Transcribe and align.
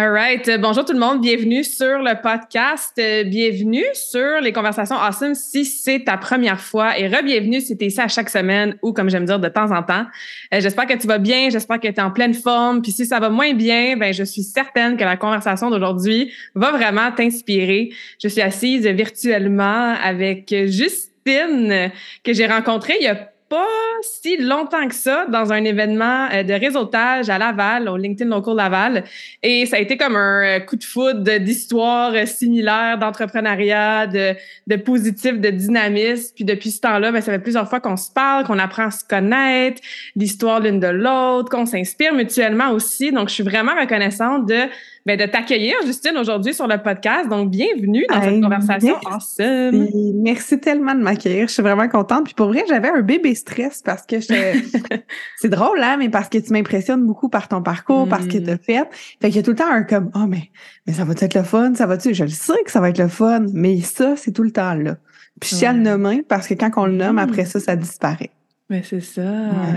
All 0.00 0.12
right. 0.12 0.50
Bonjour 0.58 0.82
tout 0.86 0.94
le 0.94 0.98
monde. 0.98 1.20
Bienvenue 1.20 1.62
sur 1.62 1.98
le 1.98 2.18
podcast. 2.22 2.98
Bienvenue 3.26 3.84
sur 3.92 4.40
les 4.40 4.50
conversations 4.50 4.96
awesome 4.96 5.34
si 5.34 5.66
c'est 5.66 6.04
ta 6.04 6.16
première 6.16 6.58
fois 6.58 6.98
et 6.98 7.06
re-bienvenue 7.06 7.60
si 7.60 7.76
tu 7.76 7.84
es 7.84 7.88
ici 7.88 8.00
à 8.00 8.08
chaque 8.08 8.30
semaine 8.30 8.78
ou 8.80 8.94
comme 8.94 9.10
j'aime 9.10 9.26
dire 9.26 9.38
de 9.38 9.48
temps 9.48 9.70
en 9.70 9.82
temps. 9.82 10.06
Euh, 10.54 10.60
j'espère 10.62 10.86
que 10.86 10.96
tu 10.96 11.06
vas 11.06 11.18
bien. 11.18 11.50
J'espère 11.50 11.78
que 11.78 11.88
tu 11.88 11.92
es 11.92 12.00
en 12.00 12.10
pleine 12.12 12.32
forme. 12.32 12.80
Puis 12.80 12.92
si 12.92 13.04
ça 13.04 13.20
va 13.20 13.28
moins 13.28 13.52
bien, 13.52 13.98
ben 13.98 14.14
je 14.14 14.24
suis 14.24 14.42
certaine 14.42 14.96
que 14.96 15.04
la 15.04 15.18
conversation 15.18 15.68
d'aujourd'hui 15.68 16.32
va 16.54 16.70
vraiment 16.70 17.12
t'inspirer. 17.12 17.92
Je 18.22 18.28
suis 18.28 18.40
assise 18.40 18.86
virtuellement 18.86 19.96
avec 20.02 20.48
Justine 20.48 21.90
que 22.24 22.32
j'ai 22.32 22.46
rencontrée 22.46 22.96
il 23.00 23.04
y 23.04 23.08
a 23.08 23.29
pas 23.50 23.66
si 24.00 24.36
longtemps 24.36 24.86
que 24.88 24.94
ça 24.94 25.26
dans 25.26 25.52
un 25.52 25.64
événement 25.64 26.28
euh, 26.32 26.44
de 26.44 26.54
réseautage 26.54 27.28
à 27.28 27.36
Laval, 27.36 27.88
au 27.88 27.96
LinkedIn 27.96 28.30
Local 28.30 28.54
Laval. 28.54 29.04
Et 29.42 29.66
ça 29.66 29.76
a 29.76 29.80
été 29.80 29.96
comme 29.96 30.14
un 30.14 30.42
euh, 30.42 30.60
coup 30.60 30.76
de 30.76 30.84
foudre 30.84 31.38
d'histoire 31.38 32.14
similaire, 32.26 32.96
d'entrepreneuriat, 32.98 34.06
de, 34.06 34.34
de 34.68 34.76
positif, 34.76 35.40
de 35.40 35.50
dynamisme. 35.50 36.32
Puis 36.36 36.44
depuis 36.44 36.70
ce 36.70 36.80
temps-là, 36.80 37.10
ben, 37.10 37.20
ça 37.20 37.32
fait 37.32 37.40
plusieurs 37.40 37.68
fois 37.68 37.80
qu'on 37.80 37.96
se 37.96 38.10
parle, 38.10 38.44
qu'on 38.44 38.58
apprend 38.58 38.86
à 38.86 38.90
se 38.92 39.04
connaître, 39.04 39.82
l'histoire 40.14 40.60
l'une 40.60 40.78
de 40.78 40.86
l'autre, 40.86 41.50
qu'on 41.50 41.66
s'inspire 41.66 42.14
mutuellement 42.14 42.70
aussi. 42.70 43.10
Donc, 43.10 43.28
je 43.28 43.34
suis 43.34 43.42
vraiment 43.42 43.72
reconnaissante 43.78 44.46
de 44.46 44.60
ben, 45.06 45.18
de 45.18 45.24
t'accueillir, 45.24 45.74
Justine, 45.86 46.16
aujourd'hui 46.18 46.52
sur 46.52 46.66
le 46.66 46.76
podcast. 46.78 47.28
Donc, 47.28 47.50
bienvenue 47.50 48.04
dans 48.08 48.22
cette 48.22 48.40
conversation 48.40 48.96
merci. 49.02 49.42
awesome. 49.42 49.88
Merci 50.22 50.60
tellement 50.60 50.94
de 50.94 51.00
m'accueillir. 51.00 51.48
Je 51.48 51.54
suis 51.54 51.62
vraiment 51.62 51.88
contente. 51.88 52.24
Puis 52.24 52.34
pour 52.34 52.48
vrai, 52.48 52.64
j'avais 52.68 52.88
un 52.88 53.00
bébé 53.00 53.34
stress 53.34 53.82
parce 53.82 54.04
que 54.04 54.20
c'est 55.38 55.48
drôle, 55.48 55.82
hein, 55.82 55.96
mais 55.98 56.10
parce 56.10 56.28
que 56.28 56.38
tu 56.38 56.52
m'impressionnes 56.52 57.06
beaucoup 57.06 57.28
par 57.28 57.48
ton 57.48 57.62
parcours, 57.62 58.08
parce 58.08 58.26
que 58.26 58.38
tu 58.38 58.50
as 58.50 58.54
mm. 58.54 58.58
fait. 58.58 58.88
Fait 59.20 59.28
qu'il 59.28 59.36
y 59.36 59.38
a 59.38 59.42
tout 59.42 59.50
le 59.50 59.56
temps 59.56 59.70
un 59.70 59.84
comme, 59.84 60.10
oh, 60.14 60.26
mais, 60.28 60.50
mais 60.86 60.92
ça 60.92 61.04
va 61.04 61.12
être 61.12 61.34
le 61.34 61.44
fun? 61.44 61.74
Ça 61.74 61.86
va-tu? 61.86 62.14
Je 62.14 62.24
le 62.24 62.30
sais 62.30 62.62
que 62.64 62.70
ça 62.70 62.80
va 62.80 62.90
être 62.90 62.98
le 62.98 63.08
fun, 63.08 63.46
mais 63.52 63.80
ça, 63.80 64.16
c'est 64.16 64.32
tout 64.32 64.42
le 64.42 64.50
temps 64.50 64.74
là. 64.74 64.96
Puis 65.40 65.50
je 65.50 65.56
tiens 65.56 65.70
à 65.70 65.72
le 65.72 65.80
nommer 65.80 66.22
parce 66.28 66.46
que 66.46 66.54
quand 66.54 66.70
on 66.76 66.86
le 66.86 66.92
nomme, 66.92 67.16
mm. 67.16 67.20
après 67.20 67.46
ça, 67.46 67.58
ça 67.58 67.74
disparaît. 67.74 68.30
Mais 68.70 68.82
c'est 68.84 69.00
ça, 69.00 69.22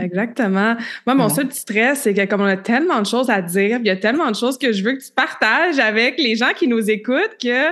exactement. 0.03 0.75
Moi, 1.07 1.15
mon 1.15 1.27
seul 1.27 1.47
petit 1.47 1.61
stress, 1.61 2.01
c'est 2.01 2.13
que 2.13 2.25
comme 2.25 2.41
on 2.41 2.45
a 2.45 2.57
tellement 2.57 3.01
de 3.01 3.07
choses 3.07 3.27
à 3.31 3.41
dire, 3.41 3.79
il 3.79 3.87
y 3.87 3.89
a 3.89 3.95
tellement 3.95 4.29
de 4.29 4.35
choses 4.35 4.55
que 4.55 4.71
je 4.71 4.83
veux 4.83 4.93
que 4.93 5.03
tu 5.03 5.11
partages 5.11 5.79
avec 5.79 6.19
les 6.19 6.35
gens 6.35 6.51
qui 6.55 6.67
nous 6.67 6.91
écoutent 6.91 7.35
que 7.41 7.71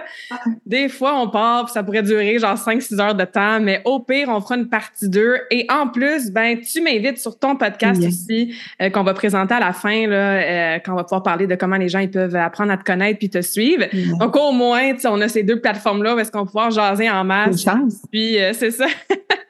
des 0.66 0.90
fois, 0.90 1.22
on 1.22 1.30
part, 1.30 1.66
puis 1.66 1.74
ça 1.74 1.84
pourrait 1.84 2.02
durer 2.02 2.40
genre 2.40 2.56
5-6 2.56 3.00
heures 3.00 3.14
de 3.14 3.26
temps, 3.26 3.60
mais 3.60 3.84
au 3.86 4.00
pire, 4.00 4.30
on 4.30 4.42
fera 4.42 4.56
une 4.56 4.68
partie 4.68 5.08
2. 5.10 5.36
Et 5.52 5.68
en 5.70 5.88
plus, 5.88 6.32
ben, 6.32 6.60
tu 6.60 6.82
m'invites 6.82 7.20
sur 7.20 7.38
ton 7.38 7.56
podcast 7.56 8.02
aussi, 8.04 8.56
euh, 8.82 8.90
qu'on 8.90 9.04
va 9.04 9.14
présenter 9.14 9.54
à 9.54 9.60
la 9.60 9.74
fin, 9.74 10.08
là, 10.08 10.16
euh, 10.16 10.80
quand 10.84 10.94
on 10.94 10.96
va 10.96 11.04
pouvoir 11.04 11.22
parler 11.22 11.46
de 11.46 11.54
comment 11.54 11.78
les 11.78 11.90
gens 11.90 12.00
ils 12.00 12.10
peuvent 12.10 12.36
apprendre 12.36 12.72
à 12.72 12.78
te 12.78 12.84
connaître 12.84 13.20
puis 13.20 13.30
te 13.30 13.42
suivre. 13.42 13.86
Donc, 14.20 14.36
au 14.36 14.54
moins, 14.54 14.94
on 15.06 15.22
a 15.22 15.28
ces 15.28 15.44
deux 15.44 15.60
plateformes-là 15.60 16.16
où 16.16 16.20
est-ce 16.20 16.32
qu'on 16.32 16.40
va 16.40 16.46
pouvoir 16.46 16.72
jaser 16.72 17.12
en 17.12 17.24
masse. 17.24 17.64
Puis, 18.12 18.42
euh, 18.42 18.54
c'est 18.54 18.72
ça. 18.72 18.88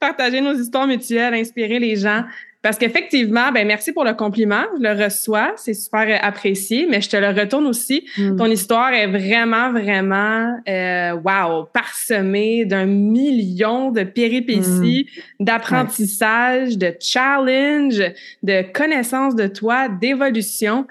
partager 0.00 0.40
nos 0.40 0.54
histoires 0.54 0.86
mutuelles, 0.86 1.34
inspirer 1.34 1.78
les 1.78 1.96
gens. 1.96 2.24
Parce 2.62 2.76
qu'effectivement, 2.76 3.52
ben 3.52 3.66
merci 3.66 3.90
pour 3.90 4.04
le 4.04 4.12
compliment, 4.12 4.64
je 4.76 4.82
le 4.82 5.04
reçois, 5.04 5.54
c'est 5.56 5.72
super 5.72 6.22
apprécié, 6.22 6.86
mais 6.90 7.00
je 7.00 7.08
te 7.08 7.16
le 7.16 7.28
retourne 7.28 7.66
aussi. 7.66 8.04
Mm. 8.18 8.36
Ton 8.36 8.46
histoire 8.46 8.92
est 8.92 9.06
vraiment, 9.06 9.72
vraiment, 9.72 10.58
euh, 10.68 11.12
wow, 11.12 11.64
parsemée 11.72 12.66
d'un 12.66 12.84
million 12.84 13.90
de 13.90 14.02
péripéties, 14.02 15.08
mm. 15.38 15.44
d'apprentissage, 15.44 16.76
de 16.76 16.94
challenge, 17.00 18.02
de 18.42 18.62
connaissance 18.72 19.34
de 19.34 19.46
toi, 19.46 19.88
d'évolution. 19.88 20.86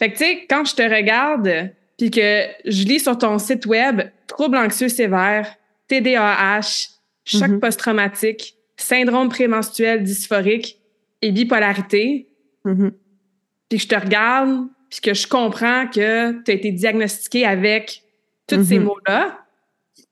Fait 0.00 0.08
que 0.08 0.18
tu 0.18 0.24
sais, 0.24 0.46
quand 0.50 0.64
je 0.64 0.74
te 0.74 0.82
regarde, 0.82 1.70
puis 1.96 2.10
que 2.10 2.42
je 2.64 2.84
lis 2.86 2.98
sur 2.98 3.16
ton 3.16 3.38
site 3.38 3.66
web 3.66 4.02
trouble 4.26 4.56
anxieux 4.56 4.88
sévère, 4.88 5.46
TDAH, 5.86 6.93
choc 7.24 7.50
mm-hmm. 7.50 7.60
post-traumatique, 7.60 8.56
syndrome 8.76 9.28
prémenstruel 9.28 10.02
dysphorique 10.02 10.78
et 11.22 11.32
bipolarité. 11.32 12.28
Mm-hmm. 12.64 12.92
Puis 13.68 13.78
je 13.78 13.88
te 13.88 13.94
regarde, 13.94 14.68
puis 14.90 15.00
que 15.00 15.14
je 15.14 15.26
comprends 15.26 15.86
que 15.86 16.42
tu 16.42 16.50
as 16.50 16.54
été 16.54 16.70
diagnostiqué 16.70 17.46
avec 17.46 18.02
tous 18.46 18.62
ces 18.64 18.78
mm-hmm. 18.78 18.82
mots-là. 18.82 19.40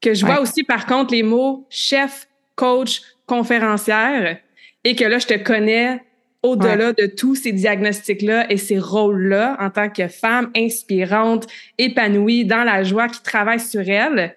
Que 0.00 0.14
je 0.14 0.26
vois 0.26 0.40
aussi, 0.40 0.64
par 0.64 0.86
contre, 0.86 1.12
les 1.12 1.22
mots 1.22 1.66
chef, 1.70 2.28
coach, 2.56 3.02
conférencière, 3.26 4.38
et 4.84 4.96
que 4.96 5.04
là, 5.04 5.18
je 5.18 5.26
te 5.26 5.38
connais 5.38 6.02
au-delà 6.42 6.92
de 6.92 7.06
tous 7.06 7.36
ces 7.36 7.52
diagnostics-là 7.52 8.50
et 8.50 8.56
ces 8.56 8.78
rôles-là 8.78 9.56
en 9.60 9.70
tant 9.70 9.88
que 9.88 10.08
femme 10.08 10.50
inspirante, 10.56 11.46
épanouie, 11.78 12.44
dans 12.44 12.64
la 12.64 12.82
joie, 12.82 13.08
qui 13.08 13.22
travaille 13.22 13.60
sur 13.60 13.88
elle. 13.88 14.34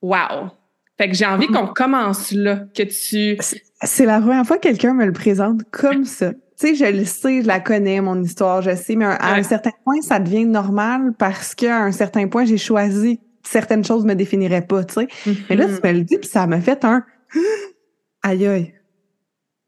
Wow! 0.00 0.50
Fait 0.98 1.08
que 1.08 1.14
j'ai 1.14 1.26
envie 1.26 1.48
qu'on 1.48 1.66
commence 1.66 2.30
là, 2.32 2.60
que 2.74 2.84
tu. 2.84 3.36
C'est 3.82 4.06
la 4.06 4.20
première 4.20 4.46
fois 4.46 4.58
que 4.58 4.62
quelqu'un 4.62 4.94
me 4.94 5.04
le 5.04 5.12
présente 5.12 5.62
comme 5.70 6.04
ça. 6.04 6.32
Tu 6.32 6.68
sais, 6.68 6.74
je 6.76 6.84
le 6.84 7.04
sais, 7.04 7.42
je 7.42 7.48
la 7.48 7.58
connais, 7.58 8.00
mon 8.00 8.22
histoire, 8.22 8.62
je 8.62 8.76
sais, 8.76 8.94
mais 8.94 9.06
à 9.06 9.34
un 9.34 9.42
certain 9.42 9.72
point, 9.84 10.00
ça 10.02 10.20
devient 10.20 10.44
normal 10.44 11.12
parce 11.18 11.54
qu'à 11.56 11.78
un 11.78 11.90
certain 11.90 12.28
point, 12.28 12.44
j'ai 12.44 12.58
choisi 12.58 13.18
certaines 13.42 13.84
choses 13.84 14.04
me 14.04 14.14
définiraient 14.14 14.66
pas, 14.66 14.84
tu 14.84 14.94
sais. 14.94 15.08
Mais 15.50 15.56
là, 15.56 15.66
tu 15.66 15.72
mm-hmm. 15.72 15.86
me 15.86 15.92
le 15.92 16.04
dis, 16.04 16.18
puis 16.18 16.28
ça 16.28 16.46
m'a 16.46 16.60
fait 16.60 16.84
un 16.84 17.04
aïe 18.22 18.46
aïe. 18.46 18.74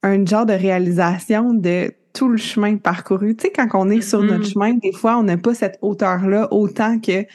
Un 0.04 0.24
genre 0.24 0.46
de 0.46 0.52
réalisation 0.52 1.52
de 1.52 1.92
tout 2.14 2.28
le 2.28 2.36
chemin 2.36 2.76
parcouru. 2.76 3.36
Tu 3.36 3.46
sais, 3.46 3.52
quand 3.52 3.68
on 3.74 3.90
est 3.90 4.00
sur 4.00 4.22
notre 4.22 4.44
mm-hmm. 4.44 4.52
chemin, 4.52 4.74
des 4.74 4.92
fois, 4.92 5.18
on 5.18 5.24
n'a 5.24 5.36
pas 5.36 5.54
cette 5.54 5.78
hauteur-là 5.82 6.48
autant 6.52 7.00
que 7.00 7.26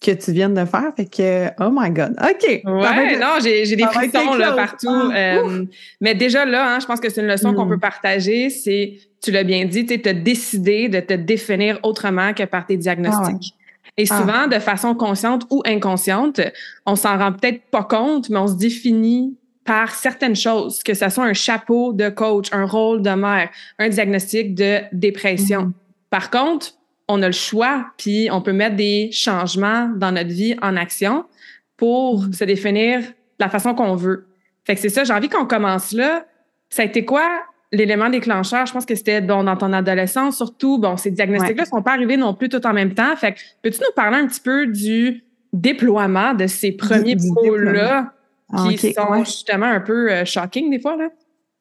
que 0.00 0.10
tu 0.10 0.32
viens 0.32 0.50
de 0.50 0.64
faire. 0.64 0.92
Fait 0.96 1.06
que, 1.06 1.48
oh 1.60 1.70
my 1.72 1.90
God. 1.90 2.16
OK. 2.20 2.62
Ouais, 2.64 3.18
non, 3.18 3.38
j'ai 3.42 3.76
des 3.76 3.84
frissons 3.84 4.34
là, 4.34 4.52
partout. 4.52 4.88
Ah, 4.90 5.16
euh, 5.16 5.64
mais 6.00 6.14
déjà 6.14 6.44
là, 6.44 6.74
hein, 6.74 6.80
je 6.80 6.86
pense 6.86 7.00
que 7.00 7.08
c'est 7.08 7.20
une 7.20 7.28
leçon 7.28 7.54
qu'on 7.54 7.66
hmm. 7.66 7.70
peut 7.70 7.78
partager. 7.78 8.50
C'est, 8.50 8.98
tu 9.22 9.30
l'as 9.30 9.44
bien 9.44 9.64
dit, 9.64 9.86
tu 9.86 10.08
as 10.08 10.12
décidé 10.12 10.88
de 10.88 11.00
te 11.00 11.14
définir 11.14 11.78
autrement 11.82 12.34
que 12.34 12.44
par 12.44 12.66
tes 12.66 12.76
diagnostics. 12.76 13.54
Ah 13.54 13.90
Et 13.96 14.04
ah. 14.10 14.18
souvent, 14.18 14.46
de 14.46 14.58
façon 14.58 14.94
consciente 14.94 15.44
ou 15.50 15.62
inconsciente, 15.66 16.40
on 16.84 16.96
s'en 16.96 17.16
rend 17.18 17.32
peut-être 17.32 17.62
pas 17.70 17.84
compte, 17.84 18.28
mais 18.28 18.38
on 18.38 18.48
se 18.48 18.56
définit 18.56 19.36
par 19.64 19.94
certaines 19.94 20.36
choses, 20.36 20.82
que 20.82 20.94
ce 20.94 21.08
soit 21.08 21.24
un 21.24 21.32
chapeau 21.32 21.92
de 21.92 22.08
coach, 22.08 22.48
un 22.52 22.66
rôle 22.66 23.02
de 23.02 23.10
mère, 23.10 23.48
un 23.78 23.88
diagnostic 23.88 24.54
de 24.54 24.80
dépression. 24.92 25.62
Hmm. 25.62 25.72
Par 26.10 26.30
contre, 26.30 26.74
on 27.08 27.22
a 27.22 27.26
le 27.26 27.32
choix, 27.32 27.86
puis 27.96 28.28
on 28.30 28.40
peut 28.40 28.52
mettre 28.52 28.76
des 28.76 29.10
changements 29.12 29.88
dans 29.96 30.12
notre 30.12 30.30
vie 30.30 30.56
en 30.60 30.76
action 30.76 31.24
pour 31.76 32.24
se 32.32 32.44
définir 32.44 33.00
la 33.38 33.48
façon 33.48 33.74
qu'on 33.74 33.94
veut. 33.94 34.26
Fait 34.64 34.74
que 34.74 34.80
c'est 34.80 34.88
ça, 34.88 35.04
j'ai 35.04 35.12
envie 35.12 35.28
qu'on 35.28 35.46
commence 35.46 35.92
là. 35.92 36.26
Ça 36.70 36.82
a 36.82 36.84
été 36.84 37.04
quoi 37.04 37.28
l'élément 37.72 38.08
déclencheur? 38.08 38.66
Je 38.66 38.72
pense 38.72 38.86
que 38.86 38.94
c'était 38.94 39.20
dans 39.20 39.56
ton 39.56 39.72
adolescence, 39.72 40.36
surtout. 40.36 40.78
Bon, 40.78 40.96
ces 40.96 41.10
diagnostics-là 41.10 41.62
ne 41.62 41.68
sont 41.68 41.82
pas 41.82 41.92
arrivés 41.92 42.16
non 42.16 42.34
plus 42.34 42.48
tout 42.48 42.64
en 42.66 42.72
même 42.72 42.94
temps. 42.94 43.14
Fait 43.16 43.34
que 43.34 43.40
peux-tu 43.62 43.78
nous 43.80 43.94
parler 43.94 44.18
un 44.18 44.26
petit 44.26 44.40
peu 44.40 44.66
du 44.66 45.24
déploiement 45.52 46.34
de 46.34 46.46
ces 46.46 46.72
premiers 46.72 47.16
mots-là 47.16 48.12
qui 48.70 48.92
sont 48.92 49.24
justement 49.24 49.66
un 49.66 49.80
peu 49.80 50.10
euh, 50.10 50.24
shocking 50.24 50.70
des 50.70 50.80
fois, 50.80 50.96
là? 50.96 51.08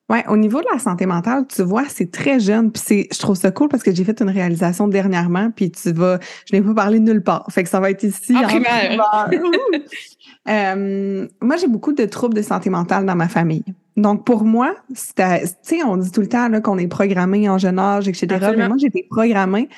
Ouais, 0.08 0.24
au 0.28 0.38
niveau 0.38 0.60
de 0.60 0.68
la 0.72 0.78
santé 0.78 1.08
mentale, 1.08 1.46
tu 1.48 1.64
vois, 1.64 1.86
c'est 1.88 2.12
très 2.12 2.40
jeune, 2.40 2.72
puis 2.72 2.82
c'est, 2.86 3.08
je 3.12 3.18
trouve 3.18 3.36
ça 3.36 3.50
cool 3.50 3.70
parce 3.70 3.82
que 3.82 3.94
j'ai 3.94 4.04
fait 4.04 4.22
une 4.22 4.30
réalisation 4.30 4.88
dernièrement, 4.88 5.50
puis 5.50 5.72
tu 5.72 5.92
vas, 5.94 6.20
je 6.46 6.56
n'ai 6.56 6.62
pas 6.62 6.76
parlé 6.76 7.00
nulle 7.00 7.24
part, 7.24 7.48
fait 7.50 7.64
que 7.64 7.70
ça 7.70 7.80
va 7.80 7.90
être 7.90 8.04
ici. 8.04 8.36
En, 8.38 8.44
primaire. 8.44 9.02
euh, 10.48 11.28
moi, 11.42 11.58
j'ai 11.58 11.68
beaucoup 11.68 11.94
de 11.94 12.06
troubles 12.06 12.36
de 12.36 12.44
santé 12.44 12.70
mentale 12.70 13.08
dans 13.08 13.16
ma 13.16 13.28
famille. 13.28 13.66
Donc, 13.98 14.26
pour 14.26 14.44
moi, 14.44 14.76
tu 14.90 15.24
sais, 15.64 15.84
on 15.84 15.98
dit 15.98 16.12
tout 16.12 16.22
le 16.22 16.28
temps 16.28 16.52
qu'on 16.62 16.78
est 16.78 16.88
programmé 16.88 17.50
en 17.50 17.58
jeune 17.58 17.80
âge, 17.80 18.08
etc. 18.08 18.28
Mais 18.56 18.68
moi, 18.68 18.78
j'ai 18.78 18.88
été 18.88 19.08
programmée 19.10 19.70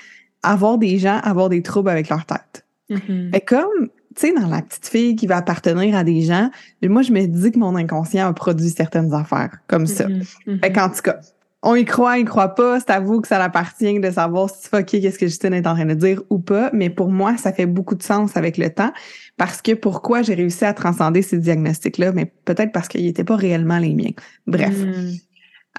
à 0.44 0.56
voir 0.56 0.78
des 0.78 0.98
gens 0.98 1.20
avoir 1.24 1.48
des 1.48 1.62
troubles 1.62 1.90
avec 1.90 2.10
leur 2.10 2.26
tête. 2.26 2.66
Mm 2.90 3.30
Et 3.34 3.42
comme 3.42 3.90
tu 4.18 4.28
sais, 4.28 4.34
dans 4.34 4.48
la 4.48 4.64
petite 4.64 4.88
fille 4.88 5.16
qui 5.16 5.28
va 5.28 5.38
appartenir 5.38 5.96
à 5.96 6.04
des 6.04 6.22
gens, 6.22 6.50
moi, 6.84 7.04
je 7.04 7.12
me 7.12 7.26
dis 7.26 7.52
que 7.52 7.60
mon 7.60 7.76
inconscient 7.76 8.28
a 8.28 8.34
produit 8.34 8.70
certaines 8.70 9.14
affaires 9.14 9.60
comme 9.68 9.86
ça. 9.86 10.08
Mm 10.08 10.58
en 10.78 10.90
tout 10.90 11.02
cas, 11.04 11.20
on 11.64 11.76
y 11.76 11.86
croit, 11.86 12.18
il 12.18 12.26
croit 12.26 12.56
pas. 12.56 12.80
C'est 12.80 12.92
à 12.92 13.00
vous 13.00 13.22
que 13.22 13.28
ça 13.28 13.44
appartient 13.44 14.00
de 14.00 14.12
savoir 14.12 14.50
si 14.50 14.70
OK, 14.74 14.86
qu'est-ce 14.86 15.20
que 15.20 15.28
Justine 15.28 15.54
est 15.54 15.68
en 15.68 15.76
train 15.76 15.86
de 15.86 15.94
dire 15.94 16.22
ou 16.30 16.40
pas. 16.40 16.70
Mais 16.74 16.90
pour 16.90 17.10
moi, 17.10 17.38
ça 17.38 17.52
fait 17.52 17.66
beaucoup 17.66 17.96
de 17.96 18.04
sens 18.04 18.38
avec 18.38 18.58
le 18.58 18.70
temps. 18.70 18.92
Parce 19.38 19.62
que 19.62 19.74
pourquoi 19.74 20.22
j'ai 20.22 20.34
réussi 20.34 20.66
à 20.66 20.74
transcender 20.74 21.22
ces 21.22 21.38
diagnostics-là? 21.38 22.12
Mais 22.12 22.32
peut-être 22.46 22.72
parce 22.72 22.88
qu'ils 22.88 23.06
n'étaient 23.06 23.24
pas 23.24 23.36
réellement 23.36 23.80
les 23.80 23.94
miens. 23.94 24.14
Bref. 24.46 24.78
Mm. 24.78 25.12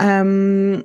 Euh, 0.01 0.83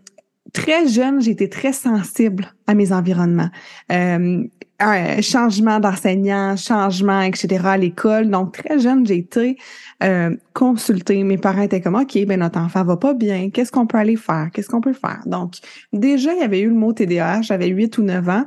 très 0.51 0.87
jeune, 0.87 1.21
j'étais 1.21 1.47
très 1.47 1.73
sensible 1.73 2.53
à 2.67 2.73
mes 2.73 2.91
environnements. 2.91 3.49
Euh, 3.91 4.43
un 4.79 5.21
changement 5.21 5.79
d'enseignant, 5.79 6.57
changement, 6.57 7.21
etc. 7.21 7.61
à 7.63 7.77
l'école. 7.77 8.29
Donc, 8.29 8.57
très 8.57 8.79
jeune, 8.79 9.05
j'ai 9.05 9.17
été 9.17 9.57
euh, 10.03 10.35
consultée. 10.53 11.23
Mes 11.23 11.37
parents 11.37 11.61
étaient 11.61 11.79
comme, 11.79 11.95
OK, 11.95 12.17
ben 12.25 12.39
notre 12.39 12.59
enfant 12.59 12.83
va 12.83 12.97
pas 12.97 13.13
bien. 13.13 13.49
Qu'est-ce 13.49 13.71
qu'on 13.71 13.87
peut 13.87 13.97
aller 13.97 14.17
faire? 14.17 14.49
Qu'est-ce 14.53 14.67
qu'on 14.67 14.81
peut 14.81 14.93
faire? 14.93 15.21
Donc, 15.25 15.53
déjà, 15.93 16.33
il 16.33 16.39
y 16.39 16.43
avait 16.43 16.59
eu 16.59 16.69
le 16.69 16.75
mot 16.75 16.91
TDAH. 16.91 17.43
J'avais 17.43 17.67
8 17.67 17.97
ou 17.99 18.03
9 18.03 18.29
ans. 18.29 18.45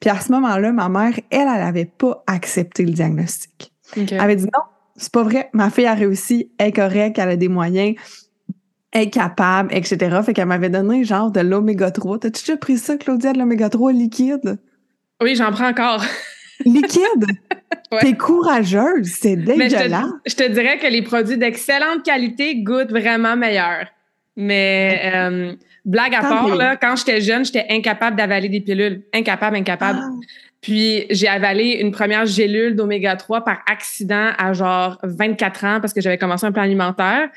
Puis 0.00 0.10
à 0.10 0.20
ce 0.20 0.32
moment-là, 0.32 0.72
ma 0.72 0.88
mère, 0.88 1.18
elle, 1.30 1.40
elle 1.40 1.46
n'avait 1.46 1.84
pas 1.84 2.22
accepté 2.26 2.84
le 2.84 2.92
diagnostic. 2.92 3.72
Elle 3.96 4.20
avait 4.20 4.36
dit 4.36 4.44
non, 4.44 4.62
c'est 4.96 5.12
pas 5.12 5.22
vrai. 5.22 5.50
Ma 5.52 5.70
fille 5.70 5.86
a 5.86 5.94
réussi, 5.94 6.50
elle 6.58 6.68
est 6.68 6.72
correcte, 6.72 7.18
elle 7.18 7.30
a 7.30 7.36
des 7.36 7.48
moyens 7.48 7.94
est 8.94 9.10
capable, 9.10 9.74
etc. 9.74 10.20
Fait 10.24 10.32
qu'elle 10.32 10.46
m'avait 10.46 10.70
donné 10.70 11.04
genre 11.04 11.30
de 11.30 11.40
l'oméga 11.40 11.90
3. 11.90 12.20
T'as-tu 12.20 12.44
déjà 12.44 12.56
pris 12.56 12.78
ça, 12.78 12.96
Claudia, 12.96 13.32
de 13.32 13.38
l'oméga 13.38 13.68
3 13.68 13.92
liquide? 13.92 14.58
Oui, 15.20 15.34
j'en 15.36 15.52
prends 15.52 15.68
encore. 15.68 16.02
Liquide? 16.64 17.26
T'es 18.00 18.14
courageuse, 18.14 19.06
c'est 19.06 19.36
dégueulasse. 19.36 20.06
Je 20.26 20.34
te, 20.34 20.48
dirais 20.48 20.78
que 20.78 20.86
les 20.86 21.02
produits 21.02 21.36
d'excellente 21.36 22.04
qualité 22.04 22.62
goûtent 22.62 22.90
vraiment 22.90 23.36
meilleur. 23.36 23.86
Mais 24.36 25.12
euh, 25.14 25.52
blague 25.84 26.14
à 26.14 26.20
part, 26.20 26.54
là, 26.54 26.76
quand 26.76 26.96
j'étais 26.96 27.20
jeune, 27.20 27.44
j'étais 27.44 27.66
incapable 27.70 28.16
d'avaler 28.16 28.48
des 28.48 28.60
pilules. 28.60 29.02
Incapable, 29.12 29.56
incapable. 29.56 30.00
Ah. 30.02 30.10
Puis 30.60 31.06
j'ai 31.10 31.28
avalé 31.28 31.78
une 31.80 31.90
première 31.90 32.24
gélule 32.26 32.74
d'oméga 32.74 33.16
3 33.16 33.44
par 33.44 33.58
accident 33.70 34.30
à 34.38 34.52
genre 34.54 34.98
24 35.02 35.64
ans 35.64 35.80
parce 35.80 35.92
que 35.92 36.00
j'avais 36.00 36.18
commencé 36.18 36.46
un 36.46 36.52
plan 36.52 36.62
alimentaire. 36.62 37.28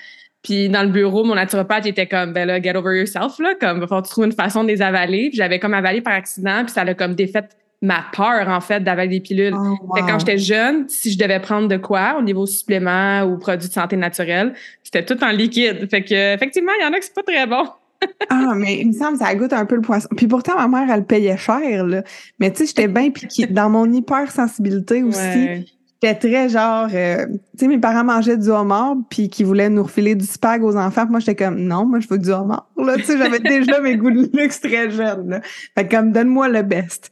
Puis 0.44 0.70
dans 0.70 0.84
le 0.84 0.90
bureau, 0.90 1.24
mon 1.24 1.36
naturopathe 1.36 1.86
était 1.88 2.08
comme, 2.08 2.34
ben 2.34 2.48
là, 2.48 2.62
get 2.62 2.76
over 2.76 2.98
yourself, 2.98 3.40
là, 3.40 3.56
comme, 3.60 3.78
il 3.78 3.80
va 3.82 3.88
falloir 3.88 4.02
que 4.04 4.08
tu 4.08 4.12
trouves 4.12 4.26
une 4.26 4.32
façon 4.32 4.64
de 4.64 4.70
les 4.70 4.82
avaler. 4.82 5.30
Puis 5.30 5.38
j'avais 5.38 5.60
comme 5.60 5.74
avalé 5.74 6.02
par 6.02 6.14
accident, 6.14 6.64
puis 6.64 6.74
ça 6.74 6.84
l'a 6.84 6.94
comme 6.94 7.16
défait 7.16 7.44
ma 7.82 8.06
peur, 8.12 8.48
en 8.48 8.62
fait, 8.62 8.84
d'avaler 8.84 9.10
des 9.10 9.20
pilules. 9.20 9.54
Oh, 9.56 9.78
quand 9.94 10.20
j'étais 10.20 10.38
jeune, 10.38 10.90
si 10.90 11.12
je 11.12 11.18
devais 11.18 11.40
prendre 11.40 11.68
de 11.68 11.78
quoi 11.78 12.16
au 12.18 12.22
niveau 12.22 12.46
supplément 12.46 13.24
ou 13.24 13.38
produits 13.38 13.68
de 13.68 13.74
santé 13.74 13.96
naturelle, 13.96 14.54
c'était 14.84 15.06
tout 15.06 15.24
en 15.24 15.30
liquide. 15.30 15.88
Fait 15.90 16.04
que, 16.04 16.34
effectivement, 16.34 16.72
il 16.80 16.84
y 16.84 16.88
en 16.88 16.94
a 16.94 17.00
qui 17.00 17.06
c'est 17.06 17.14
pas 17.14 17.24
très 17.24 17.46
bon. 17.46 17.66
ah, 18.30 18.54
mais 18.56 18.80
il 18.80 18.88
me 18.88 18.94
semble 18.94 19.18
que 19.18 19.26
ça 19.26 19.36
goûte 19.36 19.54
un 19.54 19.66
peu 19.66 19.76
le 19.76 19.82
poisson. 19.82 20.08
Puis 20.16 20.28
pourtant, 20.28 20.56
ma 20.56 20.68
mère, 20.68 20.94
elle 20.94 21.06
payait 21.06 21.38
cher, 21.38 21.86
là. 21.86 22.04
Mais 22.40 22.52
tu 22.52 22.60
sais, 22.60 22.68
j'étais 22.68 22.88
bien 22.88 23.10
piquée. 23.10 23.48
Dans 23.48 23.70
mon 23.70 23.92
hypersensibilité 23.92 25.04
aussi, 25.04 25.66
J'étais 26.02 26.30
très 26.30 26.50
genre, 26.50 26.88
euh, 26.94 27.26
tu 27.26 27.40
sais, 27.58 27.68
mes 27.68 27.80
parents 27.80 28.04
mangeaient 28.04 28.38
du 28.38 28.50
homard 28.50 28.98
puis 29.10 29.30
qui 29.30 29.44
voulaient 29.44 29.70
nous 29.70 29.82
refiler 29.82 30.14
du 30.14 30.26
spag 30.26 30.64
aux 30.64 30.78
enfants. 30.78 31.08
moi, 31.10 31.20
j'étais 31.20 31.44
comme, 31.44 31.60
non, 31.60 31.86
moi, 31.86 32.00
je 32.00 32.08
veux 32.08 32.20
du 32.20 32.30
homard. 32.30 32.70
Là, 32.78 32.98
tu 32.98 33.04
sais, 33.04 33.18
j'avais 33.18 33.40
déjà 33.60 33.82
mes 33.82 33.98
goûts 33.98 34.12
de 34.12 34.30
luxe 34.38 34.62
très 34.62 34.92
jeunes. 34.92 35.30
Là. 35.30 35.42
Fait 35.76 35.88
comme, 35.88 36.12
donne-moi 36.12 36.50
le 36.50 36.62
best. 36.62 37.10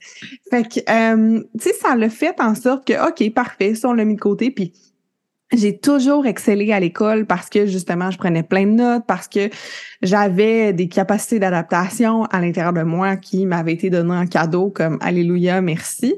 Fait 0.51 0.63
que, 0.63 0.79
euh, 0.87 1.41
tu 1.59 1.69
sais, 1.69 1.73
ça 1.73 1.95
l'a 1.95 2.09
fait 2.09 2.39
en 2.39 2.53
sorte 2.53 2.85
que, 2.85 3.07
OK, 3.07 3.33
parfait, 3.33 3.73
ça, 3.73 3.89
on 3.89 3.93
l'a 3.93 4.05
mis 4.05 4.15
de 4.15 4.19
côté. 4.19 4.51
Puis 4.51 4.71
j'ai 5.51 5.79
toujours 5.79 6.27
excellé 6.27 6.71
à 6.71 6.79
l'école 6.79 7.25
parce 7.25 7.49
que, 7.49 7.65
justement, 7.65 8.11
je 8.11 8.19
prenais 8.19 8.43
plein 8.43 8.67
de 8.67 8.71
notes, 8.71 9.03
parce 9.07 9.27
que 9.27 9.49
j'avais 10.03 10.73
des 10.73 10.89
capacités 10.89 11.39
d'adaptation 11.39 12.25
à 12.25 12.39
l'intérieur 12.39 12.73
de 12.73 12.83
moi 12.83 13.15
qui 13.15 13.47
m'avaient 13.47 13.73
été 13.73 13.89
données 13.89 14.15
en 14.15 14.27
cadeau, 14.27 14.69
comme, 14.69 14.99
Alléluia, 15.01 15.61
merci. 15.61 16.15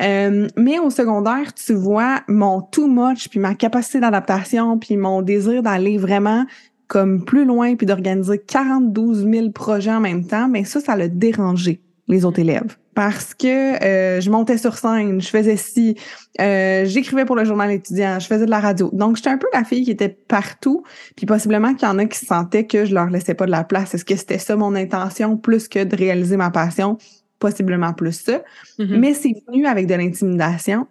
Euh, 0.00 0.48
mais 0.56 0.78
au 0.78 0.90
secondaire, 0.90 1.52
tu 1.54 1.74
vois, 1.74 2.20
mon 2.28 2.62
too 2.62 2.86
much, 2.86 3.28
puis 3.28 3.38
ma 3.38 3.54
capacité 3.54 4.00
d'adaptation, 4.00 4.78
puis 4.78 4.96
mon 4.96 5.22
désir 5.22 5.62
d'aller 5.62 5.98
vraiment 5.98 6.46
comme 6.86 7.24
plus 7.24 7.44
loin, 7.44 7.76
puis 7.76 7.86
d'organiser 7.86 8.38
42 8.38 9.14
000 9.14 9.50
projets 9.50 9.92
en 9.92 10.00
même 10.00 10.26
temps, 10.26 10.48
mais 10.48 10.64
ça, 10.64 10.80
ça 10.80 10.96
l'a 10.96 11.06
dérangé 11.06 11.80
les 12.08 12.24
autres 12.24 12.40
élèves. 12.40 12.76
Parce 12.94 13.34
que 13.34 13.82
euh, 13.84 14.20
je 14.20 14.28
montais 14.30 14.58
sur 14.58 14.76
scène, 14.76 15.20
je 15.20 15.28
faisais 15.28 15.56
ci, 15.56 15.96
euh, 16.40 16.84
j'écrivais 16.84 17.24
pour 17.24 17.36
le 17.36 17.44
journal 17.44 17.70
étudiant, 17.70 18.18
je 18.18 18.26
faisais 18.26 18.44
de 18.44 18.50
la 18.50 18.58
radio. 18.58 18.90
Donc, 18.92 19.16
j'étais 19.16 19.30
un 19.30 19.38
peu 19.38 19.46
la 19.54 19.62
fille 19.62 19.84
qui 19.84 19.92
était 19.92 20.08
partout, 20.08 20.82
puis 21.16 21.26
possiblement 21.26 21.74
qu'il 21.74 21.86
y 21.86 21.90
en 21.90 21.98
a 21.98 22.06
qui 22.06 22.18
sentaient 22.18 22.66
que 22.66 22.84
je 22.84 22.92
leur 22.92 23.08
laissais 23.08 23.34
pas 23.34 23.46
de 23.46 23.52
la 23.52 23.62
place. 23.62 23.94
Est-ce 23.94 24.04
que 24.04 24.16
c'était 24.16 24.38
ça 24.38 24.56
mon 24.56 24.74
intention, 24.74 25.36
plus 25.36 25.68
que 25.68 25.84
de 25.84 25.94
réaliser 25.94 26.36
ma 26.36 26.50
passion? 26.50 26.98
Possiblement 27.40 27.92
plus 27.92 28.12
ça. 28.12 28.42
Mm-hmm. 28.78 28.98
Mais 28.98 29.14
c'est 29.14 29.34
venu 29.48 29.66
avec 29.66 29.88
de 29.88 29.94
l'intimidation. 29.94 30.86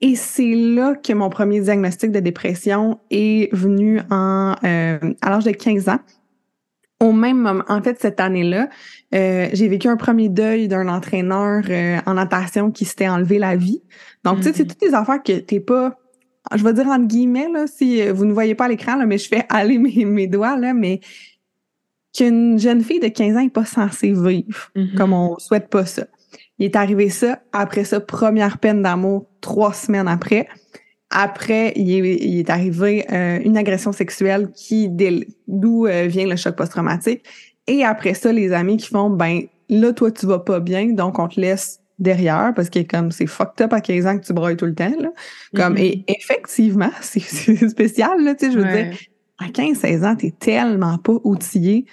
Et 0.00 0.16
c'est 0.16 0.54
là 0.54 0.94
que 0.94 1.12
mon 1.12 1.28
premier 1.28 1.60
diagnostic 1.60 2.10
de 2.10 2.20
dépression 2.20 2.98
est 3.10 3.54
venu 3.54 4.00
en, 4.10 4.56
euh, 4.64 4.98
à 5.20 5.30
l'âge 5.30 5.44
de 5.44 5.52
15 5.52 5.88
ans. 5.90 6.00
Au 7.00 7.12
même 7.12 7.38
moment, 7.38 7.64
en 7.68 7.82
fait, 7.82 7.98
cette 8.00 8.20
année-là, 8.20 8.68
euh, 9.14 9.48
j'ai 9.52 9.68
vécu 9.68 9.88
un 9.88 9.96
premier 9.96 10.28
deuil 10.28 10.68
d'un 10.68 10.88
entraîneur 10.88 11.62
euh, 11.68 11.98
en 12.04 12.14
natation 12.14 12.70
qui 12.70 12.84
s'était 12.84 13.08
enlevé 13.08 13.38
la 13.38 13.56
vie. 13.56 13.82
Donc, 14.24 14.38
tu 14.38 14.44
sais, 14.44 14.52
c'est 14.52 14.64
mm-hmm. 14.64 14.68
toutes 14.68 14.80
des 14.80 14.94
affaires 14.94 15.22
que 15.22 15.38
t'es 15.38 15.60
pas, 15.60 15.96
je 16.54 16.62
vais 16.64 16.74
dire 16.74 16.86
entre 16.88 17.06
guillemets, 17.06 17.48
là, 17.52 17.66
si 17.66 18.06
vous 18.10 18.24
ne 18.24 18.32
voyez 18.32 18.54
pas 18.54 18.68
l'écran, 18.68 18.96
là, 18.96 19.06
mais 19.06 19.18
je 19.18 19.28
fais 19.28 19.44
aller 19.48 19.78
mes, 19.78 20.04
mes 20.04 20.26
doigts, 20.26 20.56
là, 20.56 20.74
mais 20.74 21.00
qu'une 22.16 22.58
jeune 22.58 22.82
fille 22.82 23.00
de 23.00 23.08
15 23.08 23.36
ans 23.36 23.42
n'est 23.42 23.50
pas 23.50 23.64
censée 23.64 24.12
vivre, 24.12 24.70
mm-hmm. 24.76 24.94
comme 24.94 25.12
on 25.12 25.38
souhaite 25.38 25.68
pas 25.68 25.86
ça. 25.86 26.06
Il 26.58 26.66
est 26.66 26.76
arrivé 26.76 27.08
ça, 27.08 27.40
après 27.52 27.84
ça, 27.84 28.00
première 28.00 28.58
peine 28.58 28.82
d'amour, 28.82 29.26
trois 29.40 29.72
semaines 29.72 30.08
après. 30.08 30.46
Après, 31.10 31.72
il 31.74 32.38
est, 32.38 32.50
arrivé 32.50 33.04
euh, 33.10 33.40
une 33.44 33.56
agression 33.56 33.90
sexuelle 33.90 34.50
qui 34.54 34.88
d'où 35.48 35.86
euh, 35.86 36.06
vient 36.06 36.26
le 36.26 36.36
choc 36.36 36.54
post-traumatique. 36.54 37.24
Et 37.66 37.84
après 37.84 38.14
ça, 38.14 38.32
les 38.32 38.52
amis 38.52 38.76
qui 38.76 38.88
font 38.88 39.10
ben 39.10 39.42
là, 39.68 39.92
toi, 39.92 40.12
tu 40.12 40.26
vas 40.26 40.38
pas 40.38 40.60
bien, 40.60 40.92
donc 40.92 41.18
on 41.18 41.28
te 41.28 41.40
laisse 41.40 41.80
derrière 41.98 42.52
parce 42.54 42.70
que 42.70 42.80
comme 42.80 43.10
c'est 43.10 43.26
fucked 43.26 43.64
up 43.64 43.72
à 43.72 43.80
15 43.80 44.06
ans 44.06 44.18
que 44.18 44.24
tu 44.24 44.32
broyes 44.32 44.56
tout 44.56 44.66
le 44.66 44.74
temps. 44.74 44.92
Là. 44.98 45.10
Comme, 45.54 45.74
mm-hmm. 45.74 45.82
Et 45.82 46.04
effectivement, 46.08 46.90
c'est 47.00 47.68
spécial, 47.68 48.22
là, 48.22 48.34
tu 48.34 48.46
sais, 48.46 48.52
je 48.52 48.58
veux 48.58 48.64
dire, 48.64 48.96
à 49.40 49.48
15-16 49.48 50.04
ans, 50.04 50.16
t'es 50.16 50.30
tellement 50.30 50.98
pas 50.98 51.16
outillé 51.24 51.86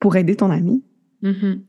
pour 0.00 0.16
aider 0.16 0.36
ton 0.36 0.50
ami. 0.50 0.82
Mm-hmm. 1.22 1.60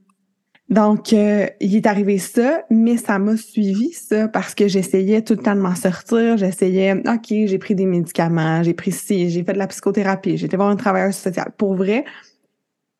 Donc, 0.70 1.14
euh, 1.14 1.48
il 1.62 1.76
est 1.78 1.86
arrivé 1.86 2.18
ça, 2.18 2.64
mais 2.70 2.98
ça 2.98 3.20
m'a 3.20 3.38
suivi, 3.38 3.94
ça, 3.94 4.28
parce 4.28 4.54
que 4.54 4.68
j'essayais 4.68 5.22
tout 5.22 5.34
le 5.34 5.40
temps 5.42 5.56
de 5.56 5.62
m'en 5.62 5.76
sortir. 5.76 6.36
J'essayais, 6.36 6.94
OK, 6.94 7.28
j'ai 7.30 7.58
pris 7.58 7.74
des 7.74 7.86
médicaments, 7.86 8.64
j'ai 8.64 8.74
pris 8.74 8.92
ci, 8.92 9.30
j'ai 9.30 9.44
fait 9.44 9.54
de 9.54 9.60
la 9.60 9.68
psychothérapie, 9.68 10.36
j'étais 10.36 10.58
voir 10.58 10.70
un 10.70 10.76
travailleur 10.76 11.14
social. 11.14 11.52
Pour 11.58 11.76
vrai, 11.76 12.04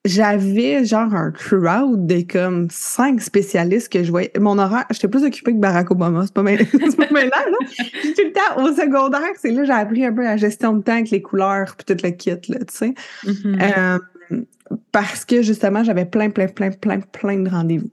j'avais 0.08 0.86
genre 0.86 1.14
un 1.14 1.32
crowd 1.32 2.06
de 2.06 2.22
comme 2.22 2.68
cinq 2.70 3.22
spécialistes 3.22 3.92
que 3.92 4.04
je 4.04 4.12
voyais. 4.12 4.32
Mon 4.40 4.58
horaire, 4.58 4.86
j'étais 4.92 5.08
plus 5.08 5.24
occupée 5.24 5.54
que 5.54 5.60
Barack 5.60 5.92
Obama. 5.92 6.24
C'est 6.26 6.34
pas 6.34 6.44
mal, 6.44 6.60
c'est 6.72 6.98
pas 6.98 7.12
mal 7.12 7.30
là, 7.30 7.46
non? 7.52 7.68
tout 7.68 8.24
le 8.24 8.32
temps, 8.32 8.64
au 8.64 8.74
secondaire, 8.74 9.30
c'est 9.38 9.52
là 9.52 9.64
j'ai 9.64 9.72
appris 9.72 10.06
un 10.06 10.14
peu 10.14 10.24
la 10.24 10.38
gestion 10.38 10.74
de 10.74 10.84
temps 10.84 10.94
avec 10.94 11.10
les 11.10 11.22
couleurs 11.22 11.76
puis 11.76 11.86
tout 11.86 12.02
le 12.04 12.12
kit, 12.12 12.30
là, 12.30 12.60
tu 12.60 12.66
sais. 12.70 12.94
Mm-hmm. 13.26 13.78
euh, 13.78 14.00
parce 14.92 15.26
que 15.26 15.42
justement, 15.42 15.84
j'avais 15.84 16.06
plein, 16.06 16.30
plein, 16.30 16.48
plein, 16.48 16.72
plein, 16.72 17.00
plein 17.00 17.40
de 17.40 17.50
rendez-vous. 17.50 17.90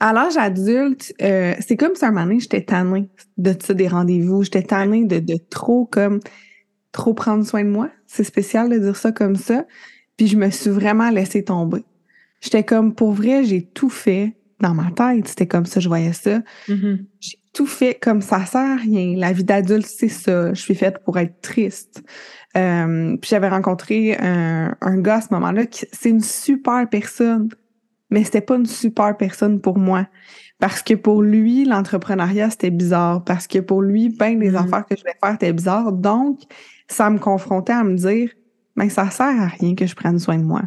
À 0.00 0.12
l'âge 0.12 0.36
adulte, 0.36 1.14
euh, 1.22 1.54
c'est 1.60 1.76
comme 1.76 1.94
si 1.94 2.04
un 2.04 2.10
moment 2.10 2.26
donné, 2.26 2.40
j'étais 2.40 2.62
tannée 2.62 3.08
de 3.38 3.54
ça, 3.58 3.74
des 3.74 3.88
rendez-vous. 3.88 4.42
J'étais 4.42 4.62
tannée 4.62 5.04
de, 5.04 5.18
de 5.18 5.36
trop, 5.50 5.86
comme, 5.86 6.20
trop 6.92 7.14
prendre 7.14 7.44
soin 7.44 7.64
de 7.64 7.70
moi. 7.70 7.90
C'est 8.06 8.24
spécial 8.24 8.68
de 8.68 8.78
dire 8.78 8.96
ça 8.96 9.12
comme 9.12 9.36
ça. 9.36 9.64
Puis 10.16 10.28
je 10.28 10.36
me 10.36 10.50
suis 10.50 10.70
vraiment 10.70 11.10
laissée 11.10 11.44
tomber. 11.44 11.84
J'étais 12.40 12.64
comme, 12.64 12.94
pour 12.94 13.12
vrai, 13.12 13.44
j'ai 13.44 13.62
tout 13.62 13.90
fait 13.90 14.36
dans 14.60 14.74
ma 14.74 14.90
tête, 14.90 15.28
c'était 15.28 15.46
comme 15.46 15.66
ça, 15.66 15.80
je 15.80 15.88
voyais 15.88 16.12
ça. 16.12 16.40
Mm-hmm. 16.68 17.04
J'ai 17.20 17.38
tout 17.52 17.66
fait 17.66 17.94
comme 18.00 18.20
ça 18.22 18.44
sert 18.46 18.60
à 18.60 18.76
rien. 18.76 19.14
La 19.16 19.32
vie 19.32 19.44
d'adulte, 19.44 19.86
c'est 19.86 20.08
ça. 20.08 20.52
Je 20.54 20.60
suis 20.60 20.74
faite 20.74 20.98
pour 21.04 21.18
être 21.18 21.40
triste. 21.40 22.02
Euh, 22.56 23.16
puis 23.16 23.28
j'avais 23.30 23.48
rencontré 23.48 24.16
un, 24.18 24.76
un 24.80 24.98
gars 25.00 25.16
à 25.16 25.20
ce 25.20 25.28
moment-là 25.32 25.66
qui 25.66 25.86
c'est 25.92 26.10
une 26.10 26.20
super 26.20 26.88
personne, 26.88 27.48
mais 28.10 28.22
c'était 28.24 28.40
pas 28.40 28.56
une 28.56 28.66
super 28.66 29.16
personne 29.16 29.60
pour 29.60 29.76
moi. 29.78 30.06
Parce 30.60 30.82
que 30.82 30.94
pour 30.94 31.20
lui, 31.22 31.64
l'entrepreneuriat, 31.64 32.50
c'était 32.50 32.70
bizarre. 32.70 33.24
Parce 33.24 33.46
que 33.48 33.58
pour 33.58 33.82
lui, 33.82 34.08
ben 34.08 34.38
les 34.38 34.50
Mhm. 34.50 34.56
affaires 34.56 34.86
que 34.86 34.96
je 34.96 35.02
vais 35.04 35.14
faire 35.22 35.34
étaient 35.34 35.52
bizarres. 35.52 35.92
Donc, 35.92 36.40
ça 36.88 37.10
me 37.10 37.18
confrontait 37.18 37.72
à 37.72 37.82
me 37.84 37.96
dire, 37.96 38.30
ben 38.76 38.90
ça 38.90 39.10
sert 39.10 39.40
à 39.40 39.46
rien 39.46 39.74
que 39.74 39.86
je 39.86 39.94
prenne 39.94 40.18
soin 40.18 40.36
de 40.36 40.44
moi. 40.44 40.62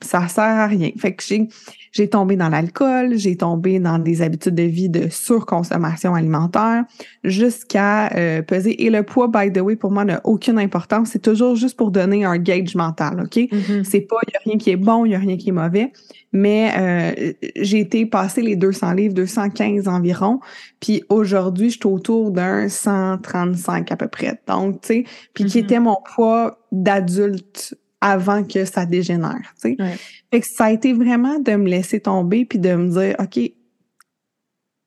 Puis 0.00 0.08
ça 0.08 0.26
sert 0.28 0.44
à 0.44 0.66
rien. 0.66 0.90
Fait 0.98 1.14
que 1.14 1.22
j'ai, 1.22 1.48
j'ai 1.92 2.08
tombé 2.08 2.36
dans 2.36 2.48
l'alcool, 2.48 3.16
j'ai 3.16 3.36
tombé 3.36 3.78
dans 3.78 3.98
des 3.98 4.22
habitudes 4.22 4.54
de 4.54 4.62
vie 4.62 4.88
de 4.88 5.08
surconsommation 5.10 6.14
alimentaire, 6.14 6.84
jusqu'à 7.22 8.12
euh, 8.16 8.42
peser. 8.42 8.84
Et 8.84 8.90
le 8.90 9.02
poids, 9.02 9.28
by 9.28 9.52
the 9.52 9.58
way, 9.60 9.76
pour 9.76 9.90
moi, 9.90 10.04
n'a 10.04 10.20
aucune 10.24 10.58
importance. 10.58 11.10
C'est 11.10 11.22
toujours 11.22 11.54
juste 11.54 11.76
pour 11.76 11.90
donner 11.90 12.24
un 12.24 12.38
gauge 12.38 12.74
mental, 12.74 13.20
OK? 13.20 13.36
Mm-hmm. 13.36 13.84
C'est 13.84 14.00
pas, 14.00 14.16
il 14.26 14.30
n'y 14.30 14.36
a 14.36 14.40
rien 14.44 14.58
qui 14.58 14.70
est 14.70 14.76
bon, 14.76 15.04
il 15.04 15.10
n'y 15.10 15.14
a 15.14 15.18
rien 15.18 15.36
qui 15.36 15.50
est 15.50 15.52
mauvais. 15.52 15.92
Mais 16.32 16.72
euh, 16.78 17.32
j'ai 17.56 17.80
été 17.80 18.06
passer 18.06 18.40
les 18.40 18.56
200 18.56 18.92
livres, 18.94 19.12
215 19.14 19.86
environ. 19.86 20.40
Puis 20.80 21.02
aujourd'hui, 21.10 21.68
je 21.68 21.76
suis 21.76 21.86
autour 21.86 22.30
d'un 22.30 22.70
135 22.70 23.92
à 23.92 23.96
peu 23.96 24.08
près. 24.08 24.40
Donc, 24.48 24.80
tu 24.80 24.88
sais, 24.88 25.04
puis 25.34 25.44
qui 25.44 25.58
Mhm. 25.58 25.64
était 25.64 25.80
mon 25.80 25.98
poids 26.14 26.58
d'adulte 26.72 27.74
avant 28.02 28.44
que 28.44 28.66
ça 28.66 28.84
dégénère, 28.84 29.54
tu 29.62 29.70
sais. 29.70 29.76
Ouais. 29.78 29.96
Fait 30.30 30.40
que 30.40 30.46
ça 30.46 30.64
a 30.66 30.70
été 30.72 30.92
vraiment 30.92 31.38
de 31.38 31.52
me 31.52 31.68
laisser 31.68 32.00
tomber 32.00 32.44
puis 32.44 32.58
de 32.58 32.74
me 32.74 32.90
dire, 32.90 33.16
OK, 33.18 33.40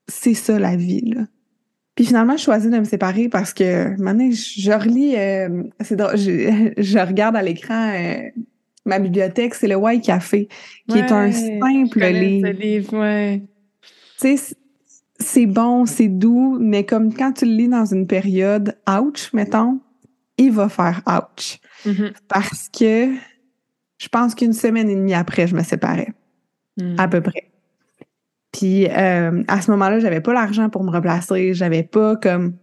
c'est 0.07 0.34
ça 0.34 0.60
la 0.60 0.75
vie, 0.75 1.13
là. 1.15 1.22
Puis 1.95 2.05
finalement, 2.05 2.36
je 2.36 2.43
choisis 2.43 2.69
de 2.69 2.77
me 2.77 2.84
séparer 2.84 3.29
parce 3.29 3.53
que 3.53 3.98
maintenant, 4.01 4.29
je, 4.29 4.72
relis, 4.72 5.15
euh, 5.15 5.63
c'est 5.79 5.95
drôle, 5.95 6.17
je, 6.17 6.74
je 6.77 7.00
regarde 7.00 7.38
à 7.38 7.41
l'écran 7.41 7.93
euh, 7.95 8.17
ma 8.86 9.00
bibliothèque, 9.00 9.55
c'est 9.55 9.67
le 9.67 9.75
White 9.75 10.03
Café, 10.03 10.48
qui 10.89 10.98
est 10.98 11.12
un 11.12 11.31
simple 11.31 12.00
je 12.00 12.13
livre. 12.13 12.48
ce 12.48 12.53
livre, 12.53 13.00
ouais. 13.00 13.41
Tu 14.19 14.38
sais, 14.38 14.55
c'est 15.19 15.45
bon, 15.45 15.86
c'est 15.86 16.07
doux, 16.07 16.57
mais 16.60 16.84
comme 16.84 17.13
quand 17.13 17.31
tu 17.31 17.45
le 17.45 17.51
lis 17.51 17.67
dans 17.67 17.86
une 17.86 18.07
période 18.07 18.77
ouch, 18.88 19.34
mettons, 19.34 19.79
il 20.38 20.51
va 20.51 20.69
faire 20.69 21.01
ouch. 21.07 21.60
Mhm. 21.85 22.11
Parce 22.27 22.69
que 22.69 23.09
je 23.97 24.07
pense 24.09 24.35
qu'une 24.35 24.53
semaine 24.53 24.89
et 24.89 24.95
demie 24.95 25.13
après, 25.13 25.47
je 25.47 25.55
me 25.55 25.63
séparais, 25.63 26.13
Mm. 26.77 26.95
à 26.99 27.07
peu 27.07 27.21
près. 27.21 27.51
Puis 28.51 28.87
euh, 28.89 29.43
à 29.47 29.61
ce 29.61 29.71
moment-là, 29.71 29.99
j'avais 29.99 30.21
pas 30.21 30.33
l'argent 30.33 30.69
pour 30.69 30.83
me 30.83 30.91
replacer, 30.91 31.53
j'avais 31.53 31.83
pas 31.83 32.15
comme 32.15 32.53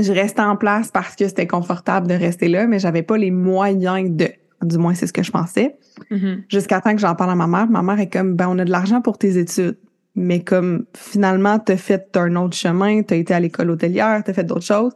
je 0.00 0.12
restais 0.12 0.42
en 0.42 0.56
place 0.56 0.90
parce 0.90 1.16
que 1.16 1.26
c'était 1.26 1.46
confortable 1.46 2.06
de 2.06 2.14
rester 2.14 2.48
là, 2.48 2.66
mais 2.66 2.78
j'avais 2.78 3.02
pas 3.02 3.16
les 3.18 3.30
moyens 3.30 4.10
de. 4.10 4.28
Du 4.62 4.76
moins, 4.78 4.94
c'est 4.94 5.06
ce 5.06 5.12
que 5.12 5.22
je 5.22 5.30
pensais. 5.30 5.76
Mhm. 6.10 6.44
Jusqu'à 6.48 6.80
temps 6.80 6.92
que 6.92 7.00
j'en 7.00 7.14
parle 7.14 7.30
à 7.30 7.34
ma 7.36 7.46
mère. 7.46 7.68
Ma 7.68 7.82
mère 7.82 8.00
est 8.00 8.08
comme, 8.10 8.34
ben, 8.34 8.48
on 8.50 8.58
a 8.58 8.64
de 8.64 8.70
l'argent 8.70 9.00
pour 9.00 9.16
tes 9.18 9.38
études. 9.38 9.78
Mais 10.16 10.42
comme, 10.42 10.84
finalement, 10.96 11.58
t'as 11.60 11.76
fait 11.76 12.16
un 12.16 12.34
autre 12.34 12.56
chemin, 12.56 13.02
t'as 13.02 13.14
été 13.16 13.32
à 13.34 13.38
l'école 13.40 13.70
hôtelière, 13.70 14.20
t'as 14.24 14.32
fait 14.32 14.42
d'autres 14.44 14.64
choses. 14.64 14.92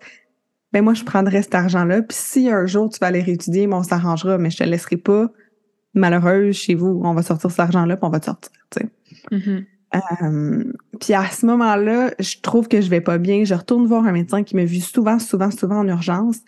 Ben, 0.72 0.82
moi, 0.82 0.94
je 0.94 1.04
prendrais 1.04 1.42
cet 1.42 1.54
argent-là. 1.54 2.02
Puis 2.02 2.16
si 2.18 2.50
un 2.50 2.66
jour 2.66 2.88
tu 2.88 2.98
vas 2.98 3.08
aller 3.08 3.20
réétudier, 3.20 3.66
ben, 3.66 3.78
on 3.78 3.82
s'arrangera, 3.82 4.38
mais 4.38 4.50
je 4.50 4.58
te 4.58 4.64
laisserai 4.64 4.96
pas 4.96 5.30
malheureuse 5.94 6.56
chez 6.56 6.74
vous. 6.74 7.00
On 7.04 7.14
va 7.14 7.22
sortir 7.22 7.50
cet 7.50 7.60
argent-là, 7.60 7.96
puis 7.96 8.06
on 8.06 8.10
va 8.10 8.20
te 8.20 8.26
sortir, 8.26 8.52
tu 8.70 8.80
sais. 8.80 8.88
Mhm. 9.30 9.64
Euh, 9.94 10.64
puis 11.00 11.12
à 11.12 11.26
ce 11.26 11.44
moment-là, 11.46 12.12
je 12.18 12.36
trouve 12.40 12.68
que 12.68 12.80
je 12.80 12.88
vais 12.88 13.02
pas 13.02 13.18
bien. 13.18 13.44
Je 13.44 13.54
retourne 13.54 13.86
voir 13.86 14.06
un 14.06 14.12
médecin 14.12 14.42
qui 14.42 14.56
m'a 14.56 14.64
vu 14.64 14.80
souvent, 14.80 15.18
souvent, 15.18 15.50
souvent 15.50 15.80
en 15.80 15.88
urgence. 15.88 16.38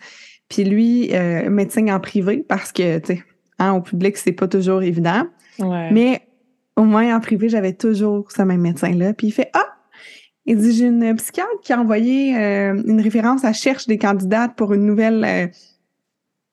Puis 0.49 0.63
lui, 0.63 1.13
euh, 1.13 1.49
médecin 1.49 1.87
en 1.89 1.99
privé, 1.99 2.43
parce 2.47 2.71
que, 2.71 2.97
tu 2.99 3.15
sais, 3.15 3.23
hein, 3.59 3.73
au 3.73 3.81
public, 3.81 4.17
c'est 4.17 4.31
pas 4.31 4.47
toujours 4.47 4.81
évident. 4.81 5.27
Ouais. 5.59 5.91
Mais 5.91 6.27
au 6.75 6.83
moins 6.83 7.15
en 7.15 7.19
privé, 7.19 7.49
j'avais 7.49 7.73
toujours 7.73 8.31
ce 8.31 8.41
même 8.41 8.61
médecin-là. 8.61 9.13
Puis 9.13 9.27
il 9.27 9.31
fait 9.31 9.49
Ah! 9.53 9.74
Il 10.45 10.57
dit 10.57 10.73
J'ai 10.73 10.85
une 10.87 11.15
psychiatre 11.15 11.49
qui 11.63 11.73
a 11.73 11.79
envoyé 11.79 12.37
euh, 12.37 12.81
une 12.85 13.01
référence, 13.01 13.43
elle 13.43 13.53
cherche 13.53 13.87
des 13.87 13.97
candidates 13.97 14.55
pour 14.55 14.73
une 14.73 14.85
nouvelle 14.85 15.23
euh, 15.23 15.47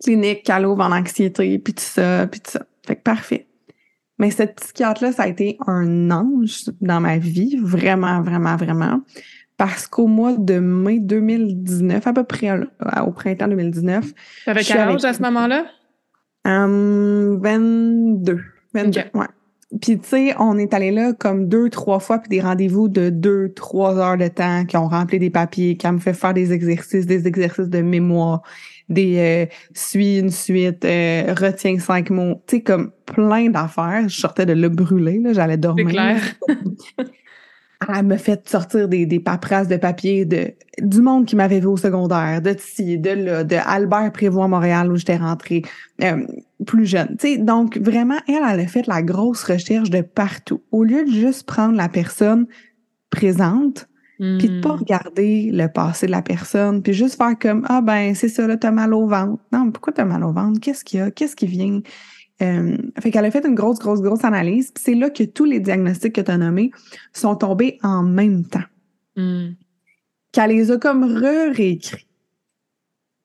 clinique 0.03 0.43
qu'elle 0.45 0.67
ouvre 0.67 0.83
en 0.83 0.93
anxiété, 0.93 1.59
puis 1.59 1.75
tout 1.75 1.83
ça, 1.85 2.27
puis 2.27 2.41
tout 2.41 2.51
ça. 2.53 2.63
Fait 2.87 2.97
que 2.97 3.03
parfait. 3.03 3.47
Mais 4.19 4.31
cette 4.31 4.57
psychiatre-là, 4.61 5.13
ça 5.13 5.25
a 5.25 5.29
été 5.29 5.57
un 5.67 6.11
ange 6.11 6.65
dans 6.81 7.01
ma 7.01 7.19
vie, 7.19 7.57
vraiment, 7.61 8.21
vraiment, 8.23 8.57
vraiment. 8.57 9.01
Parce 9.57 9.87
qu'au 9.87 10.07
mois 10.07 10.33
de 10.37 10.59
mai 10.59 10.99
2019, 10.99 12.07
à 12.07 12.13
peu 12.13 12.25
près 12.25 12.57
là, 12.57 13.05
au 13.07 13.13
printemps 13.13 13.49
2019, 13.49 14.13
T'avais 14.45 14.61
je 14.61 14.65
suis 14.65 14.73
quel 14.75 14.83
avec- 14.83 14.97
âge 14.97 15.05
à 15.05 15.13
ce 15.13 15.23
moment-là? 15.23 15.67
Hum, 16.45 17.39
22. 17.43 18.41
22, 18.75 19.01
Ok. 19.01 19.11
ouais. 19.15 19.27
Puis, 19.81 19.99
tu 19.99 20.09
sais, 20.09 20.35
on 20.39 20.59
est 20.59 20.75
allé 20.75 20.91
là 20.91 21.13
comme 21.13 21.49
deux, 21.49 21.71
trois 21.71 21.99
fois, 21.99 22.19
puis 22.19 22.29
des 22.29 22.41
rendez-vous 22.41 22.89
de 22.89 23.09
deux, 23.09 23.53
trois 23.55 23.97
heures 23.97 24.19
de 24.19 24.29
temps, 24.29 24.65
qui 24.67 24.77
ont 24.77 24.89
rempli 24.89 25.19
des 25.19 25.31
papiers, 25.31 25.77
qui 25.77 25.87
me 25.89 25.99
fait 25.99 26.13
faire 26.13 26.35
des 26.35 26.53
exercices, 26.53 27.07
des 27.07 27.27
exercices 27.27 27.69
de 27.69 27.81
mémoire, 27.81 28.43
des 28.89 29.17
euh, 29.19 29.55
suis 29.73 30.19
une 30.19 30.31
suite, 30.31 30.85
euh, 30.85 31.35
retiens 31.39 31.79
cinq 31.79 32.11
mots, 32.11 32.43
tu 32.47 32.57
sais, 32.57 32.63
comme 32.63 32.91
plein 33.07 33.49
d'affaires. 33.49 34.09
Je 34.09 34.21
sortais 34.21 34.45
de 34.45 34.53
le 34.53 34.69
brûler, 34.69 35.19
là, 35.19 35.33
j'allais 35.33 35.55
C'est 35.55 35.59
dormir. 35.59 35.89
clair. 35.89 36.21
Elle 37.89 38.07
m'a 38.07 38.19
fait 38.19 38.49
sortir 38.49 38.89
des, 38.89 39.07
des 39.07 39.21
paperasses 39.21 39.69
de 39.69 39.77
papier 39.77 40.25
de 40.25 40.53
du 40.81 41.03
monde 41.03 41.27
qui 41.27 41.37
m'avait 41.37 41.61
vu 41.61 41.67
au 41.67 41.77
secondaire, 41.77 42.41
de 42.41 42.53
de 42.53 43.11
là, 43.11 43.45
de 43.45 43.57
Albert 43.57 44.13
Prévost 44.13 44.45
à 44.45 44.49
Montréal 44.49 44.91
où 44.91 44.97
j'étais 44.97 45.17
rentrée 45.17 45.63
euh, 46.03 46.27
plus 46.67 46.87
jeune. 46.87 47.17
Tu 47.19 47.35
sais, 47.35 47.39
donc 47.39 47.77
vraiment, 47.79 48.19
elle, 48.29 48.43
elle 48.49 48.61
a 48.61 48.67
fait 48.67 48.87
la 48.87 49.03
grosse 49.03 49.45
recherche 49.45 49.91
de 49.91 50.01
partout. 50.01 50.63
Au 50.71 50.85
lieu 50.85 51.05
de 51.05 51.11
juste 51.11 51.47
prendre 51.47 51.77
la 51.77 51.89
personne 51.89 52.47
présente, 53.11 53.87
puis 54.39 54.49
de 54.49 54.61
pas 54.61 54.77
regarder 54.77 55.51
le 55.53 55.67
passé 55.67 56.07
de 56.07 56.13
la 56.13 56.23
personne, 56.23 56.81
puis 56.81 56.93
juste 56.93 57.17
faire 57.17 57.37
comme 57.41 57.67
ah 57.69 57.81
ben 57.81 58.15
c'est 58.15 58.29
ça 58.29 58.47
là, 58.47 58.57
t'as 58.57 58.71
mal 58.71 58.95
au 58.95 59.09
ventre. 59.09 59.43
Non, 59.53 59.65
mais 59.65 59.73
pourquoi 59.73 59.93
t'as 59.93 60.05
mal 60.05 60.23
au 60.23 60.33
ventre? 60.33 60.61
Qu'est-ce 60.61 60.85
qu'il 60.85 61.01
y 61.01 61.03
a? 61.03 61.11
Qu'est-ce 61.11 61.35
qui 61.35 61.47
vient? 61.47 61.81
Euh, 62.41 62.77
Fait 63.01 63.11
qu'elle 63.11 63.25
a 63.25 63.31
fait 63.31 63.45
une 63.47 63.55
grosse, 63.55 63.79
grosse, 63.79 64.01
grosse 64.01 64.25
analyse. 64.25 64.71
Puis 64.73 64.83
c'est 64.85 64.95
là 64.95 65.11
que 65.11 65.23
tous 65.25 65.45
les 65.45 65.61
diagnostics 65.61 66.15
que 66.15 66.21
tu 66.21 66.31
as 66.31 66.39
nommés 66.39 66.71
sont 67.13 67.37
tombés 67.37 67.79
en 67.83 68.03
même 68.03 68.45
temps. 68.45 68.65
Mm. 69.17 69.51
Qu'elle 70.33 70.51
les 70.51 70.71
a 70.71 70.79
comme 70.79 71.05
re-réécrits. 71.05 72.07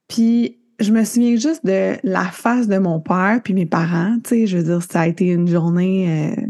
Puis 0.07 0.59
je 0.79 0.91
me 0.91 1.03
souviens 1.03 1.35
juste 1.37 1.65
de 1.65 1.95
la 2.03 2.25
face 2.25 2.67
de 2.67 2.77
mon 2.77 2.99
père 2.99 3.41
puis 3.43 3.53
mes 3.53 3.65
parents. 3.65 4.17
Tu 4.23 4.29
sais, 4.29 4.47
je 4.47 4.57
veux 4.57 4.63
dire, 4.63 4.83
ça 4.83 5.01
a 5.01 5.07
été 5.07 5.27
une 5.27 5.47
journée. 5.47 6.33
euh, 6.37 6.41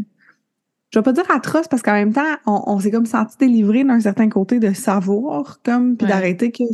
je 0.92 0.98
vais 0.98 1.02
pas 1.02 1.12
dire 1.12 1.30
atroce 1.30 1.68
parce 1.68 1.82
qu'en 1.82 1.92
même 1.92 2.12
temps, 2.12 2.36
on, 2.46 2.62
on 2.66 2.80
s'est 2.80 2.90
comme 2.90 3.06
senti 3.06 3.36
délivré 3.38 3.84
d'un 3.84 4.00
certain 4.00 4.28
côté 4.28 4.58
de 4.58 4.72
savoir, 4.72 5.60
comme, 5.62 5.96
puis 5.96 6.06
Ouais. 6.06 6.12
d'arrêter 6.12 6.50
que 6.50 6.64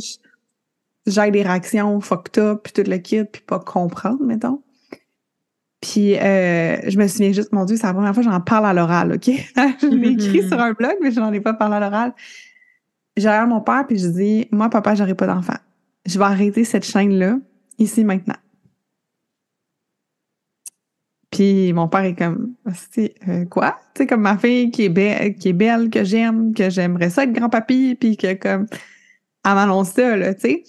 j'aille 1.05 1.31
des 1.31 1.43
réactions 1.43 1.99
fucked 2.01 2.41
up, 2.41 2.61
puis 2.63 2.73
tout 2.73 2.89
le 2.89 2.97
kit, 2.97 3.23
puis 3.25 3.41
pas 3.45 3.59
comprendre, 3.59 4.23
mettons. 4.23 4.61
Puis 5.85 6.17
euh, 6.17 6.77
je 6.89 6.97
me 6.97 7.07
souviens 7.07 7.31
juste, 7.31 7.51
mon 7.51 7.63
Dieu, 7.63 7.77
c'est 7.77 7.85
la 7.85 7.93
première 7.93 8.11
fois 8.15 8.23
que 8.23 8.29
j'en 8.29 8.41
parle 8.41 8.65
à 8.65 8.73
l'oral, 8.73 9.13
OK? 9.13 9.25
je 9.81 9.95
l'ai 9.95 10.13
écrit 10.13 10.47
sur 10.47 10.59
un 10.59 10.73
blog, 10.73 10.95
mais 10.99 11.11
je 11.11 11.19
n'en 11.19 11.31
ai 11.31 11.39
pas 11.39 11.53
parlé 11.53 11.75
à 11.75 11.79
l'oral. 11.79 12.13
J'ai 13.15 13.27
regardé 13.27 13.53
mon 13.53 13.61
père, 13.61 13.85
puis 13.87 13.99
je 13.99 14.07
dis, 14.07 14.47
moi, 14.51 14.69
papa, 14.69 14.95
j'aurai 14.95 15.13
pas 15.13 15.27
d'enfant. 15.27 15.57
Je 16.07 16.17
vais 16.17 16.25
arrêter 16.25 16.63
cette 16.63 16.85
chaîne-là, 16.85 17.37
ici, 17.77 18.03
maintenant. 18.03 18.35
Puis 21.29 21.71
mon 21.73 21.87
père 21.87 22.05
est 22.05 22.15
comme, 22.15 22.55
Asti, 22.65 23.11
euh, 23.27 23.45
quoi? 23.45 23.77
Tu 23.93 24.01
sais, 24.01 24.07
comme 24.07 24.21
ma 24.21 24.37
fille 24.39 24.71
qui 24.71 24.85
est, 24.85 24.89
belle, 24.89 25.35
qui 25.35 25.49
est 25.49 25.53
belle, 25.53 25.91
que 25.91 26.03
j'aime, 26.03 26.55
que 26.55 26.71
j'aimerais 26.71 27.11
ça 27.11 27.25
être 27.25 27.33
grand-papy, 27.33 27.95
puis 27.99 28.17
que 28.17 28.33
comme, 28.33 28.65
elle 29.45 29.53
m'annonce 29.53 29.89
ça, 29.89 30.15
là, 30.17 30.33
tu 30.33 30.41
sais. 30.41 30.63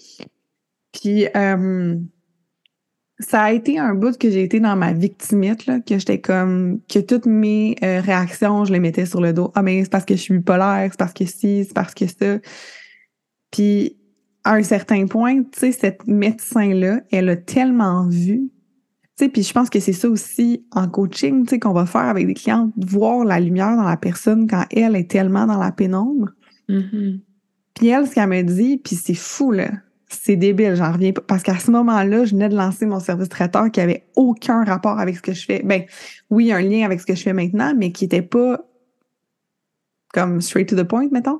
Puis 0.91 1.27
euh, 1.35 1.95
ça 3.19 3.43
a 3.43 3.51
été 3.51 3.79
un 3.79 3.95
bout 3.95 4.17
que 4.17 4.29
j'ai 4.29 4.43
été 4.43 4.59
dans 4.59 4.75
ma 4.75 4.93
victimite, 4.93 5.65
là, 5.65 5.79
que 5.79 5.97
j'étais 5.97 6.21
comme, 6.21 6.79
que 6.87 6.99
toutes 6.99 7.25
mes 7.25 7.75
euh, 7.83 7.99
réactions, 7.99 8.65
je 8.65 8.71
les 8.71 8.79
mettais 8.79 9.05
sur 9.05 9.21
le 9.21 9.33
dos. 9.33 9.51
Ah, 9.55 9.63
mais 9.63 9.83
c'est 9.83 9.89
parce 9.89 10.05
que 10.05 10.15
je 10.15 10.21
suis 10.21 10.37
bipolaire, 10.37 10.89
c'est 10.91 10.99
parce 10.99 11.13
que 11.13 11.25
si, 11.25 11.65
c'est 11.65 11.73
parce 11.73 11.93
que 11.93 12.05
ça. 12.07 12.37
Puis 13.51 13.97
à 14.43 14.53
un 14.53 14.63
certain 14.63 15.07
point, 15.07 15.43
tu 15.43 15.59
sais, 15.59 15.71
cette 15.71 16.05
médecin-là, 16.07 17.01
elle 17.11 17.29
a 17.29 17.35
tellement 17.35 18.07
vu 18.07 18.51
tu 19.17 19.25
sais, 19.25 19.29
puis 19.31 19.41
je 19.41 19.51
pense 19.51 19.71
que 19.71 19.79
c'est 19.79 19.93
ça 19.93 20.07
aussi 20.07 20.63
en 20.71 20.87
coaching, 20.87 21.43
tu 21.43 21.49
sais, 21.49 21.59
qu'on 21.59 21.73
va 21.73 21.87
faire 21.87 22.01
avec 22.01 22.27
des 22.27 22.35
clients, 22.35 22.71
voir 22.77 23.25
la 23.25 23.39
lumière 23.39 23.75
dans 23.75 23.89
la 23.89 23.97
personne 23.97 24.47
quand 24.47 24.65
elle 24.69 24.95
est 24.95 25.09
tellement 25.09 25.47
dans 25.47 25.57
la 25.57 25.71
pénombre. 25.71 26.29
Mhm. 26.69 27.21
Puis 27.73 27.87
elle, 27.87 28.05
ce 28.05 28.13
qu'elle 28.13 28.29
me 28.29 28.43
dit, 28.43 28.77
puis 28.77 28.95
c'est 28.95 29.15
fou, 29.15 29.51
là, 29.51 29.71
c'est 30.07 30.35
débile, 30.35 30.75
j'en 30.75 30.91
reviens 30.91 31.11
pas. 31.11 31.21
Parce 31.21 31.43
qu'à 31.43 31.57
ce 31.57 31.69
moment-là, 31.71 32.25
je 32.25 32.31
venais 32.31 32.49
de 32.49 32.55
lancer 32.55 32.85
mon 32.85 32.99
service 32.99 33.29
traiteur 33.29 33.69
qui 33.71 33.81
avait 33.81 34.05
aucun 34.15 34.63
rapport 34.63 34.99
avec 34.99 35.17
ce 35.17 35.21
que 35.21 35.33
je 35.33 35.45
fais. 35.45 35.61
Ben, 35.63 35.83
oui, 36.29 36.51
un 36.51 36.61
lien 36.61 36.85
avec 36.85 37.01
ce 37.01 37.05
que 37.05 37.15
je 37.15 37.23
fais 37.23 37.33
maintenant, 37.33 37.73
mais 37.75 37.91
qui 37.91 38.05
était 38.05 38.21
pas 38.21 38.59
comme 40.13 40.41
straight 40.41 40.69
to 40.69 40.75
the 40.75 40.87
point, 40.87 41.09
mettons. 41.11 41.39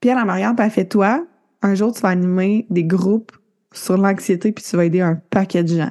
Puis 0.00 0.10
elle, 0.10 0.18
regarde, 0.18 0.56
puis 0.56 0.66
elle 0.66 0.72
fait 0.72 0.84
Toi, 0.84 1.26
un 1.62 1.74
jour, 1.74 1.94
tu 1.94 2.02
vas 2.02 2.10
animer 2.10 2.66
des 2.70 2.84
groupes 2.84 3.32
sur 3.72 3.96
l'anxiété, 3.96 4.52
puis 4.52 4.64
tu 4.64 4.76
vas 4.76 4.84
aider 4.84 5.00
un 5.00 5.16
paquet 5.16 5.64
de 5.64 5.76
gens. 5.76 5.90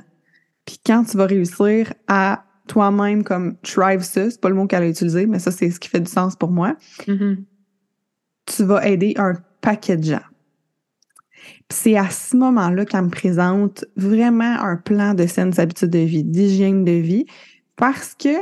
Puis 0.66 0.80
quand 0.86 1.04
tu 1.04 1.18
vas 1.18 1.26
réussir 1.26 1.94
à 2.08 2.44
toi-même 2.68 3.24
comme 3.24 3.58
drive 3.64 4.02
ça, 4.02 4.30
c'est 4.30 4.42
pas 4.42 4.50
le 4.50 4.56
mot 4.56 4.68
qu'elle 4.68 4.84
a 4.84 4.88
utilisé, 4.88 5.26
mais 5.26 5.40
ça, 5.40 5.52
c'est 5.52 5.70
ce 5.70 5.80
qui 5.80 5.90
fait 5.90 6.00
du 6.00 6.12
sens 6.12 6.36
pour 6.36 6.52
moi. 6.52 6.76
Mm-hmm. 7.08 7.38
Tu 8.46 8.64
vas 8.64 8.88
aider 8.88 9.14
un 9.18 9.34
paquet 9.62 9.98
de 9.98 10.04
gens. 10.04 10.22
C'est 11.72 11.98
à 11.98 12.10
ce 12.10 12.38
moment-là 12.38 12.86
qu'elle 12.86 13.04
me 13.04 13.10
présente 13.10 13.86
vraiment 13.96 14.62
un 14.62 14.78
plan 14.78 15.14
de 15.14 15.26
saines 15.26 15.60
habitudes 15.60 15.90
de 15.90 16.00
vie, 16.00 16.24
d'hygiène 16.24 16.86
de 16.86 16.92
vie, 16.92 17.26
parce 17.76 18.16
que 18.16 18.36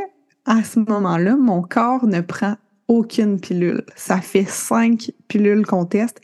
à 0.46 0.64
ce 0.64 0.80
moment-là, 0.80 1.38
mon 1.38 1.62
corps 1.62 2.06
ne 2.06 2.20
prend 2.22 2.58
aucune 2.88 3.40
pilule. 3.40 3.84
Ça 3.96 4.20
fait 4.20 4.48
cinq 4.48 5.12
pilules 5.28 5.66
qu'on 5.66 5.86
teste 5.86 6.20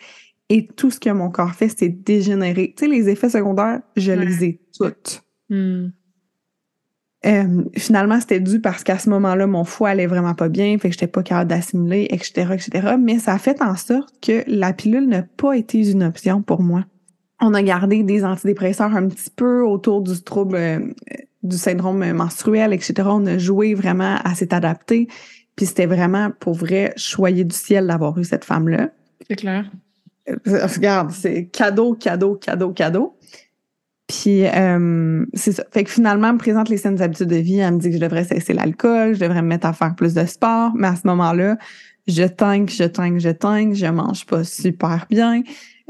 et 0.50 0.68
tout 0.68 0.92
ce 0.92 1.00
que 1.00 1.10
mon 1.10 1.30
corps 1.30 1.54
fait, 1.54 1.70
c'est 1.70 1.90
dégénérer. 1.90 2.74
Tu 2.76 2.86
sais, 2.86 2.92
les 2.92 3.08
effets 3.08 3.30
secondaires, 3.30 3.82
je 3.96 4.12
les 4.12 4.44
ai 4.44 4.62
toutes. 4.78 5.24
Hmm. 5.50 5.90
Euh, 7.26 7.64
finalement, 7.76 8.20
c'était 8.22 8.40
dû 8.40 8.62
parce 8.62 8.84
qu'à 8.84 8.98
ce 8.98 9.10
moment-là, 9.10 9.46
mon 9.46 9.66
foie 9.66 9.90
allait 9.90 10.08
vraiment 10.08 10.36
pas 10.36 10.48
bien, 10.48 10.78
fait 10.78 10.90
que 10.90 10.94
j'étais 10.94 11.08
pas 11.08 11.22
capable 11.22 11.50
d'assimiler, 11.50 12.08
etc., 12.12 12.54
etc. 12.54 12.96
Mais 13.00 13.20
ça 13.20 13.34
a 13.34 13.38
fait 13.38 13.62
en 13.62 13.76
sorte 13.76 14.14
que 14.22 14.44
la 14.48 14.72
pilule 14.72 15.08
n'a 15.08 15.24
pas 15.24 15.58
été 15.58 15.90
une 15.92 16.04
option 16.04 16.42
pour 16.42 16.62
moi. 16.62 16.86
On 17.42 17.54
a 17.54 17.62
gardé 17.62 18.04
des 18.04 18.24
antidépresseurs 18.24 18.96
un 18.96 19.08
petit 19.08 19.30
peu 19.30 19.64
autour 19.64 20.02
du 20.02 20.22
trouble 20.22 20.56
euh, 20.56 20.80
du 21.44 21.58
syndrome 21.58 22.10
menstruel, 22.14 22.74
etc. 22.74 22.94
On 23.06 23.26
a 23.26 23.38
joué 23.38 23.74
vraiment 23.74 24.18
à 24.24 24.36
s'être 24.36 24.54
adapté. 24.54 25.08
Puis 25.56 25.66
c'était 25.66 25.88
vraiment, 25.88 26.32
pour 26.40 26.54
vrai, 26.54 26.94
choyer 26.96 27.44
du 27.44 27.56
ciel 27.56 27.88
d'avoir 27.88 28.18
eu 28.18 28.24
cette 28.24 28.46
femme-là. 28.46 28.92
C'est 29.28 29.36
clair. 29.36 29.70
Euh, 30.30 30.38
regarde, 30.68 31.12
c'est 31.12 31.48
cadeau, 31.48 31.96
cadeau, 31.96 32.36
cadeau, 32.36 32.72
cadeau. 32.72 33.18
Puis 34.10 34.48
euh, 34.48 35.24
c'est 35.36 35.52
ça. 35.52 35.64
Fait 35.72 35.84
que 35.84 35.92
finalement, 35.92 36.30
elle 36.30 36.34
me 36.34 36.40
présente 36.40 36.68
les 36.68 36.78
saines 36.78 37.00
habitudes 37.00 37.28
de 37.28 37.36
vie. 37.36 37.60
Elle 37.60 37.76
me 37.76 37.80
dit 37.80 37.90
que 37.90 37.96
je 37.96 38.02
devrais 38.02 38.24
cesser 38.24 38.54
l'alcool, 38.54 39.14
je 39.14 39.20
devrais 39.20 39.44
me 39.44 39.48
mettre 39.48 39.68
à 39.68 39.74
faire 39.74 39.96
plus 39.96 40.16
de 40.16 40.26
sport. 40.26 40.72
Mais 40.76 40.88
à 40.88 40.96
ce 40.96 41.06
moment-là, 41.06 41.58
je 42.08 42.24
tank, 42.24 42.72
je 42.72 42.86
tank, 42.86 43.20
je 43.20 43.30
tank, 43.30 43.76
je 43.76 43.86
mange 43.86 44.26
pas 44.26 44.44
super 44.44 45.06
bien. 45.12 45.44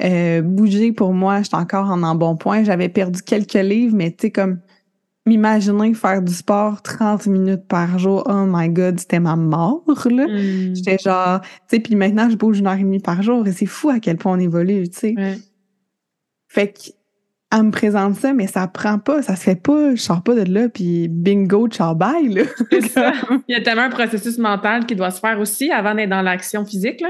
Euh, 0.03 0.41
bouger 0.41 0.91
pour 0.91 1.13
moi, 1.13 1.41
j'étais 1.41 1.55
encore 1.55 1.89
en 1.89 2.03
un 2.03 2.13
bon 2.13 2.35
point. 2.35 2.65
J'avais 2.65 2.89
perdu 2.89 3.21
quelques 3.21 3.53
livres, 3.53 3.95
mais 3.95 4.11
tu 4.11 4.27
sais, 4.27 4.31
comme 4.31 4.59
m'imaginer 5.25 5.93
faire 5.93 6.21
du 6.21 6.33
sport 6.33 6.81
30 6.81 7.27
minutes 7.27 7.67
par 7.69 7.99
jour, 7.99 8.23
oh 8.29 8.45
my 8.45 8.67
god, 8.67 8.99
c'était 8.99 9.21
ma 9.21 9.37
mort, 9.37 9.83
là. 9.87 10.27
Hmm. 10.27 10.75
J'étais 10.75 10.97
genre, 10.97 11.39
tu 11.41 11.47
sais, 11.69 11.79
puis 11.79 11.95
maintenant, 11.95 12.29
je 12.29 12.35
bouge 12.35 12.59
une 12.59 12.67
heure 12.67 12.73
et 12.73 12.83
demie 12.83 12.99
par 12.99 13.21
jour 13.21 13.47
et 13.47 13.53
c'est 13.53 13.65
fou 13.65 13.89
à 13.89 13.99
quel 13.99 14.17
point 14.17 14.33
on 14.33 14.39
évolue, 14.39 14.89
tu 14.89 14.99
sais. 14.99 15.13
Ouais. 15.15 15.37
Fait 16.47 16.73
que, 16.73 16.89
elle 17.51 17.63
me 17.63 17.71
présente 17.71 18.15
ça, 18.15 18.33
mais 18.33 18.47
ça 18.47 18.67
prend 18.67 18.99
pas, 18.99 19.21
ça 19.23 19.35
se 19.35 19.41
fait 19.41 19.55
pas, 19.61 19.95
je 19.95 20.01
sors 20.01 20.21
pas 20.21 20.35
de 20.35 20.51
là, 20.51 20.69
puis 20.69 21.07
bingo, 21.07 21.67
ciao, 21.67 21.95
bye, 21.95 22.27
là. 22.29 22.43
Ça. 22.93 23.13
Il 23.47 23.53
y 23.53 23.55
a 23.55 23.61
tellement 23.61 23.83
un 23.83 23.89
processus 23.89 24.37
mental 24.37 24.85
qui 24.85 24.95
doit 24.95 25.11
se 25.11 25.19
faire 25.19 25.39
aussi 25.39 25.71
avant 25.71 25.95
d'être 25.95 26.09
dans 26.09 26.21
l'action 26.21 26.63
physique, 26.63 27.01
là. 27.01 27.09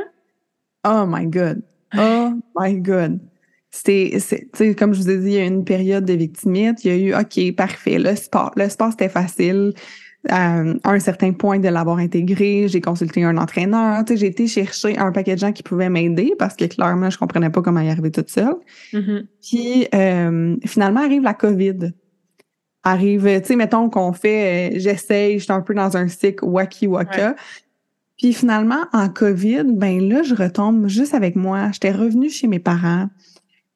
Oh 0.87 1.05
my 1.05 1.25
god. 1.27 1.61
Oh 1.97 2.31
my 2.57 2.79
god. 2.79 3.19
C'était, 3.71 4.17
comme 4.77 4.93
je 4.93 5.01
vous 5.01 5.09
ai 5.09 5.17
dit, 5.17 5.27
il 5.27 5.33
y 5.33 5.37
a 5.37 5.43
eu 5.43 5.47
une 5.47 5.65
période 5.65 6.05
de 6.05 6.13
victimite. 6.13 6.83
Il 6.83 6.91
y 6.91 6.93
a 6.93 6.97
eu, 6.97 7.13
OK, 7.13 7.55
parfait, 7.55 7.99
le 7.99 8.15
sport. 8.15 8.51
Le 8.55 8.67
sport, 8.69 8.91
c'était 8.91 9.09
facile. 9.09 9.73
Euh, 10.27 10.77
à 10.83 10.91
un 10.91 10.99
certain 10.99 11.31
point 11.31 11.59
de 11.59 11.69
l'avoir 11.69 11.97
intégré, 11.97 12.67
j'ai 12.67 12.81
consulté 12.81 13.23
un 13.23 13.37
entraîneur. 13.37 14.03
Tu 14.03 14.13
sais, 14.13 14.19
j'ai 14.19 14.27
été 14.27 14.47
chercher 14.47 14.97
un 14.97 15.13
paquet 15.13 15.35
de 15.35 15.39
gens 15.39 15.53
qui 15.53 15.63
pouvaient 15.63 15.89
m'aider 15.89 16.33
parce 16.37 16.57
que 16.57 16.65
clairement, 16.65 17.09
je 17.09 17.17
comprenais 17.17 17.49
pas 17.49 17.61
comment 17.61 17.79
y 17.79 17.89
arriver 17.89 18.11
toute 18.11 18.29
seule. 18.29 18.55
Mhm. 18.91 19.27
Puis 19.41 19.87
euh, 19.95 20.57
finalement 20.65 20.99
arrive 20.99 21.23
la 21.23 21.33
COVID. 21.33 21.93
Arrive, 22.83 23.39
tu 23.41 23.47
sais, 23.47 23.55
mettons 23.55 23.89
qu'on 23.89 24.11
fait, 24.11 24.73
euh, 24.73 24.79
j'essaye, 24.79 25.39
je 25.39 25.45
suis 25.45 25.53
un 25.53 25.61
peu 25.61 25.73
dans 25.73 25.95
un 25.95 26.09
cycle 26.09 26.43
waki 26.43 26.87
waka. 26.87 27.35
Puis 28.17 28.33
finalement, 28.33 28.85
en 28.91 29.07
COVID, 29.07 29.63
ben 29.69 30.01
là, 30.09 30.21
je 30.23 30.35
retombe 30.35 30.87
juste 30.87 31.13
avec 31.13 31.37
moi. 31.37 31.71
J'étais 31.71 31.91
revenue 31.91 32.29
chez 32.29 32.47
mes 32.47 32.59
parents, 32.59 33.07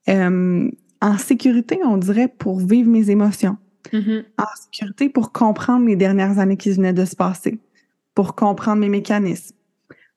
euh, 0.09 0.69
en 1.01 1.17
sécurité, 1.17 1.79
on 1.85 1.97
dirait, 1.97 2.27
pour 2.27 2.59
vivre 2.59 2.89
mes 2.89 3.09
émotions. 3.09 3.57
Mhm. 3.91 4.23
En 4.37 4.45
sécurité 4.55 5.09
pour 5.09 5.31
comprendre 5.31 5.85
les 5.85 5.95
dernières 5.95 6.39
années 6.39 6.57
qui 6.57 6.71
venaient 6.71 6.93
de 6.93 7.05
se 7.05 7.15
passer, 7.15 7.59
pour 8.15 8.35
comprendre 8.35 8.79
mes 8.81 8.89
mécanismes. 8.89 9.55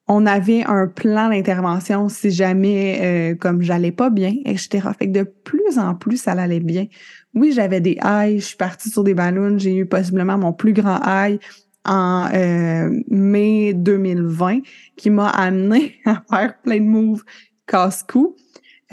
On 0.08 0.24
avait 0.24 0.62
un 0.64 0.86
plan 0.86 1.30
d'intervention 1.30 2.08
si 2.08 2.30
jamais, 2.30 3.00
euh, 3.02 3.34
comme 3.34 3.62
j'allais 3.62 3.90
pas 3.90 4.08
bien, 4.08 4.34
etc. 4.44 4.88
Fait 4.96 5.06
que 5.08 5.18
de 5.18 5.22
plus 5.24 5.78
en 5.78 5.96
plus, 5.96 6.16
ça 6.22 6.32
allait 6.32 6.60
bien. 6.60 6.86
Oui, 7.34 7.52
j'avais 7.52 7.80
des 7.80 7.98
highs, 8.00 8.38
je 8.38 8.44
suis 8.44 8.56
partie 8.56 8.88
sur 8.88 9.02
des 9.02 9.14
ballons, 9.14 9.58
j'ai 9.58 9.74
eu 9.76 9.84
possiblement 9.84 10.38
mon 10.38 10.52
plus 10.52 10.72
grand 10.72 11.00
high 11.04 11.40
en 11.84 12.28
euh, 12.32 12.90
mai 13.08 13.72
2020 13.74 14.60
qui 14.96 15.10
m'a 15.10 15.28
amené 15.28 15.96
à 16.04 16.22
faire 16.30 16.58
plein 16.62 16.78
de 16.78 16.84
moves 16.84 17.24
casse-cou, 17.66 18.36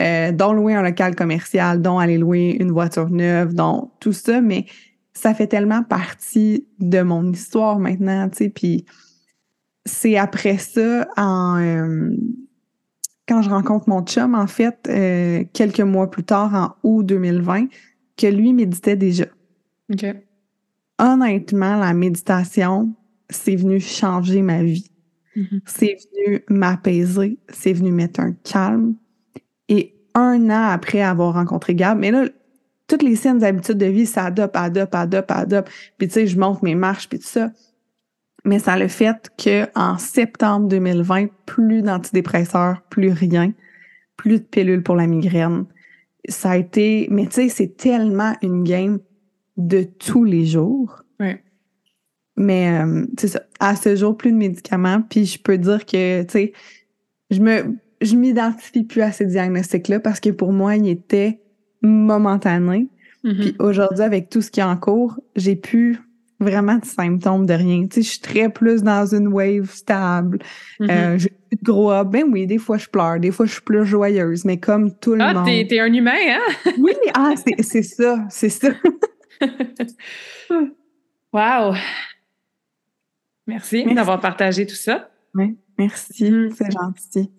euh, 0.00 0.32
dont 0.32 0.52
louer 0.52 0.74
un 0.74 0.82
local 0.82 1.14
commercial, 1.14 1.80
dont 1.80 1.98
aller 1.98 2.18
louer 2.18 2.56
une 2.60 2.72
voiture 2.72 3.10
neuve, 3.10 3.54
dont 3.54 3.90
tout 4.00 4.12
ça, 4.12 4.40
mais 4.40 4.66
ça 5.12 5.34
fait 5.34 5.46
tellement 5.46 5.82
partie 5.82 6.66
de 6.80 7.02
mon 7.02 7.32
histoire 7.32 7.78
maintenant, 7.78 8.28
tu 8.28 8.36
sais, 8.38 8.48
puis 8.50 8.84
c'est 9.86 10.16
après 10.16 10.58
ça, 10.58 11.06
en, 11.16 11.60
euh, 11.60 12.10
quand 13.28 13.42
je 13.42 13.50
rencontre 13.50 13.88
mon 13.88 14.02
chum, 14.02 14.34
en 14.34 14.46
fait, 14.46 14.78
euh, 14.88 15.44
quelques 15.52 15.80
mois 15.80 16.10
plus 16.10 16.24
tard, 16.24 16.54
en 16.54 16.74
août 16.88 17.04
2020, 17.04 17.66
que 18.16 18.26
lui 18.26 18.52
méditait 18.52 18.96
déjà. 18.96 19.26
OK. 19.92 20.06
Honnêtement, 20.98 21.76
la 21.76 21.92
méditation, 21.92 22.94
c'est 23.30 23.56
venu 23.56 23.80
changer 23.80 24.42
ma 24.42 24.62
vie. 24.62 24.90
Mhm. 25.36 25.60
C'est 25.66 25.96
venu 26.12 26.44
m'apaiser, 26.48 27.38
c'est 27.48 27.72
venu 27.72 27.90
mettre 27.90 28.20
un 28.20 28.32
calme. 28.32 28.94
Un 30.14 30.50
an 30.50 30.68
après 30.68 31.02
avoir 31.02 31.34
rencontré 31.34 31.74
Gab, 31.74 31.98
mais 31.98 32.10
là, 32.10 32.26
toutes 32.86 33.02
les 33.02 33.16
saines 33.16 33.42
habitudes 33.42 33.78
de 33.78 33.86
vie, 33.86 34.06
ça 34.06 34.26
adopte, 34.26 34.56
adopte, 34.56 34.94
adopte, 34.94 35.30
adopte. 35.30 35.72
Puis 35.98 36.08
tu 36.08 36.14
sais, 36.14 36.26
je 36.26 36.38
monte 36.38 36.62
mes 36.62 36.74
marches, 36.74 37.08
puis 37.08 37.18
tout 37.18 37.26
ça. 37.26 37.50
Mais 38.44 38.58
ça 38.58 38.74
a 38.74 38.78
le 38.78 38.88
fait 38.88 39.30
que 39.38 39.66
en 39.74 39.96
septembre 39.96 40.68
2020, 40.68 41.28
plus 41.46 41.82
d'antidépresseurs, 41.82 42.82
plus 42.90 43.10
rien, 43.10 43.52
plus 44.16 44.40
de 44.40 44.44
pilules 44.44 44.82
pour 44.82 44.96
la 44.96 45.06
migraine. 45.06 45.64
Ça 46.28 46.50
a 46.50 46.56
été, 46.56 47.08
mais 47.10 47.26
tu 47.26 47.32
sais, 47.32 47.48
c'est 47.48 47.76
tellement 47.76 48.34
une 48.42 48.62
game 48.64 48.98
de 49.56 49.82
tous 49.82 50.24
les 50.24 50.44
jours. 50.44 51.02
Ouais. 51.20 51.42
Mais 52.36 52.82
euh, 52.82 53.06
c'est 53.18 53.28
ça. 53.28 53.42
À 53.60 53.76
ce 53.76 53.96
jour, 53.96 54.16
plus 54.16 54.32
de 54.32 54.36
médicaments. 54.36 55.00
Puis 55.02 55.24
je 55.26 55.38
peux 55.40 55.56
dire 55.56 55.86
que, 55.86 56.22
tu 56.22 56.30
sais, 56.30 56.52
je 57.30 57.40
me, 57.40 57.76
je 58.04 58.14
m'identifie 58.16 58.84
plus 58.84 59.02
à 59.02 59.10
ces 59.12 59.26
diagnostics-là 59.26 60.00
parce 60.00 60.20
que 60.20 60.30
pour 60.30 60.52
moi, 60.52 60.76
ils 60.76 60.88
étaient 60.88 61.40
momentanés. 61.82 62.88
Mhm. 63.24 63.34
Puis 63.40 63.56
aujourd'hui, 63.58 64.02
avec 64.04 64.28
tout 64.30 64.42
ce 64.42 64.50
qui 64.50 64.60
est 64.60 64.64
en 64.64 64.76
cours, 64.76 65.18
j'ai 65.36 65.56
plus 65.56 65.98
vraiment 66.40 66.76
de 66.76 66.84
symptômes 66.84 67.46
de 67.46 67.54
rien. 67.54 67.86
Tu 67.86 67.96
sais, 67.96 68.02
je 68.02 68.08
suis 68.10 68.20
très 68.20 68.48
plus 68.50 68.82
dans 68.82 69.06
une 69.14 69.28
wave 69.28 69.70
stable. 69.70 70.38
Euh, 70.82 71.16
j'ai 71.16 71.30
plus 71.30 71.56
de 71.56 71.64
gros 71.64 71.90
up. 71.92 72.08
Ben 72.10 72.24
oui, 72.30 72.46
des 72.46 72.58
fois 72.58 72.76
je 72.76 72.86
pleure, 72.88 73.18
des 73.20 73.30
fois 73.30 73.46
je 73.46 73.52
suis 73.52 73.62
plus 73.62 73.86
joyeuse, 73.86 74.44
mais 74.44 74.58
comme 74.58 74.92
tout 74.98 75.14
le 75.14 75.22
Ah, 75.22 75.32
monde. 75.32 75.46
t'es, 75.46 75.66
t'es 75.68 75.78
un 75.80 75.92
humain, 75.92 76.12
hein? 76.28 76.52
Oui, 76.78 76.92
ah, 77.14 77.32
c'est, 77.62 77.82
ça, 77.82 78.26
c'est 78.28 78.50
ça. 78.50 78.68
Wow! 81.32 81.74
Merci, 83.46 83.78
Merci. 83.82 83.94
d'avoir 83.94 84.20
partagé 84.20 84.66
tout 84.66 84.74
ça. 84.76 85.10
Oui, 85.34 85.56
merci, 85.78 86.30
Mhm. 86.30 86.50
c'est 86.56 86.70
gentil. 86.70 87.30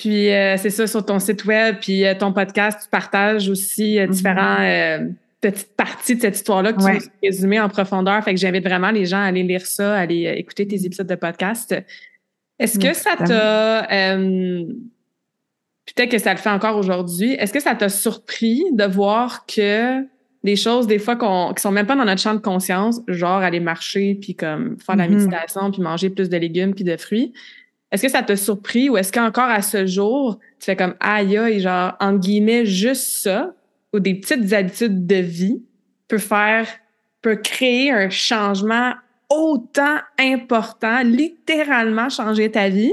Puis 0.00 0.30
euh, 0.32 0.56
c'est 0.58 0.70
ça 0.70 0.86
sur 0.86 1.04
ton 1.04 1.18
site 1.18 1.44
web, 1.44 1.76
puis 1.80 2.06
euh, 2.06 2.14
ton 2.14 2.32
podcast, 2.32 2.82
tu 2.84 2.88
partages 2.88 3.48
aussi 3.48 3.98
euh, 3.98 4.06
Mhm. 4.06 4.10
différents 4.12 4.60
euh, 4.60 5.08
petites 5.40 5.74
parties 5.76 6.14
de 6.14 6.20
cette 6.20 6.36
histoire-là 6.36 6.72
que 6.72 6.78
tu 6.78 6.84
Ouais. 6.84 6.92
nous 6.98 6.98
as 7.04 7.26
résumées 7.26 7.58
en 7.60 7.68
profondeur. 7.68 8.22
Fait 8.22 8.32
que 8.32 8.38
j'invite 8.40 8.62
vraiment 8.64 8.92
les 8.92 9.06
gens 9.06 9.18
à 9.18 9.24
aller 9.24 9.42
lire 9.42 9.66
ça, 9.66 9.96
à 9.96 10.00
aller 10.00 10.24
écouter 10.36 10.68
tes 10.68 10.84
épisodes 10.86 11.06
de 11.08 11.14
podcast. 11.16 11.74
Est-ce 12.60 12.78
que 12.78 12.92
ça 12.94 13.16
t'a 13.16 13.86
peut-être 15.86 16.10
que 16.10 16.18
ça 16.18 16.32
le 16.32 16.38
fait 16.38 16.50
encore 16.50 16.76
aujourd'hui. 16.76 17.32
Est-ce 17.32 17.52
que 17.52 17.60
ça 17.60 17.74
t'a 17.74 17.88
surpris 17.88 18.62
de 18.72 18.84
voir 18.84 19.46
que 19.46 20.04
des 20.44 20.54
choses, 20.56 20.86
des 20.86 20.98
fois, 20.98 21.16
qu'on, 21.16 21.52
qui 21.54 21.60
sont 21.62 21.72
même 21.72 21.86
pas 21.86 21.96
dans 21.96 22.04
notre 22.04 22.20
champ 22.20 22.34
de 22.34 22.38
conscience, 22.40 23.00
genre 23.08 23.38
aller 23.40 23.58
marcher, 23.60 24.14
puis 24.20 24.34
comme 24.36 24.76
faire 24.78 24.94
de 24.94 25.00
la 25.00 25.08
Mhm. 25.08 25.14
méditation, 25.16 25.70
puis 25.72 25.82
manger 25.82 26.10
plus 26.10 26.28
de 26.28 26.36
légumes, 26.36 26.74
puis 26.74 26.84
de 26.84 26.96
fruits, 26.96 27.32
est-ce 27.90 28.02
que 28.02 28.08
ça 28.08 28.22
t'a 28.22 28.36
surpris 28.36 28.90
ou 28.90 28.96
est-ce 28.96 29.12
qu'encore 29.12 29.44
à 29.44 29.62
ce 29.62 29.86
jour, 29.86 30.38
tu 30.58 30.66
fais 30.66 30.76
comme 30.76 30.94
aïe 31.00 31.36
aïe, 31.38 31.60
genre, 31.60 31.94
en 32.00 32.14
guillemets, 32.14 32.66
juste 32.66 33.22
ça, 33.22 33.54
ou 33.92 34.00
des 34.00 34.14
petites 34.14 34.52
habitudes 34.52 35.06
de 35.06 35.16
vie, 35.16 35.62
peut 36.06 36.18
faire, 36.18 36.66
peut 37.22 37.36
créer 37.36 37.90
un 37.90 38.10
changement 38.10 38.92
autant 39.30 39.98
important, 40.18 41.02
littéralement 41.02 42.08
changer 42.08 42.50
ta 42.50 42.68
vie? 42.68 42.92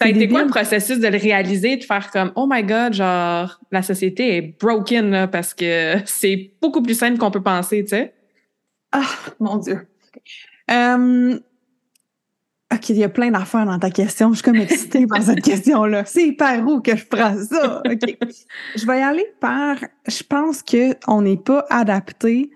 Ça 0.00 0.06
a 0.06 0.08
été 0.08 0.28
quoi 0.28 0.42
le 0.42 0.48
processus 0.50 0.98
de 0.98 1.06
le 1.06 1.18
réaliser, 1.18 1.76
de 1.76 1.84
faire 1.84 2.10
comme 2.10 2.32
Oh 2.34 2.48
my 2.50 2.64
God, 2.64 2.94
genre 2.94 3.60
la 3.70 3.82
société 3.82 4.36
est 4.36 4.42
broken 4.60 5.10
là, 5.10 5.28
parce 5.28 5.54
que 5.54 5.98
c'est 6.04 6.50
beaucoup 6.60 6.82
plus 6.82 6.98
simple 6.98 7.18
qu'on 7.18 7.30
peut 7.30 7.42
penser, 7.42 7.84
tu 7.84 7.90
sais? 7.90 8.12
Ah, 8.90 9.06
mon 9.38 9.56
Dieu. 9.56 9.86
Euh, 10.70 11.38
OK, 12.74 12.88
il 12.90 12.96
y 12.96 13.04
a 13.04 13.08
plein 13.08 13.30
d'affaires 13.30 13.66
dans 13.66 13.78
ta 13.78 13.90
question. 13.90 14.30
Je 14.30 14.36
suis 14.36 14.42
comme 14.42 14.56
excitée 14.56 15.06
par 15.06 15.22
cette 15.22 15.40
question-là. 15.42 16.04
C'est 16.04 16.32
par 16.32 16.66
où 16.66 16.80
que 16.80 16.96
je 16.96 17.04
prends 17.06 17.36
ça? 17.36 17.82
OK. 17.84 18.16
je 18.76 18.86
vais 18.86 18.98
y 18.98 19.02
aller 19.02 19.26
par. 19.40 19.76
Je 20.06 20.22
pense 20.22 20.62
qu'on 20.62 21.22
n'est 21.22 21.36
pas 21.36 21.64
adapté 21.70 22.50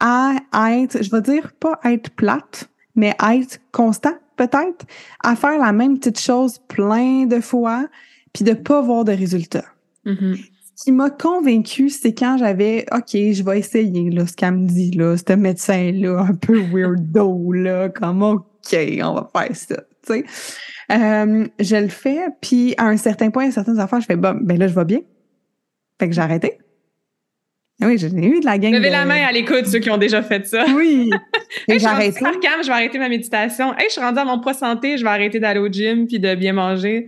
à 0.00 0.36
être, 0.70 1.02
je 1.02 1.10
vais 1.10 1.20
dire 1.20 1.52
pas 1.60 1.78
être 1.84 2.10
plate, 2.10 2.68
mais 2.94 3.14
être 3.22 3.58
constant 3.72 4.14
peut-être, 4.40 4.86
à 5.22 5.36
faire 5.36 5.58
la 5.58 5.72
même 5.72 5.98
petite 5.98 6.18
chose 6.18 6.58
plein 6.68 7.26
de 7.26 7.40
fois, 7.40 7.86
puis 8.32 8.44
de 8.44 8.54
pas 8.54 8.80
voir 8.80 9.04
de 9.04 9.12
résultats. 9.12 9.66
Mm-hmm. 10.06 10.46
Ce 10.76 10.84
qui 10.84 10.92
m'a 10.92 11.10
convaincue, 11.10 11.90
c'est 11.90 12.14
quand 12.14 12.38
j'avais, 12.38 12.86
OK, 12.90 13.10
je 13.12 13.42
vais 13.42 13.58
essayer, 13.58 14.08
là, 14.08 14.26
ce 14.26 14.32
qu'elle 14.32 14.54
me 14.54 14.66
dit, 14.66 14.92
là, 14.92 15.14
ce 15.16 15.34
médecin-là, 15.34 16.20
un 16.30 16.34
peu 16.34 16.58
weirdo, 16.58 17.52
là, 17.52 17.90
comme, 17.90 18.22
OK, 18.22 18.46
on 19.02 19.14
va 19.14 19.30
faire 19.34 19.56
ça, 19.56 19.76
tu 20.06 20.14
sais. 20.14 20.24
Euh, 20.92 21.46
je 21.60 21.76
le 21.76 21.88
fais, 21.88 22.20
puis 22.40 22.74
à 22.76 22.86
un 22.86 22.96
certain 22.96 23.30
point, 23.30 23.48
à 23.48 23.50
certaines 23.50 23.78
affaires, 23.78 24.00
je 24.00 24.06
fais, 24.06 24.16
bon, 24.16 24.38
ben 24.40 24.58
là, 24.58 24.66
je 24.66 24.74
vais 24.74 24.84
bien. 24.84 25.00
Fait 25.98 26.08
que 26.08 26.14
j'ai 26.14 26.20
arrêté. 26.20 26.58
Ah 27.82 27.86
oui, 27.86 27.96
j'ai 27.96 28.08
eu 28.08 28.40
de 28.40 28.44
la 28.44 28.58
gang. 28.58 28.72
Levez 28.72 28.90
la 28.90 29.06
main 29.06 29.24
à 29.24 29.32
l'écoute, 29.32 29.66
ceux 29.66 29.78
qui 29.78 29.90
ont 29.90 29.96
déjà 29.96 30.22
fait 30.22 30.46
ça. 30.46 30.66
Oui. 30.74 31.10
hey, 31.68 31.78
je, 31.78 31.86
suis 31.86 31.88
je 31.88 32.66
vais 32.66 32.72
arrêter 32.72 32.98
ma 32.98 33.08
méditation. 33.08 33.72
Hey, 33.78 33.86
je 33.86 33.92
suis 33.92 34.00
rendue 34.02 34.18
à 34.18 34.24
mon 34.24 34.38
poids 34.38 34.52
santé, 34.52 34.98
je 34.98 35.02
vais 35.02 35.08
arrêter 35.10 35.40
d'aller 35.40 35.60
au 35.60 35.68
gym 35.68 36.06
puis 36.06 36.18
de 36.18 36.34
bien 36.34 36.52
manger. 36.52 37.06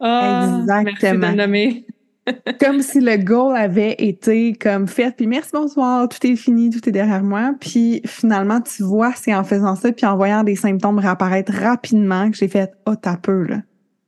Oh, 0.00 0.60
Exactement. 0.60 1.32
Merci 1.32 1.36
de 1.36 1.91
comme 2.60 2.82
si 2.82 3.00
le 3.00 3.16
goal 3.16 3.56
avait 3.56 3.94
été 3.98 4.54
comme 4.54 4.86
fait, 4.86 5.14
puis 5.16 5.26
merci, 5.26 5.50
bonsoir, 5.52 6.08
tout 6.08 6.24
est 6.26 6.36
fini, 6.36 6.70
tout 6.70 6.86
est 6.88 6.92
derrière 6.92 7.22
moi. 7.22 7.54
Puis 7.60 8.02
finalement, 8.06 8.60
tu 8.60 8.82
vois, 8.82 9.12
c'est 9.16 9.34
en 9.34 9.44
faisant 9.44 9.74
ça, 9.74 9.92
puis 9.92 10.06
en 10.06 10.16
voyant 10.16 10.44
des 10.44 10.56
symptômes 10.56 10.98
réapparaître 10.98 11.52
rapidement 11.52 12.30
que 12.30 12.36
j'ai 12.36 12.48
fait 12.48 12.72
«Oh, 12.86 12.94
t'as 12.94 13.16
peu, 13.16 13.44
là. 13.44 13.62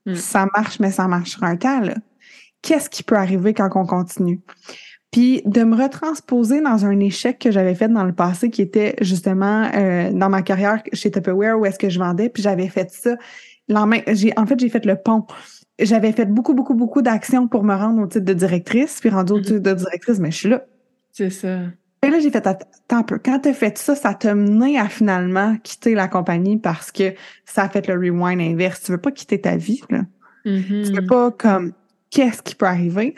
Hmm. 0.06 0.14
Ça 0.14 0.46
marche, 0.54 0.80
mais 0.80 0.90
ça 0.90 1.08
marchera 1.08 1.46
un 1.46 1.56
temps, 1.56 1.80
là. 1.80 1.94
Qu'est-ce 2.62 2.88
qui 2.88 3.02
peut 3.02 3.16
arriver 3.16 3.52
quand 3.52 3.70
on 3.74 3.86
continue?» 3.86 4.40
Puis 5.10 5.42
de 5.44 5.62
me 5.62 5.76
retransposer 5.76 6.60
dans 6.60 6.86
un 6.86 6.98
échec 6.98 7.38
que 7.38 7.52
j'avais 7.52 7.76
fait 7.76 7.88
dans 7.88 8.02
le 8.02 8.12
passé, 8.12 8.50
qui 8.50 8.62
était 8.62 8.96
justement 9.00 9.70
euh, 9.72 10.10
dans 10.12 10.28
ma 10.28 10.42
carrière 10.42 10.82
chez 10.92 11.10
Tupperware, 11.10 11.56
où 11.56 11.64
est-ce 11.66 11.78
que 11.78 11.88
je 11.88 12.00
vendais, 12.00 12.28
puis 12.28 12.42
j'avais 12.42 12.66
fait 12.66 12.90
ça. 12.90 13.16
J'ai, 14.08 14.32
en 14.36 14.46
fait, 14.46 14.58
j'ai 14.58 14.68
fait 14.68 14.84
le 14.84 14.96
pont. 14.96 15.24
J'avais 15.80 16.12
fait 16.12 16.26
beaucoup, 16.26 16.54
beaucoup, 16.54 16.74
beaucoup 16.74 17.02
d'actions 17.02 17.48
pour 17.48 17.64
me 17.64 17.74
rendre 17.74 18.02
au 18.02 18.06
titre 18.06 18.24
de 18.24 18.32
directrice, 18.32 19.00
puis 19.00 19.10
rendu 19.10 19.32
au 19.32 19.38
mm-hmm. 19.38 19.42
titre 19.42 19.58
de 19.58 19.72
directrice, 19.74 20.18
mais 20.18 20.30
je 20.30 20.36
suis 20.36 20.48
là. 20.48 20.64
C'est 21.12 21.30
ça. 21.30 21.58
Et 22.02 22.10
là, 22.10 22.18
j'ai 22.20 22.30
fait, 22.30 22.46
attends 22.46 22.66
un 22.90 23.02
peu, 23.02 23.18
quand 23.18 23.40
t'as 23.40 23.54
fait 23.54 23.78
ça, 23.78 23.96
ça 23.96 24.14
t'a 24.14 24.34
mené 24.34 24.78
à 24.78 24.88
finalement 24.88 25.56
quitter 25.62 25.94
la 25.94 26.06
compagnie 26.06 26.58
parce 26.58 26.92
que 26.92 27.14
ça 27.44 27.62
a 27.62 27.68
fait 27.68 27.88
le 27.88 27.94
rewind 27.94 28.40
inverse. 28.40 28.82
Tu 28.82 28.92
veux 28.92 28.98
pas 28.98 29.10
quitter 29.10 29.40
ta 29.40 29.56
vie, 29.56 29.80
là. 29.90 30.02
Mm-hmm. 30.44 30.86
Tu 30.86 30.92
veux 30.92 31.06
pas 31.06 31.30
comme, 31.30 31.72
qu'est-ce 32.10 32.42
qui 32.42 32.54
peut 32.54 32.66
arriver? 32.66 33.14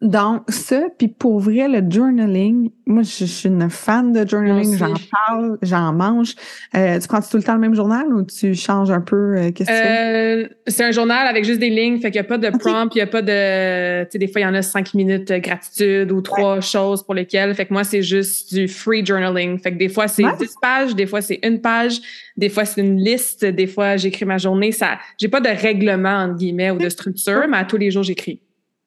Donc, 0.00 0.42
ça, 0.48 0.82
puis 0.96 1.08
pour 1.08 1.40
vrai, 1.40 1.66
le 1.66 1.82
journaling, 1.90 2.70
moi, 2.86 3.02
je, 3.02 3.24
suis 3.24 3.48
une 3.48 3.68
fan 3.68 4.12
de 4.12 4.28
journaling, 4.28 4.76
j'en 4.76 4.94
parle, 5.10 5.58
j'en 5.60 5.92
mange. 5.92 6.36
Euh, 6.76 7.00
tu 7.00 7.08
prends 7.08 7.20
tout 7.20 7.36
le 7.36 7.42
temps 7.42 7.54
le 7.54 7.60
même 7.60 7.74
journal 7.74 8.06
ou 8.14 8.22
tu 8.22 8.54
changes 8.54 8.92
un 8.92 9.00
peu? 9.00 9.36
Euh, 9.36 9.50
qu'est-ce 9.50 9.68
que 9.68 10.44
euh, 10.44 10.48
C'est 10.68 10.84
un 10.84 10.92
journal 10.92 11.26
avec 11.26 11.44
juste 11.44 11.58
des 11.58 11.70
lignes, 11.70 11.98
fait 11.98 12.12
qu'il 12.12 12.20
n'y 12.20 12.26
a 12.26 12.28
pas 12.28 12.38
de 12.38 12.48
prompt, 12.56 12.94
il 12.94 12.98
n'y 12.98 13.02
a 13.02 13.08
pas 13.08 13.22
de... 13.22 14.04
Tu 14.04 14.10
sais, 14.12 14.18
des 14.18 14.28
fois, 14.28 14.40
il 14.40 14.44
y 14.44 14.46
en 14.46 14.54
a 14.54 14.62
cinq 14.62 14.94
minutes 14.94 15.32
gratitude 15.32 16.12
ou 16.12 16.20
trois 16.20 16.60
choses 16.60 17.02
pour 17.02 17.14
lesquelles. 17.14 17.52
Fait 17.56 17.66
que 17.66 17.72
moi, 17.72 17.82
c'est 17.82 18.02
juste 18.02 18.54
du 18.54 18.68
free 18.68 19.04
journaling. 19.04 19.58
Fait 19.58 19.72
que 19.72 19.78
des 19.78 19.88
fois, 19.88 20.06
c'est 20.06 20.22
dix 20.38 20.54
pages, 20.62 20.94
des 20.94 21.06
fois, 21.06 21.22
c'est 21.22 21.40
une 21.42 21.60
page, 21.60 22.00
des 22.36 22.48
fois, 22.48 22.64
c'est 22.64 22.82
une 22.82 22.98
liste, 22.98 23.44
des 23.44 23.66
fois, 23.66 23.96
j'écris 23.96 24.26
ma 24.26 24.38
journée. 24.38 24.70
Ça, 24.70 24.98
J'ai 25.20 25.28
pas 25.28 25.40
de 25.40 25.48
règlement, 25.48 26.22
entre 26.22 26.36
guillemets, 26.36 26.70
ou 26.70 26.78
de 26.78 26.88
structure, 26.88 27.48
mais 27.48 27.56
à 27.56 27.64
tous 27.64 27.78
les 27.78 27.90
jours, 27.90 28.04
j'écris. 28.04 28.40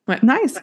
Ouais. 0.08 0.18
Nice. 0.24 0.58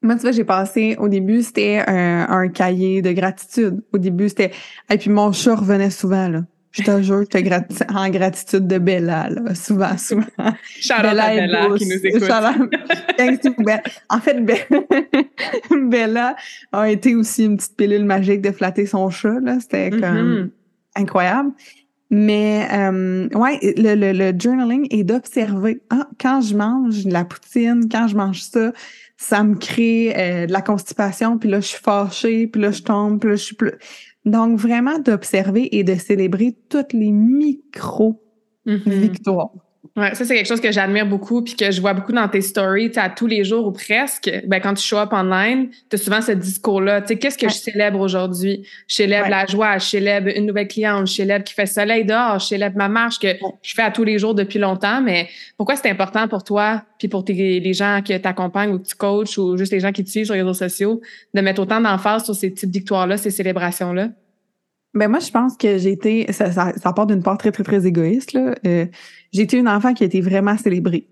Moi, 0.00 0.14
tu 0.14 0.22
vois, 0.22 0.32
j'ai 0.32 0.44
passé, 0.44 0.96
au 0.98 1.08
début, 1.08 1.42
c'était 1.42 1.82
un, 1.86 2.48
cahier 2.48 3.02
de 3.02 3.12
gratitude. 3.12 3.82
Au 3.92 3.98
début, 3.98 4.28
c'était... 4.28 4.52
Et 4.90 4.98
puis 4.98 5.10
mon 5.10 5.32
chat 5.32 5.56
revenait 5.56 5.90
souvent, 5.90 6.28
là. 6.28 6.44
Je 6.70 6.82
te 6.82 7.02
jure, 7.02 7.24
j'étais 7.32 7.50
en 7.92 8.10
gratitude 8.10 8.66
de 8.66 8.78
Bella, 8.78 9.30
là, 9.30 9.54
souvent, 9.54 9.96
souvent. 9.96 10.26
Shout 10.80 11.02
Bella, 11.02 11.34
Bella 11.34 11.68
qui 11.76 11.86
nous 11.86 12.06
écoute. 12.06 12.30
en 14.10 14.20
fait, 14.20 14.44
Bella 15.88 16.36
a 16.72 16.90
été 16.90 17.14
aussi 17.14 17.46
une 17.46 17.56
petite 17.56 17.76
pilule 17.76 18.04
magique 18.04 18.42
de 18.42 18.52
flatter 18.52 18.86
son 18.86 19.08
chat, 19.10 19.40
là. 19.40 19.58
C'était 19.60 19.90
comme 19.90 20.00
mm-hmm. 20.00 20.50
incroyable. 20.96 21.52
Mais 22.10 22.66
euh, 22.72 23.28
ouais, 23.34 23.58
le, 23.62 23.94
le, 23.94 24.12
le 24.12 24.38
journaling 24.38 24.86
est 24.90 25.04
d'observer. 25.04 25.82
Ah, 25.90 26.08
quand 26.18 26.40
je 26.40 26.56
mange 26.56 27.04
la 27.04 27.24
poutine, 27.24 27.88
quand 27.90 28.08
je 28.08 28.16
mange 28.16 28.42
ça, 28.42 28.72
ça 29.18 29.44
me 29.44 29.56
crée 29.56 30.14
euh, 30.16 30.46
de 30.46 30.52
la 30.52 30.62
constipation, 30.62 31.36
puis 31.38 31.50
là, 31.50 31.60
je 31.60 31.66
suis 31.66 31.82
fâchée, 31.82 32.46
puis 32.46 32.62
là, 32.62 32.70
je 32.70 32.82
tombe, 32.82 33.20
puis 33.20 33.28
là, 33.30 33.36
je 33.36 33.42
suis 33.42 33.56
plus... 33.56 33.72
Donc, 34.24 34.58
vraiment 34.58 34.98
d'observer 34.98 35.76
et 35.76 35.84
de 35.84 35.96
célébrer 35.96 36.56
toutes 36.68 36.92
les 36.92 37.10
micro-victoires. 37.10 39.50
Mm-hmm. 39.54 39.60
Ouais, 39.98 40.14
ça, 40.14 40.24
c'est 40.24 40.36
quelque 40.36 40.46
chose 40.46 40.60
que 40.60 40.70
j'admire 40.70 41.06
beaucoup 41.06 41.42
puis 41.42 41.56
que 41.56 41.72
je 41.72 41.80
vois 41.80 41.92
beaucoup 41.92 42.12
dans 42.12 42.28
tes 42.28 42.40
stories, 42.40 42.92
à 42.94 43.10
tous 43.10 43.26
les 43.26 43.42
jours 43.42 43.66
ou 43.66 43.72
presque. 43.72 44.30
Ben, 44.46 44.60
quand 44.60 44.74
tu 44.74 44.86
show 44.86 44.98
up 44.98 45.12
online, 45.12 45.70
tu 45.90 45.96
as 45.96 45.98
souvent 45.98 46.20
ce 46.20 46.30
discours-là. 46.30 47.00
Tu 47.00 47.08
sais, 47.08 47.18
qu'est-ce 47.18 47.36
que 47.36 47.48
je 47.48 47.54
célèbre 47.54 47.98
aujourd'hui? 47.98 48.64
Je 48.86 48.94
célèbre 48.94 49.28
la 49.28 49.44
joie, 49.46 49.78
je 49.78 49.86
célèbre 49.86 50.28
une 50.28 50.46
nouvelle 50.46 50.68
cliente, 50.68 51.08
je 51.08 51.14
célèbre 51.14 51.44
qui 51.44 51.52
fait 51.52 51.66
soleil 51.66 52.04
dehors, 52.04 52.38
je 52.38 52.46
célèbre 52.46 52.76
ma 52.76 52.88
marche 52.88 53.18
que 53.18 53.26
je 53.60 53.74
fais 53.74 53.82
à 53.82 53.90
tous 53.90 54.04
les 54.04 54.20
jours 54.20 54.36
depuis 54.36 54.60
longtemps. 54.60 55.02
Mais 55.02 55.28
pourquoi 55.56 55.74
c'est 55.74 55.90
important 55.90 56.28
pour 56.28 56.44
toi 56.44 56.84
puis 57.00 57.08
pour 57.08 57.24
tes, 57.24 57.58
les 57.58 57.74
gens 57.74 58.00
qui 58.04 58.18
t'accompagnent 58.20 58.74
ou 58.74 58.78
que 58.78 58.86
tu 58.86 58.94
coaches 58.94 59.36
ou 59.36 59.56
juste 59.56 59.72
les 59.72 59.80
gens 59.80 59.90
qui 59.90 60.04
te 60.04 60.10
suivent 60.10 60.26
sur 60.26 60.34
les 60.34 60.42
réseaux 60.42 60.54
sociaux 60.54 61.00
de 61.34 61.40
mettre 61.40 61.60
autant 61.60 61.80
d'emphase 61.80 62.24
sur 62.24 62.36
ces 62.36 62.50
petites 62.50 62.72
victoires-là, 62.72 63.16
ces 63.16 63.30
célébrations-là? 63.30 64.10
Ben 64.98 65.08
moi, 65.08 65.20
je 65.20 65.30
pense 65.30 65.56
que 65.56 65.78
j'ai 65.78 65.92
été, 65.92 66.32
ça, 66.32 66.50
ça, 66.50 66.72
ça, 66.76 66.92
part 66.92 67.06
d'une 67.06 67.22
part 67.22 67.38
très, 67.38 67.52
très, 67.52 67.62
très 67.62 67.86
égoïste. 67.86 68.32
Là. 68.32 68.56
Euh, 68.66 68.86
j'ai 69.32 69.42
été 69.42 69.56
une 69.56 69.68
enfant 69.68 69.94
qui 69.94 70.02
a 70.02 70.06
été 70.06 70.20
vraiment 70.20 70.58
célébrée. 70.58 71.06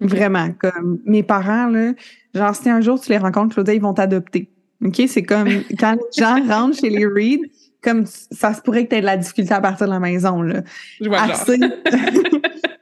Vraiment. 0.00 0.50
Comme 0.60 0.98
mes 1.04 1.22
parents, 1.22 1.68
là, 1.68 1.92
genre, 2.34 2.56
si 2.56 2.68
un 2.68 2.80
jour 2.80 3.00
tu 3.00 3.10
les 3.10 3.18
rencontres, 3.18 3.54
Claudia, 3.54 3.74
ils 3.74 3.80
vont 3.80 3.94
t'adopter. 3.94 4.50
OK? 4.84 5.00
C'est 5.06 5.22
comme 5.22 5.48
quand 5.78 5.92
les 5.92 6.20
gens 6.20 6.44
rentrent 6.48 6.80
chez 6.80 6.90
les 6.90 7.06
Reed, 7.06 7.40
comme 7.80 8.06
ça 8.06 8.54
se 8.54 8.60
pourrait 8.60 8.84
que 8.84 8.90
tu 8.90 8.96
aies 8.96 9.00
de 9.00 9.06
la 9.06 9.16
difficulté 9.16 9.54
à 9.54 9.60
partir 9.60 9.86
de 9.86 9.92
la 9.92 10.00
maison. 10.00 10.42
Là. 10.42 10.62
Je 11.00 11.08
vois 11.08 11.18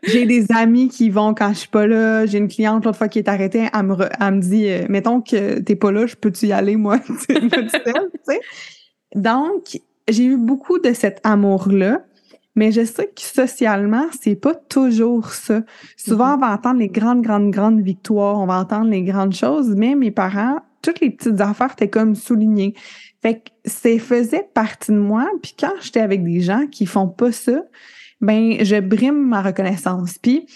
J'ai 0.04 0.24
des 0.24 0.46
amis 0.52 0.88
qui 0.88 1.10
vont 1.10 1.34
quand 1.34 1.48
je 1.52 1.58
suis 1.58 1.68
pas 1.68 1.86
là. 1.86 2.24
J'ai 2.24 2.38
une 2.38 2.48
cliente 2.48 2.84
l'autre 2.84 2.96
fois 2.96 3.08
qui 3.08 3.18
est 3.18 3.28
arrêtée, 3.28 3.68
elle 3.74 3.82
me, 3.82 3.96
elle 4.20 4.34
me 4.34 4.40
dit 4.40 4.68
euh, 4.68 4.86
Mettons 4.88 5.20
que 5.20 5.58
t'es 5.58 5.76
pas 5.76 5.92
là, 5.92 6.06
je 6.06 6.14
peux-tu 6.14 6.46
y 6.46 6.52
aller, 6.52 6.76
moi? 6.76 6.98
Donc, 9.14 9.80
j'ai 10.08 10.24
eu 10.24 10.36
beaucoup 10.36 10.78
de 10.78 10.92
cet 10.92 11.20
amour-là. 11.24 12.02
Mais 12.58 12.72
je 12.72 12.86
sais 12.86 13.06
que 13.14 13.20
socialement, 13.20 14.06
c'est 14.18 14.34
pas 14.34 14.54
toujours 14.54 15.30
ça. 15.32 15.60
Souvent, 15.98 16.36
on 16.36 16.38
va 16.38 16.52
entendre 16.52 16.80
les 16.80 16.88
grandes, 16.88 17.20
grandes, 17.20 17.50
grandes 17.50 17.82
victoires, 17.82 18.38
on 18.40 18.46
va 18.46 18.58
entendre 18.58 18.90
les 18.90 19.02
grandes 19.02 19.34
choses, 19.34 19.74
mais 19.76 19.94
mes 19.94 20.10
parents, 20.10 20.60
toutes 20.80 21.00
les 21.00 21.10
petites 21.10 21.38
affaires 21.42 21.72
étaient 21.72 21.90
comme 21.90 22.14
soulignées. 22.14 22.72
Fait 23.20 23.34
que 23.34 23.50
ça 23.66 23.90
faisait 23.98 24.48
partie 24.54 24.92
de 24.92 24.96
moi. 24.96 25.28
Puis 25.42 25.54
quand 25.58 25.72
j'étais 25.82 26.00
avec 26.00 26.24
des 26.24 26.40
gens 26.40 26.66
qui 26.66 26.86
font 26.86 27.08
pas 27.08 27.30
ça, 27.30 27.62
ben 28.22 28.56
je 28.64 28.80
brime 28.80 29.28
ma 29.28 29.42
reconnaissance. 29.42 30.16
Puis 30.18 30.46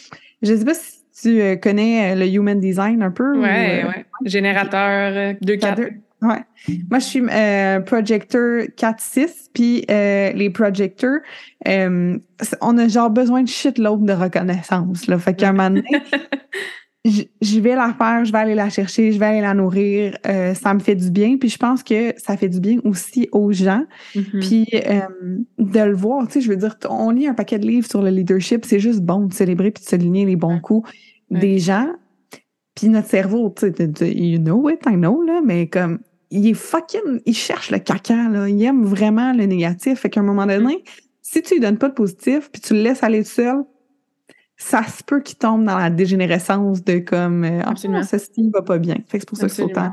je 0.41 0.55
sais 0.57 0.65
pas 0.65 0.75
si 0.75 1.01
tu 1.21 1.41
euh, 1.41 1.57
connais 1.57 2.13
euh, 2.13 2.15
le 2.15 2.27
human 2.27 2.59
design 2.59 3.03
un 3.03 3.11
peu. 3.11 3.39
Ouais, 3.39 3.85
ou, 3.85 3.89
euh, 3.89 3.91
ouais. 3.91 4.07
Générateur 4.25 5.35
2-4. 5.43 5.95
Ouais. 6.23 6.43
Moi, 6.91 6.99
je 6.99 7.05
suis 7.05 7.23
euh, 7.31 7.81
projecteur 7.81 8.65
4-6, 8.77 9.49
puis 9.55 9.85
euh, 9.91 10.33
les 10.33 10.51
projecteurs, 10.51 11.21
euh, 11.67 12.19
on 12.61 12.79
a 12.79 12.89
genre 12.89 13.11
besoin 13.11 13.43
de 13.43 13.49
shitload 13.49 14.05
de 14.05 14.13
reconnaissance. 14.13 15.07
Là. 15.07 15.19
Fait 15.19 15.35
qu'à 15.35 15.49
un 15.49 15.53
moment 15.53 15.71
donné, 15.71 15.89
je 17.41 17.61
vais 17.61 17.75
la 17.75 17.95
faire, 17.95 18.27
je 18.27 18.33
vais 18.33 18.39
aller 18.39 18.55
la 18.55 18.69
chercher, 18.69 19.13
je 19.13 19.19
vais 19.19 19.27
aller 19.27 19.41
la 19.41 19.55
nourrir. 19.55 20.19
Ça 20.25 20.75
me 20.75 20.81
fait 20.81 20.95
du 20.95 21.11
bien. 21.11 21.39
Puis 21.39 21.49
je 21.49 21.57
pense 21.57 21.83
que 21.83 22.13
ça 22.19 22.37
fait 22.37 22.51
du 22.51 22.61
bien 22.61 22.79
aussi 22.85 23.29
aux 23.33 23.53
gens. 23.53 23.85
Mm-hmm. 24.15 24.41
Puis 24.41 24.67
de 25.59 25.81
le 25.81 25.95
voir, 25.95 26.27
tu 26.27 26.35
sais, 26.35 26.41
je 26.43 26.51
veux 26.51 26.57
dire, 26.57 26.77
on 26.91 27.11
lit 27.11 27.27
un 27.27 27.35
paquet 27.35 27.59
de 27.59 27.67
livres 27.67 27.89
sur 27.89 28.03
le 28.03 28.11
leadership. 28.11 28.67
C'est 28.67 28.81
juste 28.81 29.01
bon 29.01 29.27
de 29.27 29.33
célébrer 29.33 29.71
puis 29.71 29.83
de 29.83 29.89
souligner 29.89 30.27
les 30.27 30.37
bons 30.37 30.61
coups 30.61 30.91
des 31.31 31.59
gens. 31.59 31.89
Puis 32.75 32.89
notre 32.89 33.09
cerveau, 33.09 33.55
tu 33.57 33.73
sais, 33.73 34.15
you 34.15 34.39
know 34.39 34.69
it, 34.69 34.81
I 34.87 34.95
know, 34.95 35.23
là, 35.23 35.41
mais 35.45 35.67
comme 35.67 35.99
il 36.31 36.47
est 36.47 36.55
fucking, 36.55 37.21
il 37.27 37.35
cherche 37.35 37.71
le 37.71 37.79
caca, 37.79 38.29
là. 38.29 38.49
Il 38.49 38.63
aime 38.63 38.85
vraiment 38.85 39.33
le 39.33 39.45
négatif. 39.47 40.01
Fait 40.01 40.11
qu'à 40.11 40.21
un 40.21 40.25
moment 40.25 40.47
donné, 40.47 40.85
si 41.23 41.43
tu 41.43 41.55
lui 41.55 41.61
donnes 41.61 41.79
pas 41.79 41.89
de 41.89 41.95
positif, 41.95 42.51
puis 42.51 42.61
tu 42.61 42.75
le 42.75 42.83
laisses 42.83 43.03
aller 43.03 43.25
seul, 43.25 43.65
ça 44.57 44.83
se 44.85 45.03
peut 45.03 45.21
qu'il 45.21 45.39
tombe 45.39 45.65
dans 45.65 45.79
la 45.79 45.91
dégénérescence 45.91 46.85
de 46.85 46.99
comme 46.99 47.45
euh, 47.45 47.61
ah, 47.65 47.71
Absolument. 47.71 48.03
ça 48.03 48.19
ne 48.37 48.51
va 48.53 48.63
pas 48.63 48.79
bien. 48.79 48.97
Fait 49.09 49.19
que 49.19 49.23
c'est 49.23 49.29
pour 49.29 49.39
ça 49.39 49.47
que 49.47 49.53
c'est 49.53 49.63
autant 49.63 49.93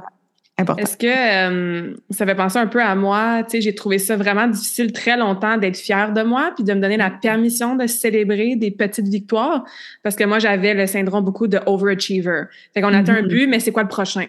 important. 0.57 0.81
Est-ce 0.81 0.97
que 0.97 1.07
euh, 1.07 1.93
ça 2.09 2.25
fait 2.25 2.35
penser 2.35 2.57
un 2.57 2.67
peu 2.67 2.81
à 2.81 2.95
moi? 2.95 3.43
Tu 3.43 3.51
sais, 3.51 3.61
j'ai 3.61 3.75
trouvé 3.75 3.99
ça 3.99 4.15
vraiment 4.15 4.47
difficile 4.47 4.91
très 4.91 5.17
longtemps 5.17 5.57
d'être 5.57 5.77
fière 5.77 6.13
de 6.13 6.23
moi 6.23 6.51
puis 6.55 6.63
de 6.63 6.73
me 6.73 6.79
donner 6.79 6.97
la 6.97 7.11
permission 7.11 7.75
de 7.75 7.87
célébrer 7.87 8.55
des 8.55 8.71
petites 8.71 9.07
victoires 9.07 9.63
parce 10.03 10.15
que 10.15 10.23
moi, 10.23 10.39
j'avais 10.39 10.73
le 10.73 10.87
syndrome 10.87 11.23
beaucoup 11.23 11.47
de 11.47 11.59
overachiever. 11.65 12.43
Fait 12.73 12.81
qu'on 12.81 12.93
atteint 12.93 13.15
un 13.15 13.21
mm-hmm. 13.21 13.27
but, 13.27 13.47
mais 13.47 13.59
c'est 13.59 13.71
quoi 13.71 13.83
le 13.83 13.89
prochain? 13.89 14.25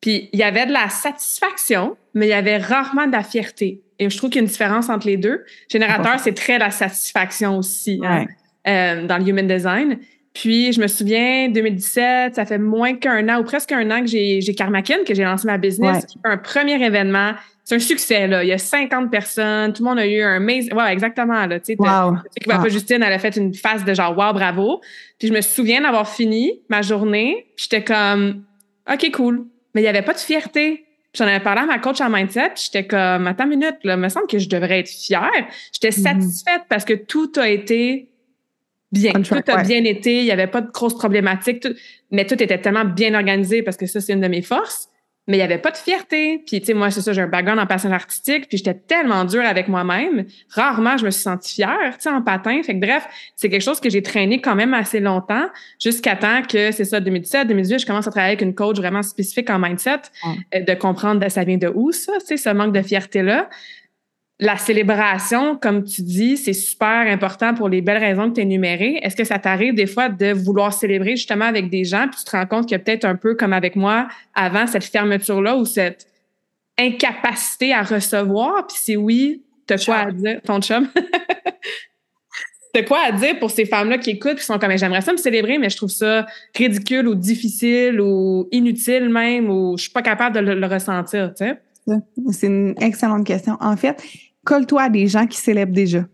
Puis 0.00 0.28
il 0.32 0.38
y 0.38 0.42
avait 0.42 0.66
de 0.66 0.72
la 0.72 0.88
satisfaction, 0.88 1.96
mais 2.14 2.26
il 2.26 2.30
y 2.30 2.34
avait 2.34 2.56
rarement 2.56 3.06
de 3.06 3.12
la 3.12 3.22
fierté. 3.22 3.82
Et 3.98 4.08
je 4.08 4.16
trouve 4.16 4.30
qu'il 4.30 4.40
y 4.40 4.42
a 4.42 4.44
une 4.44 4.50
différence 4.50 4.88
entre 4.88 5.06
les 5.06 5.18
deux. 5.18 5.44
Générateur, 5.68 6.18
c'est 6.18 6.32
très 6.32 6.58
la 6.58 6.70
satisfaction 6.70 7.58
aussi 7.58 8.00
hein, 8.02 8.24
euh, 8.66 9.06
dans 9.06 9.18
le 9.18 9.28
human 9.28 9.46
design. 9.46 9.98
Puis 10.32 10.72
je 10.72 10.80
me 10.80 10.86
souviens, 10.86 11.50
2017, 11.50 12.36
ça 12.36 12.46
fait 12.46 12.58
moins 12.58 12.94
qu'un 12.94 13.28
an 13.28 13.40
ou 13.40 13.44
presque 13.44 13.72
un 13.72 13.90
an 13.90 14.00
que 14.00 14.06
j'ai 14.06 14.54
Karmakin, 14.54 15.04
que 15.06 15.14
j'ai 15.14 15.24
lancé 15.24 15.46
ma 15.46 15.58
business. 15.58 16.06
Un 16.24 16.38
premier 16.38 16.82
événement. 16.82 17.32
C'est 17.64 17.74
un 17.74 17.80
succès, 17.80 18.26
là. 18.26 18.42
Il 18.42 18.48
y 18.48 18.52
a 18.52 18.58
50 18.58 19.10
personnes. 19.10 19.72
Tout 19.72 19.82
le 19.82 19.90
monde 19.90 19.98
a 19.98 20.06
eu 20.06 20.22
un 20.22 20.40
maze. 20.40 20.68
Ouais, 20.72 20.92
exactement, 20.92 21.46
là. 21.46 21.60
Tu 21.60 21.74
sais, 21.74 21.76
wow. 21.78 22.16
pas 22.46 22.68
Justine, 22.68 23.02
elle 23.02 23.12
a 23.12 23.18
fait 23.18 23.36
une 23.36 23.52
phase 23.54 23.84
de 23.84 23.92
genre, 23.92 24.16
wow, 24.16 24.32
bravo. 24.32 24.80
Puis 25.18 25.28
je 25.28 25.32
me 25.32 25.40
souviens 25.40 25.82
d'avoir 25.82 26.08
fini 26.08 26.62
ma 26.68 26.80
journée. 26.80 27.46
J'étais 27.56 27.84
comme, 27.84 28.44
OK, 28.90 29.10
cool 29.12 29.44
mais 29.74 29.80
il 29.80 29.84
n'y 29.84 29.88
avait 29.88 30.02
pas 30.02 30.14
de 30.14 30.18
fierté. 30.18 30.86
J'en 31.14 31.26
avais 31.26 31.40
parlé 31.40 31.62
à 31.62 31.66
ma 31.66 31.78
coach 31.78 32.00
en 32.00 32.08
mindset, 32.08 32.52
j'étais 32.54 32.86
comme, 32.86 33.26
attends 33.26 33.44
une 33.44 33.58
minute, 33.58 33.76
là, 33.82 33.94
il 33.94 34.00
me 34.00 34.08
semble 34.08 34.28
que 34.28 34.38
je 34.38 34.48
devrais 34.48 34.80
être 34.80 34.88
fière. 34.88 35.30
J'étais 35.72 35.96
mhm. 35.96 36.04
satisfaite 36.04 36.62
parce 36.68 36.84
que 36.84 36.94
tout 36.94 37.32
a 37.36 37.48
été 37.48 38.08
bien. 38.92 39.12
tout 39.12 39.34
a 39.34 39.62
bien 39.62 39.82
été, 39.84 40.18
il 40.18 40.24
n'y 40.24 40.30
avait 40.30 40.46
pas 40.46 40.60
de 40.60 40.70
grosses 40.70 40.96
problématiques, 40.96 41.66
mais 42.12 42.26
tout 42.26 42.40
était 42.40 42.58
tellement 42.58 42.84
bien 42.84 43.14
organisé 43.14 43.62
parce 43.62 43.76
que 43.76 43.86
ça, 43.86 44.00
c'est 44.00 44.12
une 44.12 44.20
de 44.20 44.28
mes 44.28 44.42
forces 44.42 44.88
mais 45.30 45.36
il 45.36 45.40
n'y 45.40 45.44
avait 45.44 45.58
pas 45.58 45.70
de 45.70 45.76
fierté. 45.76 46.42
Puis, 46.44 46.58
tu 46.58 46.66
sais, 46.66 46.74
moi, 46.74 46.90
c'est 46.90 47.02
ça, 47.02 47.12
j'ai 47.12 47.22
un 47.22 47.28
background 47.28 47.60
en 47.60 47.66
passion 47.66 47.92
artistique, 47.92 48.48
puis 48.48 48.58
j'étais 48.58 48.74
tellement 48.74 49.24
dure 49.24 49.44
avec 49.44 49.68
moi-même. 49.68 50.24
Rarement, 50.48 50.96
je 50.96 51.04
me 51.04 51.10
suis 51.10 51.22
sentie 51.22 51.54
fière, 51.54 51.92
tu 51.92 52.00
sais, 52.00 52.10
en 52.10 52.20
patin. 52.20 52.60
Fait 52.64 52.74
que 52.74 52.80
bref, 52.80 53.06
c'est 53.36 53.48
quelque 53.48 53.62
chose 53.62 53.78
que 53.78 53.88
j'ai 53.88 54.02
traîné 54.02 54.40
quand 54.40 54.56
même 54.56 54.74
assez 54.74 54.98
longtemps, 54.98 55.46
jusqu'à 55.80 56.16
temps 56.16 56.42
que, 56.42 56.72
c'est 56.72 56.84
ça, 56.84 56.98
2017, 56.98 57.46
2018, 57.46 57.78
je 57.78 57.86
commence 57.86 58.08
à 58.08 58.10
travailler 58.10 58.32
avec 58.32 58.42
une 58.42 58.56
coach 58.56 58.76
vraiment 58.76 59.04
spécifique 59.04 59.48
en 59.50 59.60
mindset, 59.60 60.00
euh, 60.52 60.62
de 60.62 60.74
comprendre 60.74 61.26
ça 61.28 61.44
vient 61.44 61.58
de 61.58 61.70
où, 61.72 61.92
ça, 61.92 62.14
tu 62.18 62.26
sais, 62.26 62.36
ce 62.36 62.50
manque 62.50 62.72
de 62.72 62.82
fierté-là 62.82 63.48
la 64.40 64.56
célébration, 64.56 65.56
comme 65.56 65.84
tu 65.84 66.00
dis, 66.00 66.38
c'est 66.38 66.54
super 66.54 67.06
important 67.06 67.52
pour 67.52 67.68
les 67.68 67.82
belles 67.82 68.02
raisons 68.02 68.30
que 68.30 68.36
tu 68.36 68.40
énumérées. 68.40 68.98
Est-ce 69.02 69.14
que 69.14 69.24
ça 69.24 69.38
t'arrive 69.38 69.74
des 69.74 69.86
fois 69.86 70.08
de 70.08 70.32
vouloir 70.32 70.72
célébrer 70.72 71.16
justement 71.16 71.44
avec 71.44 71.68
des 71.68 71.84
gens, 71.84 72.08
puis 72.08 72.18
tu 72.18 72.24
te 72.24 72.30
rends 72.30 72.46
compte 72.46 72.66
qu'il 72.66 72.72
y 72.72 72.76
a 72.76 72.78
peut-être 72.78 73.04
un 73.04 73.16
peu 73.16 73.34
comme 73.34 73.52
avec 73.52 73.76
moi 73.76 74.08
avant 74.34 74.66
cette 74.66 74.84
fermeture-là 74.84 75.56
ou 75.56 75.66
cette 75.66 76.06
incapacité 76.78 77.74
à 77.74 77.82
recevoir? 77.82 78.66
Puis 78.66 78.78
si 78.78 78.96
oui, 78.96 79.42
t'as 79.66 79.76
quoi 79.76 79.96
à 79.96 80.10
dire? 80.10 80.40
Ton 80.42 80.62
chum? 80.62 80.88
t'as 82.72 82.82
quoi 82.82 83.00
à 83.04 83.12
dire 83.12 83.38
pour 83.38 83.50
ces 83.50 83.66
femmes-là 83.66 83.98
qui 83.98 84.10
écoutent 84.10 84.36
qui 84.36 84.44
sont 84.44 84.58
comme 84.58 84.74
j'aimerais 84.74 85.02
ça 85.02 85.12
me 85.12 85.18
célébrer, 85.18 85.58
mais 85.58 85.68
je 85.68 85.76
trouve 85.76 85.90
ça 85.90 86.24
ridicule 86.56 87.08
ou 87.08 87.14
difficile 87.14 88.00
ou 88.00 88.48
inutile 88.52 89.10
même 89.10 89.50
ou 89.50 89.76
je 89.76 89.82
suis 89.82 89.92
pas 89.92 90.02
capable 90.02 90.34
de 90.36 90.40
le, 90.40 90.66
ressentir, 90.66 91.34
tu 91.36 91.44
sais? 91.44 91.58
C'est 92.30 92.46
une 92.46 92.74
excellente 92.80 93.26
question. 93.26 93.56
En 93.60 93.76
fait, 93.76 94.00
colle-toi 94.44 94.82
à 94.82 94.88
des 94.88 95.06
gens 95.06 95.26
qui 95.26 95.38
célèbrent 95.38 95.72
déjà. 95.72 96.04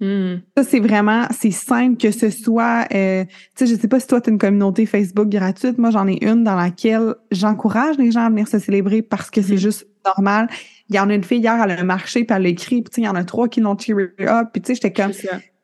Hmm. 0.00 0.36
Ça, 0.56 0.62
c'est 0.62 0.78
vraiment, 0.78 1.26
c'est 1.32 1.50
simple 1.50 1.96
que 1.96 2.12
ce 2.12 2.30
soit, 2.30 2.86
euh, 2.94 3.24
tu 3.56 3.66
sais, 3.66 3.66
je 3.66 3.80
sais 3.80 3.88
pas 3.88 3.98
si 3.98 4.06
toi, 4.06 4.20
tu 4.20 4.30
as 4.30 4.32
une 4.32 4.38
communauté 4.38 4.86
Facebook 4.86 5.28
gratuite. 5.28 5.76
Moi, 5.76 5.90
j'en 5.90 6.06
ai 6.06 6.24
une 6.24 6.44
dans 6.44 6.54
laquelle 6.54 7.16
j'encourage 7.32 7.98
les 7.98 8.12
gens 8.12 8.26
à 8.26 8.30
venir 8.30 8.46
se 8.46 8.60
célébrer 8.60 9.02
parce 9.02 9.30
que 9.30 9.42
c'est 9.42 9.54
hmm. 9.54 9.58
juste 9.58 9.86
normal. 10.04 10.48
Il 10.88 10.96
y 10.96 11.00
en 11.00 11.10
a 11.10 11.14
une 11.14 11.24
fille 11.24 11.40
hier, 11.40 11.60
elle 11.62 11.72
a 11.72 11.82
marché, 11.82 12.24
puis 12.24 12.36
elle 12.36 12.46
a 12.46 12.48
écrit, 12.48 12.82
puis 12.82 13.02
il 13.02 13.04
y 13.04 13.08
en 13.08 13.16
a 13.16 13.24
trois 13.24 13.48
qui 13.48 13.60
l'ont 13.60 13.76
tiré 13.76 14.10
up, 14.20 14.48
puis 14.52 14.62
tu 14.62 14.68
sais, 14.68 14.74
j'étais 14.76 14.92
comme, 14.92 15.12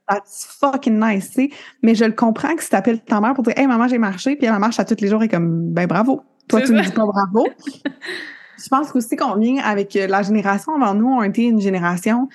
that's 0.09 0.59
fucking 0.61 1.01
nice, 1.01 1.31
tu 1.31 1.35
sais. 1.35 1.51
Mais 1.83 1.95
je 1.95 2.05
le 2.05 2.13
comprends 2.13 2.55
que 2.57 2.63
si 2.63 2.71
t'appelles 2.71 3.01
ta 3.01 3.21
mère 3.21 3.35
pour 3.35 3.45
dire, 3.45 3.55
hey, 3.57 3.67
maman, 3.67 3.89
j'ai 3.89 3.99
marché, 3.99 4.37
puis 4.37 4.47
elle 4.47 4.59
marche 4.59 4.79
à 4.81 4.85
tous 4.85 5.01
les 5.01 5.09
jours, 5.09 5.23
et 5.23 5.29
comme, 5.29 5.73
ben 5.73 5.87
bravo. 5.87 6.23
Toi, 6.49 6.61
tu 6.61 6.73
me 6.73 6.83
dis 6.83 6.91
pas 6.91 7.07
bravo. 7.07 7.47
Je 8.63 8.69
pense 8.69 8.95
aussi 8.95 9.17
qu'on 9.17 9.37
vient 9.37 9.63
avec 9.63 9.97
euh, 9.97 10.07
la 10.07 10.23
génération 10.23 10.75
avant 10.75 10.95
nous, 10.95 11.07
on 11.07 11.23
été 11.23 11.43
une 11.43 11.61
génération 11.61 12.29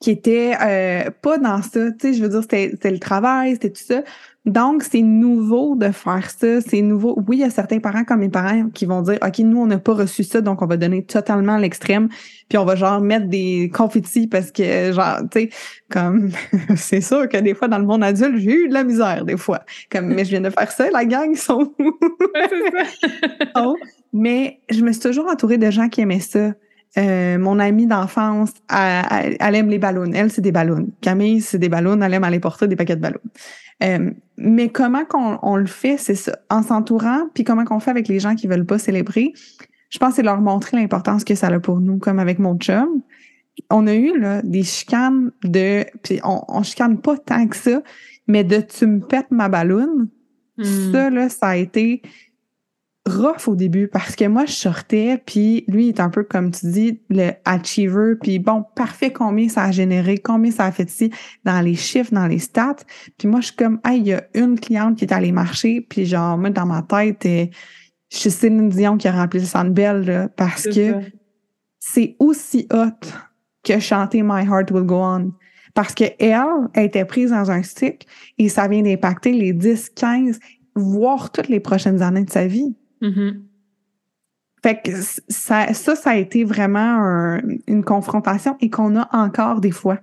qui 0.00 0.10
était 0.10 0.54
euh, 0.60 1.10
pas 1.22 1.38
dans 1.38 1.62
ça. 1.62 1.90
Tu 1.92 1.98
sais, 2.00 2.14
je 2.14 2.22
veux 2.22 2.28
dire, 2.28 2.42
c'était 2.42 2.90
le 2.90 2.98
travail, 2.98 3.52
c'était 3.52 3.70
tout 3.70 3.82
ça. 3.82 4.02
Donc, 4.46 4.82
c'est 4.82 5.00
nouveau 5.00 5.74
de 5.74 5.90
faire 5.90 6.30
ça. 6.30 6.60
C'est 6.60 6.82
nouveau. 6.82 7.18
Oui, 7.26 7.38
il 7.38 7.40
y 7.40 7.44
a 7.44 7.50
certains 7.50 7.78
parents 7.78 8.04
comme 8.04 8.20
mes 8.20 8.28
parents 8.28 8.68
qui 8.68 8.84
vont 8.84 9.00
dire, 9.00 9.18
OK, 9.24 9.38
nous, 9.38 9.58
on 9.58 9.66
n'a 9.66 9.78
pas 9.78 9.94
reçu 9.94 10.22
ça, 10.22 10.42
donc 10.42 10.60
on 10.60 10.66
va 10.66 10.76
donner 10.76 11.02
totalement 11.02 11.56
l'extrême. 11.56 12.08
Puis 12.48 12.58
on 12.58 12.64
va 12.66 12.76
genre 12.76 13.00
mettre 13.00 13.26
des 13.26 13.70
confettis 13.72 14.26
parce 14.26 14.50
que, 14.50 14.92
genre, 14.92 15.20
tu 15.30 15.40
sais, 15.40 15.50
comme, 15.88 16.30
c'est 16.76 17.00
sûr 17.00 17.26
que 17.28 17.38
des 17.38 17.54
fois, 17.54 17.68
dans 17.68 17.78
le 17.78 17.86
monde 17.86 18.04
adulte, 18.04 18.36
j'ai 18.36 18.64
eu 18.64 18.68
de 18.68 18.74
la 18.74 18.84
misère, 18.84 19.24
des 19.24 19.38
fois. 19.38 19.60
Comme, 19.90 20.08
mais 20.08 20.26
je 20.26 20.30
viens 20.30 20.42
de 20.42 20.50
faire 20.50 20.70
ça, 20.70 20.90
la 20.90 21.06
gang, 21.06 21.30
ils 21.30 21.38
sont 21.38 21.72
où? 21.78 21.98
oh, 23.56 23.76
mais 24.12 24.60
je 24.70 24.82
me 24.82 24.92
suis 24.92 25.00
toujours 25.00 25.26
entourée 25.26 25.58
de 25.58 25.70
gens 25.70 25.88
qui 25.88 26.02
aimaient 26.02 26.20
ça. 26.20 26.52
Euh, 26.96 27.38
mon 27.38 27.58
amie 27.58 27.86
d'enfance, 27.86 28.52
elle, 28.70 29.54
aime 29.54 29.68
les 29.68 29.78
ballons. 29.78 30.10
Elle, 30.12 30.30
c'est 30.30 30.42
des 30.42 30.52
ballons. 30.52 30.88
Camille, 31.00 31.40
c'est 31.40 31.58
des 31.58 31.68
ballons. 31.68 32.00
Elle 32.00 32.14
aime 32.14 32.24
aller 32.24 32.40
porter 32.40 32.68
des 32.68 32.76
paquets 32.76 32.96
de 32.96 33.00
ballons. 33.00 33.20
Euh, 33.82 34.10
mais 34.36 34.68
comment 34.68 35.04
qu'on 35.04 35.38
on 35.42 35.56
le 35.56 35.66
fait, 35.66 35.96
c'est 35.96 36.14
ça, 36.14 36.38
en 36.50 36.62
s'entourant, 36.62 37.28
puis 37.34 37.42
comment 37.42 37.64
qu'on 37.64 37.80
fait 37.80 37.90
avec 37.90 38.06
les 38.06 38.20
gens 38.20 38.36
qui 38.36 38.46
veulent 38.46 38.66
pas 38.66 38.78
célébrer. 38.78 39.32
Je 39.90 39.98
pense 39.98 40.10
que 40.10 40.16
c'est 40.16 40.22
leur 40.22 40.40
montrer 40.40 40.76
l'importance 40.76 41.24
que 41.24 41.34
ça 41.34 41.48
a 41.48 41.60
pour 41.60 41.80
nous, 41.80 41.98
comme 41.98 42.18
avec 42.18 42.38
mon 42.38 42.56
chum. 42.56 43.02
On 43.70 43.86
a 43.86 43.94
eu 43.94 44.18
là, 44.18 44.42
des 44.42 44.62
chicanes 44.62 45.30
de, 45.44 45.84
puis 46.02 46.20
on, 46.24 46.42
on 46.48 46.62
chicane 46.62 47.00
pas 47.00 47.16
tant 47.16 47.46
que 47.46 47.56
ça, 47.56 47.82
mais 48.26 48.44
de 48.44 48.60
tu 48.60 48.86
me 48.86 49.00
pètes 49.00 49.30
ma 49.30 49.48
balloune. 49.48 50.08
Hmm. 50.56 50.92
Ça 50.92 51.10
là, 51.10 51.28
ça 51.28 51.48
a 51.48 51.56
été 51.56 52.02
rough 53.06 53.48
au 53.48 53.54
début 53.54 53.86
parce 53.86 54.16
que 54.16 54.24
moi 54.26 54.46
je 54.46 54.52
sortais 54.52 55.22
puis 55.24 55.64
lui 55.68 55.86
il 55.86 55.88
est 55.90 56.00
un 56.00 56.08
peu 56.08 56.24
comme 56.24 56.50
tu 56.50 56.70
dis 56.70 57.02
le 57.10 57.32
achiever 57.44 58.14
puis 58.20 58.38
bon 58.38 58.64
parfait 58.74 59.12
combien 59.12 59.48
ça 59.48 59.64
a 59.64 59.70
généré 59.70 60.16
combien 60.16 60.50
ça 60.50 60.64
a 60.64 60.72
fait 60.72 60.90
ici 60.90 61.12
dans 61.44 61.60
les 61.60 61.74
chiffres 61.74 62.14
dans 62.14 62.26
les 62.26 62.38
stats. 62.38 62.76
Puis 63.18 63.28
moi 63.28 63.40
je 63.40 63.46
suis 63.46 63.56
comme 63.56 63.78
hey 63.84 64.00
il 64.00 64.06
y 64.06 64.14
a 64.14 64.24
une 64.34 64.58
cliente 64.58 64.96
qui 64.96 65.04
est 65.04 65.12
allée 65.12 65.32
marcher 65.32 65.82
puis 65.82 66.06
genre 66.06 66.38
moi 66.38 66.48
dans 66.48 66.64
ma 66.64 66.82
tête 66.82 67.26
euh, 67.26 67.46
je 68.10 68.16
suis 68.16 68.30
Céline 68.30 68.70
Dion 68.70 68.96
qui 68.96 69.06
a 69.06 69.12
rempli 69.12 69.40
le 69.40 69.46
centre 69.46 69.72
belle 69.72 70.30
parce 70.36 70.62
que 70.62 71.00
c'est 71.78 72.16
aussi 72.18 72.66
hot 72.72 73.06
que 73.64 73.78
chanter 73.80 74.22
My 74.22 74.46
Heart 74.46 74.70
Will 74.70 74.84
Go 74.84 74.96
On. 75.02 75.32
Parce 75.74 75.92
que 75.94 76.04
elle 76.18 76.68
était 76.76 77.04
prise 77.04 77.30
dans 77.30 77.50
un 77.50 77.62
stick 77.62 78.06
et 78.38 78.48
ça 78.48 78.68
vient 78.68 78.82
d'impacter 78.82 79.32
les 79.32 79.52
10 79.52 79.90
15 79.90 80.38
voire 80.76 81.32
toutes 81.32 81.48
les 81.48 81.60
prochaines 81.60 82.00
années 82.00 82.24
de 82.24 82.30
sa 82.30 82.46
vie 82.46 82.76
Mm-hmm. 83.04 83.40
Fait 84.62 84.80
que 84.82 84.92
ça, 85.28 85.74
ça, 85.74 85.94
ça 85.94 86.10
a 86.10 86.16
été 86.16 86.42
vraiment 86.42 87.38
une 87.66 87.84
confrontation 87.84 88.56
et 88.60 88.70
qu'on 88.70 88.96
a 88.96 89.08
encore 89.12 89.60
des 89.60 89.70
fois. 89.70 89.98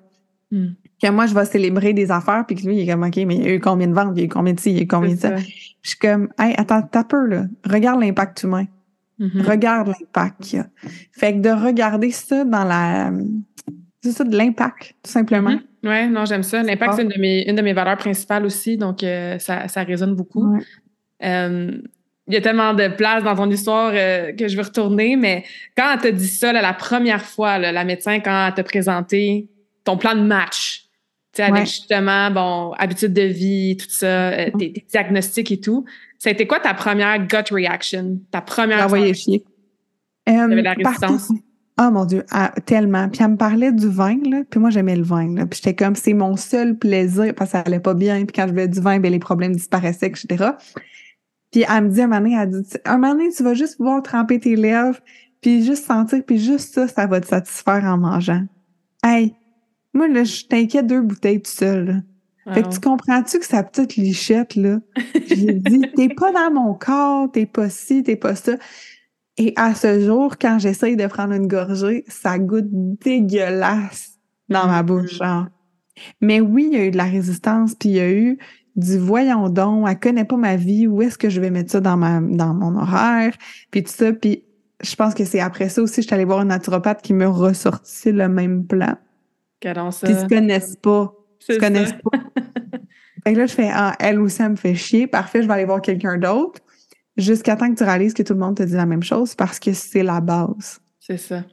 Mm. 0.52 0.68
Que 1.02 1.10
moi, 1.10 1.26
je 1.26 1.34
vais 1.34 1.46
célébrer 1.46 1.94
des 1.94 2.12
affaires, 2.12 2.46
puis 2.46 2.56
que 2.56 2.68
lui, 2.68 2.76
il 2.76 2.82
est 2.82 2.92
comme, 2.92 3.04
OK, 3.04 3.16
mais 3.26 3.38
il 3.38 3.44
y 3.44 3.48
a 3.48 3.56
eu 3.56 3.60
combien 3.60 3.88
de 3.88 3.94
ventes, 3.94 4.14
il 4.16 4.20
y 4.20 4.22
a 4.22 4.26
eu 4.26 4.30
combien 4.30 4.54
de 4.54 4.60
ci, 4.60 4.70
il 4.70 4.76
y 4.78 4.80
a 4.80 4.84
eu 4.84 4.88
combien 4.88 5.16
de 5.16 5.20
ça? 5.20 5.36
Je 5.36 5.90
suis 5.90 5.98
comme, 5.98 6.30
hey, 6.38 6.54
attends, 6.58 6.84
t'as 6.84 7.04
peur, 7.04 7.26
là. 7.26 7.46
Regarde 7.68 8.00
l'impact 8.02 8.44
humain. 8.44 8.66
Mm-hmm. 9.20 9.42
Regarde 9.42 9.88
l'impact 9.88 10.44
qu'il 10.44 10.60
y 10.60 10.62
a. 10.62 10.68
Fait 11.12 11.34
que 11.34 11.40
de 11.40 11.50
regarder 11.50 12.12
ça 12.12 12.46
dans 12.46 12.64
la. 12.64 13.12
C'est 14.04 14.12
ça, 14.12 14.24
de 14.24 14.38
l'impact, 14.38 14.94
tout 15.04 15.12
simplement. 15.12 15.52
Mm-hmm. 15.52 15.62
Oui, 15.84 16.10
non, 16.10 16.26
j'aime 16.26 16.44
ça. 16.44 16.62
L'impact, 16.62 16.94
c'est 16.94 17.02
une, 17.02 17.10
de 17.10 17.20
mes, 17.20 17.50
une 17.50 17.56
de 17.56 17.62
mes 17.64 17.74
valeurs 17.74 17.98
principales 17.98 18.46
aussi, 18.46 18.78
donc 18.78 19.04
euh, 19.04 19.40
ça, 19.40 19.68
ça 19.68 19.82
résonne 19.82 20.14
beaucoup. 20.14 20.56
Euh, 21.24 21.82
il 22.28 22.34
y 22.34 22.38
a 22.38 22.42
tellement 22.42 22.74
de 22.74 22.88
place 22.88 23.24
dans 23.24 23.36
ton 23.36 23.50
histoire 23.50 23.92
euh, 23.94 24.32
que 24.34 24.48
je 24.48 24.56
veux 24.56 24.64
retourner, 24.64 25.16
mais 25.16 25.44
quand 25.76 25.94
elle 25.94 26.00
t'a 26.00 26.12
dit 26.12 26.28
ça 26.28 26.54
la 26.54 26.74
première 26.74 27.26
fois, 27.26 27.58
la 27.58 27.84
médecin, 27.84 28.20
quand 28.20 28.48
elle 28.48 28.54
t'a 28.54 28.64
présenté 28.64 29.50
ton 29.84 29.98
plan 29.98 30.16
de 30.16 30.22
match, 30.22 30.86
tu 31.34 31.38
sais, 31.42 31.44
avec 31.44 31.66
justement, 31.66 32.30
bon, 32.30 32.74
habitude 32.78 33.14
de 33.14 33.22
vie, 33.22 33.78
tout 33.78 33.90
ça, 33.90 34.06
euh, 34.06 34.46
mm-hmm. 34.48 34.58
tes, 34.58 34.86
diagnostics 34.90 35.52
et 35.52 35.60
tout, 35.62 35.86
ça 36.20 36.30
a 36.30 36.34
été 36.34 36.46
quoi 36.46 36.60
ta 36.60 36.74
première 36.74 37.26
gut 37.26 37.52
reaction? 37.52 38.20
Ta 38.32 38.42
première. 38.42 38.86
Envoyé 38.86 39.14
chier. 39.14 39.44
Euh, 40.30 40.62
la 40.62 40.74
résistance. 40.74 41.32
Oh 41.80 41.90
mon 41.90 42.06
Dieu, 42.06 42.24
ah, 42.32 42.52
tellement. 42.66 43.10
Puis 43.10 43.24
elle 43.24 43.32
me 43.32 43.38
parlait 43.38 43.72
du 43.72 43.88
vin, 43.88 44.20
là, 44.30 44.42
puis 44.48 44.60
moi 44.60 44.70
j'aimais 44.70 44.96
le 44.96 45.04
vin. 45.04 45.34
Là, 45.34 45.46
puis 45.48 45.60
j'étais 45.64 45.74
comme, 45.74 45.96
c'est 45.96 46.14
mon 46.14 46.36
seul 46.36 46.78
plaisir 46.78 47.34
parce 47.36 47.52
que 47.52 47.58
ça 47.58 47.64
allait 47.64 47.80
pas 47.80 47.94
bien. 47.94 48.18
Puis 48.26 48.34
quand 48.36 48.46
je 48.48 48.52
buvais 48.52 48.68
du 48.68 48.80
vin, 48.80 49.00
ben, 49.00 49.12
les 49.12 49.20
problèmes 49.20 49.56
disparaissaient, 49.56 50.08
etc. 50.08 50.52
Puis 51.52 51.66
elle 51.68 51.86
me 51.86 51.90
dit 51.90 52.02
un 52.02 52.08
moment 52.08 52.22
donné, 52.22 52.36
elle 52.36 52.50
dit, 52.50 52.78
un 52.86 52.98
moment 52.98 53.14
donné, 53.14 53.30
tu 53.30 53.44
vas 53.44 53.54
juste 53.54 53.78
pouvoir 53.78 54.02
tremper 54.02 54.40
tes 54.40 54.56
lèvres, 54.56 55.00
puis 55.42 55.64
juste 55.64 55.86
sentir, 55.86 56.24
puis 56.26 56.38
juste 56.38 56.74
ça, 56.74 56.88
ça 56.88 57.08
va 57.08 57.20
te 57.20 57.28
satisfaire 57.28 57.84
en 57.84 57.98
mangeant. 57.98 58.46
Hey, 59.04 59.36
moi, 59.94 60.08
là, 60.08 60.24
je 60.24 60.46
t'inquiète 60.46 60.88
deux 60.88 61.02
bouteilles 61.02 61.42
tout 61.42 61.52
seul. 61.52 62.04
Fait 62.54 62.64
que 62.64 62.70
tu 62.70 62.80
comprends-tu 62.80 63.40
que 63.40 63.46
sa 63.46 63.64
petite 63.64 63.96
lichette, 63.98 64.56
là, 64.56 64.80
j'ai 65.28 65.54
dit, 65.54 65.82
t'es 65.96 66.10
pas 66.10 66.32
dans 66.32 66.52
mon 66.52 66.74
corps, 66.74 67.32
t'es 67.32 67.46
pas 67.46 67.70
ci, 67.70 68.04
t'es 68.04 68.16
pas 68.16 68.36
ça. 68.36 68.54
Et 69.38 69.54
à 69.56 69.76
ce 69.76 70.02
jour, 70.02 70.38
quand 70.40 70.58
j'essaye 70.60 70.96
de 70.96 71.06
prendre 71.08 71.34
une 71.34 71.48
gorgée, 71.48 72.04
ça 72.08 72.40
goûte 72.40 72.68
dégueulasse 72.70 74.20
dans 74.50 74.68
ma 74.68 74.84
bouche. 74.84 75.18
Genre. 75.18 75.48
Mais 76.20 76.42
oui, 76.42 76.70
il 76.72 76.78
y 76.78 76.82
a 76.82 76.86
eu 76.86 76.92
de 76.92 76.98
la 76.98 77.06
résistance, 77.06 77.76
puis 77.76 77.90
il 77.90 77.96
y 77.96 78.00
a 78.00 78.12
eu 78.12 78.40
du 78.76 78.98
voyons 78.98 79.50
donc, 79.50 79.88
elle 79.90 80.00
connaît 80.00 80.26
pas 80.26 80.38
ma 80.38 80.56
vie, 80.56 80.88
où 80.88 81.02
est-ce 81.02 81.18
que 81.18 81.30
je 81.30 81.42
vais 81.42 81.50
mettre 81.50 81.72
ça 81.72 81.82
dans 81.82 81.98
ma 81.98 82.22
dans 82.22 82.54
mon 82.54 82.76
horaire, 82.76 83.34
puis 83.70 83.84
tout 83.84 83.92
ça, 83.92 84.14
puis 84.14 84.44
je 84.82 84.96
pense 84.96 85.14
que 85.14 85.26
c'est 85.26 85.40
après 85.40 85.70
ça 85.70 85.82
aussi, 85.82 86.02
je 86.02 86.08
suis 86.08 86.14
allée 86.14 86.26
voir 86.26 86.40
un 86.40 86.46
naturopathe 86.46 87.02
qui 87.02 87.14
me 87.14 87.28
ressortit 87.28 88.12
le 88.12 88.28
même 88.28 88.66
plan. 88.66 88.96
ça. 89.92 90.08
Puis 90.08 90.16
ils 90.16 90.20
se 90.20 90.26
connaissent 90.28 90.76
pas. 90.76 91.14
Ils 91.48 91.56
se 91.56 91.60
connaissent 91.60 91.94
pas. 91.94 92.18
fait 93.24 93.34
que 93.34 93.38
là, 93.38 93.46
je 93.46 93.54
fais, 93.54 93.70
ah, 93.72 93.96
elle 94.00 94.20
aussi, 94.20 94.38
ça 94.38 94.50
me 94.50 94.56
fait 94.56 94.76
chier. 94.76 95.08
Parfait, 95.08 95.44
je 95.44 95.48
vais 95.48 95.54
aller 95.54 95.66
voir 95.66 95.82
quelqu'un 95.82 96.18
d'autre. 96.18 96.62
Jusqu'à 97.18 97.56
temps 97.56 97.70
que 97.70 97.78
tu 97.78 97.84
réalises 97.84 98.14
que 98.14 98.24
tout 98.24 98.34
le 98.34 98.40
monde 98.40 98.58
te 98.58 98.64
dit 98.64 98.74
la 98.74 98.86
même 98.86 99.04
chose 99.04 99.36
parce 99.36 99.60
que 99.60 99.74
c'est 99.74 100.04
la 100.04 100.22
base. 100.22 100.80
C'est 101.00 101.18
ça. 101.18 101.44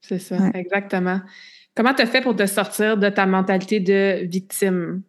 C'est 0.00 0.18
ça, 0.18 0.36
exactement. 0.54 1.20
Comment 1.74 1.92
tu 1.92 2.02
as 2.02 2.06
fait 2.06 2.22
pour 2.22 2.34
te 2.34 2.46
sortir 2.46 2.96
de 2.96 3.08
ta 3.08 3.26
mentalité 3.26 3.80
de 3.80 4.26
victime? 4.26 5.02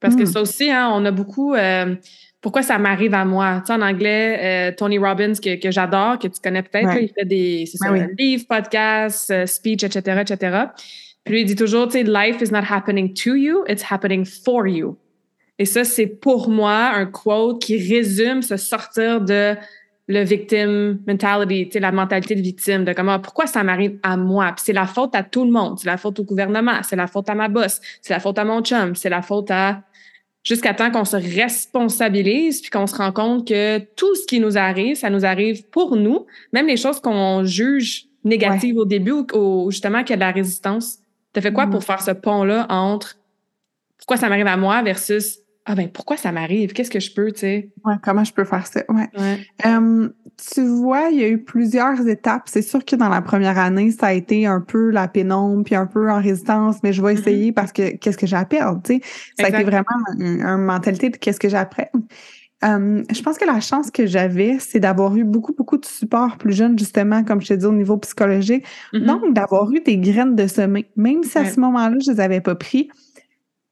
Parce 0.00 0.16
que 0.16 0.22
hmm. 0.22 0.26
ça 0.26 0.40
aussi, 0.40 0.70
hein, 0.70 0.90
on 0.92 1.04
a 1.04 1.10
beaucoup. 1.10 1.54
Euh, 1.54 1.94
pourquoi 2.40 2.62
ça 2.62 2.78
m'arrive 2.78 3.12
à 3.14 3.24
moi? 3.24 3.60
Tu 3.60 3.66
sais, 3.66 3.72
en 3.78 3.82
anglais, 3.82 4.70
euh, 4.70 4.74
Tony 4.74 4.98
Robbins, 4.98 5.34
que, 5.34 5.60
que 5.60 5.70
j'adore, 5.70 6.18
que 6.18 6.26
tu 6.26 6.40
connais 6.42 6.62
peut-être, 6.62 6.96
il 7.00 7.08
fait 7.08 7.26
des 7.26 7.66
c'est 7.66 7.76
ça, 7.76 7.92
livres, 8.18 8.44
podcasts, 8.48 9.30
euh, 9.30 9.44
speech, 9.44 9.84
etc., 9.84 10.22
etc. 10.22 10.58
Puis 11.24 11.34
lui, 11.34 11.40
il 11.42 11.44
dit 11.44 11.54
toujours, 11.54 11.86
tu 11.88 11.98
sais, 11.98 12.02
life 12.02 12.40
is 12.40 12.50
not 12.50 12.62
happening 12.68 13.12
to 13.12 13.34
you, 13.34 13.62
it's 13.68 13.84
happening 13.90 14.24
for 14.24 14.66
you. 14.66 14.96
Et 15.58 15.66
ça, 15.66 15.84
c'est 15.84 16.06
pour 16.06 16.48
moi 16.48 16.92
un 16.94 17.04
quote 17.04 17.60
qui 17.60 17.76
résume 17.76 18.40
se 18.40 18.56
sortir 18.56 19.20
de 19.20 19.54
le 20.08 20.24
victim 20.24 20.98
mentality, 21.06 21.66
tu 21.66 21.72
sais, 21.74 21.80
la 21.80 21.92
mentalité 21.92 22.34
de 22.34 22.40
victime, 22.40 22.84
de 22.84 22.94
comment, 22.94 23.20
pourquoi 23.20 23.46
ça 23.46 23.62
m'arrive 23.62 23.98
à 24.02 24.16
moi? 24.16 24.46
Puis 24.56 24.64
c'est 24.64 24.72
la 24.72 24.86
faute 24.86 25.14
à 25.14 25.22
tout 25.22 25.44
le 25.44 25.52
monde. 25.52 25.78
C'est 25.78 25.86
la 25.86 25.98
faute 25.98 26.18
au 26.18 26.24
gouvernement, 26.24 26.82
c'est 26.82 26.96
la 26.96 27.06
faute 27.06 27.28
à 27.28 27.34
ma 27.34 27.48
boss, 27.48 27.80
c'est 28.00 28.14
la 28.14 28.18
faute 28.18 28.38
à 28.38 28.44
mon 28.44 28.62
chum, 28.62 28.96
c'est 28.96 29.10
la 29.10 29.20
faute 29.20 29.50
à 29.50 29.82
jusqu'à 30.42 30.74
temps 30.74 30.90
qu'on 30.90 31.04
se 31.04 31.16
responsabilise 31.16 32.60
puis 32.60 32.70
qu'on 32.70 32.86
se 32.86 32.96
rend 32.96 33.12
compte 33.12 33.46
que 33.46 33.78
tout 33.78 34.14
ce 34.14 34.26
qui 34.26 34.40
nous 34.40 34.56
arrive, 34.56 34.96
ça 34.96 35.10
nous 35.10 35.24
arrive 35.24 35.66
pour 35.68 35.96
nous, 35.96 36.26
même 36.52 36.66
les 36.66 36.76
choses 36.76 37.00
qu'on 37.00 37.44
juge 37.44 38.06
négatives 38.24 38.76
au 38.76 38.84
début 38.84 39.24
ou, 39.34 39.70
justement 39.70 40.00
qu'il 40.00 40.10
y 40.10 40.12
a 40.14 40.16
de 40.16 40.20
la 40.20 40.30
résistance. 40.32 40.98
T'as 41.32 41.40
fait 41.40 41.52
quoi 41.52 41.66
mm-hmm. 41.66 41.70
pour 41.70 41.84
faire 41.84 42.02
ce 42.02 42.10
pont-là 42.10 42.66
entre 42.68 43.16
pourquoi 43.98 44.16
ça 44.16 44.28
m'arrive 44.28 44.46
à 44.46 44.56
moi 44.56 44.82
versus 44.82 45.38
ah 45.66 45.74
ben 45.74 45.88
pourquoi 45.88 46.16
ça 46.16 46.32
m'arrive? 46.32 46.72
Qu'est-ce 46.72 46.90
que 46.90 47.00
je 47.00 47.12
peux, 47.12 47.30
tu 47.30 47.40
sais? 47.40 47.70
Ouais, 47.84 47.94
comment 48.02 48.24
je 48.24 48.32
peux 48.32 48.44
faire 48.44 48.66
ça? 48.66 48.82
Ouais. 48.88 49.08
Tu 50.52 50.62
vois, 50.62 51.08
il 51.10 51.20
y 51.20 51.24
a 51.24 51.28
eu 51.28 51.38
plusieurs 51.38 52.06
étapes. 52.06 52.44
C'est 52.46 52.62
sûr 52.62 52.84
que 52.84 52.96
dans 52.96 53.08
la 53.08 53.22
première 53.22 53.58
année, 53.58 53.90
ça 53.90 54.08
a 54.08 54.12
été 54.12 54.46
un 54.46 54.60
peu 54.60 54.90
la 54.90 55.08
pénombre, 55.08 55.64
puis 55.64 55.74
un 55.74 55.86
peu 55.86 56.10
en 56.10 56.20
résistance, 56.20 56.76
mais 56.82 56.92
je 56.92 57.02
vais 57.02 57.14
mm-hmm. 57.14 57.18
essayer 57.20 57.52
parce 57.52 57.72
que 57.72 57.96
qu'est-ce 57.96 58.18
que 58.18 58.26
j'ai 58.26 58.36
à 58.36 58.44
perdre, 58.44 58.80
tu 58.82 58.94
sais? 58.94 59.00
Ça 59.38 59.46
a 59.46 59.48
été 59.48 59.64
vraiment 59.64 59.84
une, 60.18 60.56
mentalité 60.58 61.10
de 61.10 61.16
qu'est-ce 61.16 61.40
que 61.40 61.54
à 61.54 61.68
je 62.62 63.22
pense 63.22 63.38
que 63.38 63.46
la 63.46 63.60
chance 63.60 63.90
que 63.90 64.06
j'avais, 64.06 64.58
c'est 64.58 64.80
d'avoir 64.80 65.16
eu 65.16 65.24
beaucoup, 65.24 65.54
beaucoup 65.54 65.78
de 65.78 65.86
support 65.86 66.36
plus 66.36 66.52
jeune, 66.52 66.78
justement, 66.78 67.24
comme 67.24 67.40
je 67.40 67.48
te 67.48 67.54
dis, 67.54 67.66
au 67.66 67.72
niveau 67.72 67.96
psychologique. 67.98 68.66
Mm-hmm. 68.92 69.04
Donc, 69.06 69.32
d'avoir 69.34 69.70
eu 69.72 69.80
des 69.80 69.96
graines 69.96 70.36
de 70.36 70.46
semer. 70.46 70.90
Même 70.96 71.22
si 71.22 71.38
à 71.38 71.44
ce 71.46 71.58
moment-là, 71.60 71.96
je 72.04 72.12
les 72.12 72.20
avais 72.20 72.40
pas 72.40 72.54
pris, 72.54 72.90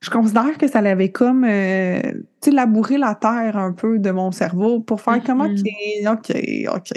je 0.01 0.11
considère 0.11 0.57
que 0.59 0.69
ça 0.69 0.81
l'avait 0.81 1.11
comme, 1.11 1.45
euh, 1.45 2.01
tu 2.41 2.51
sais, 2.51 2.51
labouré 2.51 2.99
la 2.99 3.15
terre 3.15 3.57
un 3.57 3.73
peu 3.73 3.99
de 3.99 4.11
mon 4.11 4.31
cerveau 4.31 4.81
pour 4.81 5.01
faire 5.01 5.21
comment 5.25 5.49
mm-hmm. 5.49 6.13
OK, 6.13 6.77
OK. 6.77 6.93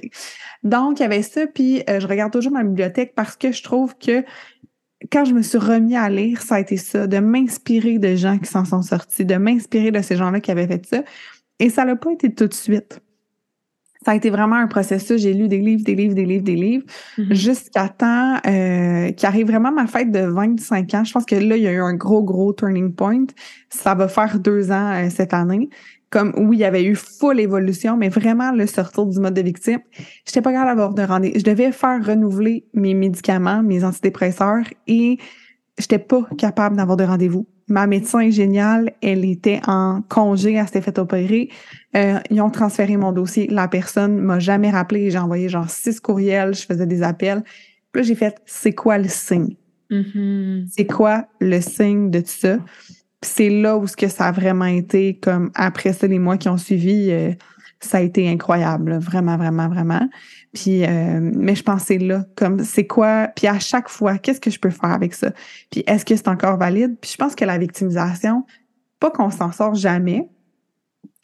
Donc, 0.64 1.00
il 1.00 1.04
y 1.04 1.06
avait 1.06 1.24
ça, 1.24 1.48
puis 1.48 1.84
euh, 1.90 2.00
je 2.00 2.08
regarde 2.08 2.32
toujours 2.32 2.52
ma 2.52 2.64
bibliothèque 2.64 3.14
parce 3.16 3.36
que 3.36 3.52
je 3.52 3.64
trouve 3.64 3.98
que 3.98 4.24
quand 5.12 5.26
je 5.26 5.34
me 5.34 5.42
suis 5.42 5.58
remis 5.58 5.96
à 5.96 6.10
lire, 6.10 6.42
ça 6.44 6.56
a 6.56 6.60
été 6.60 6.78
ça, 6.78 7.08
de 7.08 7.18
m'inspirer 7.18 7.98
de 7.98 8.16
gens 8.16 8.38
qui 8.38 8.50
s'en 8.50 8.66
sont 8.66 8.84
sortis, 8.84 9.26
de 9.26 9.36
m'inspirer 9.36 9.90
de 9.90 10.02
ces 10.02 10.16
gens-là 10.16 10.40
qui 10.40 10.52
avaient 10.52 10.68
fait 10.68 10.86
ça. 10.86 11.04
Et 11.58 11.70
ça 11.70 11.86
n'a 11.86 11.96
pas 11.96 12.12
été 12.12 12.32
tout 12.34 12.48
de 12.48 12.54
suite 12.54 13.02
ça 14.04 14.12
a 14.12 14.16
été 14.16 14.30
vraiment 14.30 14.56
un 14.56 14.68
processus. 14.68 15.22
J'ai 15.22 15.34
lu 15.34 15.48
des 15.48 15.60
livres, 15.60 15.84
des 15.84 15.96
livres, 15.96 16.16
des 16.16 16.26
livres, 16.26 16.44
des 16.44 16.56
livres, 16.56 16.86
mm-hmm. 17.18 17.34
jusqu'à 17.34 17.90
temps 17.90 18.38
euh, 18.48 19.12
arrive 19.22 19.48
vraiment 19.48 19.72
ma 19.72 19.88
fête 19.88 20.12
de 20.12 20.22
25 20.22 20.94
ans. 20.96 21.04
Je 21.04 21.14
pense 21.14 21.26
que 21.26 21.36
là, 21.36 21.56
il 21.56 21.64
y 21.64 21.68
a 21.68 21.72
eu 21.72 21.82
un 21.82 21.94
gros, 21.94 22.24
gros 22.24 22.54
turning 22.54 22.94
point. 22.94 23.26
Ça 23.70 23.94
va 23.94 24.08
faire 24.08 24.40
deux 24.40 24.72
ans 24.72 24.92
euh, 24.94 25.10
cette 25.10 25.34
année. 25.34 25.70
Comme 26.10 26.34
oui, 26.36 26.58
il 26.58 26.60
y 26.60 26.66
avait 26.66 26.84
eu 26.84 26.96
full 26.96 27.40
évolution, 27.40 27.96
mais 27.96 28.10
vraiment 28.10 28.52
le 28.52 28.66
sortir 28.66 29.06
du 29.06 29.20
mode 29.20 29.34
de 29.34 29.42
victime. 29.42 29.80
J'étais 30.26 30.42
pas 30.42 30.52
capable 30.52 30.68
d'avoir 30.78 30.94
de 30.94 31.04
rendez-vous. 31.04 31.40
Je 31.40 31.44
devais 31.44 31.72
faire 31.72 32.06
renouveler 32.06 32.66
mes 32.74 32.94
médicaments, 32.94 33.64
mes 33.64 33.86
antidépresseurs, 33.86 34.66
et 34.88 35.20
j'étais 35.78 36.00
pas 36.00 36.24
capable 36.38 36.76
d'avoir 36.76 36.98
de 36.98 37.06
rendez-vous. 37.06 37.48
Ma 37.70 37.88
médecin 37.88 38.20
est 38.20 38.32
géniale, 38.32 38.92
elle 39.02 39.24
était 39.24 39.62
en 39.66 40.02
congé, 40.10 40.56
elle 40.56 40.66
s'était 40.66 40.82
fait 40.82 41.00
opérer. 41.00 41.50
Euh, 41.96 42.20
ils 42.30 42.42
ont 42.42 42.50
transféré 42.50 42.98
mon 42.98 43.12
dossier. 43.12 43.48
La 43.48 43.68
personne 43.68 44.20
m'a 44.20 44.40
jamais 44.40 44.70
rappelé. 44.70 45.12
J'ai 45.12 45.18
envoyé 45.18 45.50
genre 45.50 45.70
six 45.70 46.00
courriels, 46.00 46.54
je 46.54 46.66
faisais 46.66 46.86
des 46.86 47.04
appels. 47.04 47.44
Puis 47.92 48.02
là, 48.02 48.08
j'ai 48.08 48.16
fait, 48.16 48.42
c'est 48.46 48.74
quoi 48.74 48.98
le 48.98 49.10
signe? 49.10 49.56
Mm-hmm. 49.90 50.68
C'est 50.72 50.88
quoi 50.88 51.28
le 51.42 51.60
signe 51.60 52.10
de 52.10 52.22
tout 52.22 52.28
ça? 52.28 52.58
c'est 53.24 53.50
là 53.50 53.78
où 53.78 53.88
ce 53.88 53.96
que 53.96 54.08
ça 54.08 54.28
a 54.28 54.32
vraiment 54.32 54.66
été, 54.66 55.18
comme 55.18 55.52
après 55.56 55.94
ça, 55.94 56.08
les 56.08 56.20
mois 56.20 56.38
qui 56.38 56.50
ont 56.50 56.58
suivi, 56.58 57.12
euh, 57.12 57.32
ça 57.80 57.98
a 57.98 58.02
été 58.02 58.28
incroyable, 58.30 58.98
vraiment, 58.98 59.38
vraiment, 59.38 59.68
vraiment. 59.70 60.08
Puis, 60.54 60.84
euh, 60.86 61.20
mais 61.22 61.56
je 61.56 61.64
pensais 61.64 61.98
là, 61.98 62.26
comme 62.36 62.64
c'est 62.64 62.88
quoi, 62.88 63.30
puis 63.36 63.48
à 63.48 63.60
chaque 63.60 63.90
fois, 63.90 64.18
qu'est-ce 64.18 64.42
que 64.42 64.52
je 64.52 64.60
peux 64.60 64.70
faire 64.70 64.92
avec 64.92 65.14
ça? 65.14 65.32
Puis 65.72 65.84
est-ce 65.88 66.06
que 66.06 66.16
c'est 66.16 66.28
encore 66.28 66.58
valide? 66.58 66.98
Puis 67.00 67.12
je 67.12 67.18
pense 67.18 67.36
que 67.36 67.46
la 67.46 67.58
victimisation, 67.58 68.46
pas 69.00 69.12
qu'on 69.12 69.30
s'en 69.30 69.52
sort 69.52 69.76
jamais, 69.76 70.28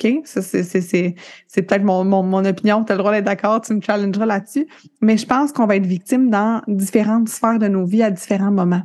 OK? 0.04 0.22
Ça, 0.26 0.42
c'est, 0.42 0.64
c'est, 0.64 0.82
c'est, 0.82 1.16
c'est 1.48 1.62
peut-être 1.64 1.84
mon, 1.84 2.04
mon, 2.04 2.24
mon 2.24 2.46
opinion, 2.46 2.84
tu 2.84 2.92
as 2.92 2.96
le 2.96 3.00
droit 3.00 3.12
d'être 3.12 3.26
d'accord, 3.26 3.62
tu 3.62 3.74
me 3.74 3.82
challengeras 3.82 4.26
là-dessus. 4.26 4.68
Mais 5.02 5.18
je 5.18 5.26
pense 5.26 5.52
qu'on 5.52 5.66
va 5.66 5.76
être 5.76 5.86
victime 5.86 6.30
dans 6.30 6.62
différentes 6.68 7.30
sphères 7.30 7.60
de 7.60 7.68
nos 7.68 7.86
vies 7.86 8.04
à 8.04 8.12
différents 8.12 8.52
moments. 8.52 8.84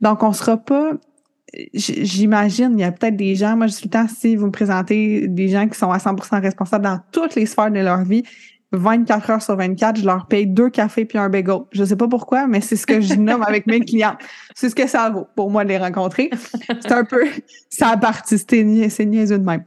Donc, 0.00 0.22
on 0.22 0.32
sera 0.32 0.56
pas. 0.56 0.92
J'imagine, 1.74 2.72
il 2.78 2.80
y 2.80 2.84
a 2.84 2.92
peut-être 2.92 3.16
des 3.16 3.34
gens, 3.34 3.58
moi 3.58 3.66
je 3.66 3.72
suis 3.72 3.84
le 3.84 3.90
temps, 3.90 4.06
si 4.08 4.36
vous 4.36 4.46
me 4.46 4.50
présentez 4.50 5.28
des 5.28 5.48
gens 5.48 5.68
qui 5.68 5.78
sont 5.78 5.90
à 5.90 5.98
100% 5.98 6.40
responsables 6.40 6.84
dans 6.84 6.98
toutes 7.12 7.34
les 7.34 7.44
sphères 7.44 7.70
de 7.70 7.78
leur 7.78 8.04
vie, 8.04 8.22
24 8.72 9.30
heures 9.30 9.42
sur 9.42 9.56
24, 9.56 10.00
je 10.00 10.06
leur 10.06 10.24
paye 10.28 10.46
deux 10.46 10.70
cafés 10.70 11.04
puis 11.04 11.18
un 11.18 11.28
bagel. 11.28 11.58
Je 11.72 11.84
sais 11.84 11.96
pas 11.96 12.08
pourquoi, 12.08 12.46
mais 12.46 12.62
c'est 12.62 12.76
ce 12.76 12.86
que 12.86 13.02
je 13.02 13.12
nomme 13.14 13.42
avec 13.42 13.66
mes 13.66 13.80
clients. 13.80 14.16
C'est 14.54 14.70
ce 14.70 14.74
que 14.74 14.86
ça 14.86 15.10
vaut 15.10 15.26
pour 15.36 15.50
moi 15.50 15.64
de 15.64 15.68
les 15.68 15.76
rencontrer. 15.76 16.30
C'est 16.80 16.92
un 16.92 17.04
peu, 17.04 17.26
ça 17.68 17.88
a 17.88 17.96
parti, 17.98 18.38
c'est 18.38 18.64
niaiseux 18.64 19.38
de 19.38 19.44
même 19.44 19.62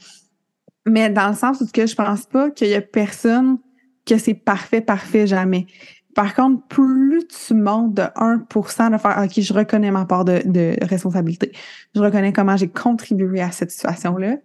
mais 0.86 1.10
dans 1.10 1.30
le 1.30 1.36
sens 1.36 1.62
où 1.62 1.66
je 1.74 1.96
pense 1.96 2.26
pas 2.26 2.52
qu'il 2.52 2.68
y 2.68 2.76
a 2.76 2.82
personne 2.82 3.58
que 4.06 4.18
c'est 4.18 4.36
parfait, 4.36 4.82
parfait 4.82 5.28
jamais. 5.28 5.66
Par 6.14 6.34
contre, 6.34 6.66
plus 6.68 7.28
tu 7.28 7.54
montes 7.54 7.94
de 7.94 8.04
1% 8.04 8.92
de 8.92 8.98
faire 8.98 9.22
OK, 9.24 9.42
je 9.42 9.54
reconnais 9.54 9.92
ma 9.92 10.06
part 10.06 10.24
de, 10.24 10.42
de 10.46 10.76
responsabilité. 10.82 11.52
Je 11.94 12.00
reconnais 12.00 12.32
comment 12.32 12.56
j'ai 12.56 12.70
contribué 12.70 13.42
à 13.42 13.52
cette 13.52 13.72
situation-là. 13.72 14.38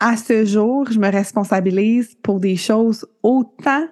À 0.00 0.16
ce 0.16 0.44
jour, 0.44 0.86
je 0.90 0.98
me 0.98 1.10
responsabilise 1.10 2.16
pour 2.22 2.40
des 2.40 2.56
choses 2.56 3.06
autant 3.22 3.86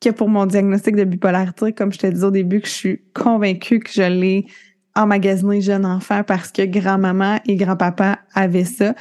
que 0.00 0.10
pour 0.10 0.28
mon 0.28 0.46
diagnostic 0.46 0.96
de 0.96 1.04
bipolarité, 1.04 1.72
comme 1.72 1.92
je 1.92 1.98
te 1.98 2.06
disais 2.06 2.24
au 2.24 2.30
début, 2.30 2.60
que 2.60 2.68
je 2.68 2.72
suis 2.72 3.02
convaincue 3.14 3.80
que 3.80 3.90
je 3.92 4.02
l'ai 4.02 4.46
emmagasiné 4.94 5.60
jeune 5.60 5.86
enfant 5.86 6.22
parce 6.24 6.50
que 6.50 6.64
grand-maman 6.64 7.40
et 7.46 7.56
grand-papa 7.56 8.20
avaient 8.34 8.64
ça 8.64 8.94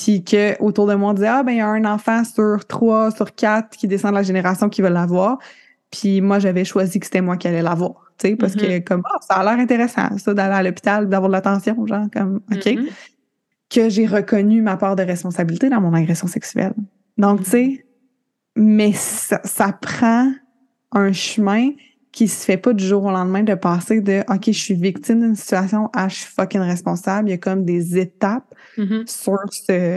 puis 0.00 0.24
que 0.24 0.60
autour 0.62 0.86
de 0.86 0.94
moi 0.94 1.10
on 1.10 1.14
disait 1.14 1.28
ah 1.28 1.42
ben 1.42 1.52
il 1.52 1.58
y 1.58 1.60
a 1.60 1.68
un 1.68 1.84
enfant 1.84 2.24
sur 2.24 2.64
trois 2.66 3.10
sur 3.10 3.34
quatre 3.34 3.76
qui 3.76 3.86
descend 3.86 4.12
de 4.12 4.16
la 4.16 4.22
génération 4.22 4.68
qui 4.68 4.80
veut 4.82 4.88
l'avoir 4.88 5.38
puis 5.90 6.20
moi 6.20 6.38
j'avais 6.38 6.64
choisi 6.64 6.98
que 6.98 7.06
c'était 7.06 7.20
moi 7.20 7.36
qui 7.36 7.48
allais 7.48 7.62
l'avoir 7.62 8.12
tu 8.18 8.28
sais 8.28 8.36
parce 8.36 8.54
que 8.54 8.64
mm-hmm. 8.64 8.84
comme 8.84 9.02
oh, 9.04 9.18
ça 9.20 9.34
a 9.34 9.44
l'air 9.44 9.62
intéressant 9.62 10.16
ça 10.16 10.34
d'aller 10.34 10.54
à 10.54 10.62
l'hôpital 10.62 11.08
d'avoir 11.08 11.28
de 11.28 11.34
l'attention 11.34 11.86
genre 11.86 12.06
comme 12.12 12.40
ok 12.50 12.64
mm-hmm. 12.64 12.88
que 13.68 13.88
j'ai 13.88 14.06
reconnu 14.06 14.62
ma 14.62 14.76
part 14.76 14.96
de 14.96 15.02
responsabilité 15.02 15.68
dans 15.68 15.80
mon 15.80 15.92
agression 15.92 16.26
sexuelle 16.26 16.74
donc 17.18 17.44
tu 17.44 17.50
sais 17.50 17.86
mais 18.56 18.92
ça, 18.92 19.40
ça 19.44 19.72
prend 19.72 20.32
un 20.92 21.12
chemin 21.12 21.70
qui 22.12 22.26
se 22.26 22.44
fait 22.44 22.56
pas 22.56 22.72
du 22.72 22.84
jour 22.84 23.04
au 23.04 23.10
lendemain 23.10 23.42
de 23.42 23.54
passer 23.54 24.00
de 24.00 24.24
OK, 24.28 24.46
je 24.46 24.50
suis 24.50 24.74
victime 24.74 25.20
d'une 25.20 25.36
situation 25.36 25.88
à 25.94 26.08
je 26.08 26.16
suis 26.16 26.26
fucking 26.26 26.60
responsable. 26.60 27.28
Il 27.28 27.32
y 27.32 27.34
a 27.34 27.38
comme 27.38 27.64
des 27.64 27.98
étapes 27.98 28.49
mm-hmm. 28.76 29.06
sur 29.06 29.38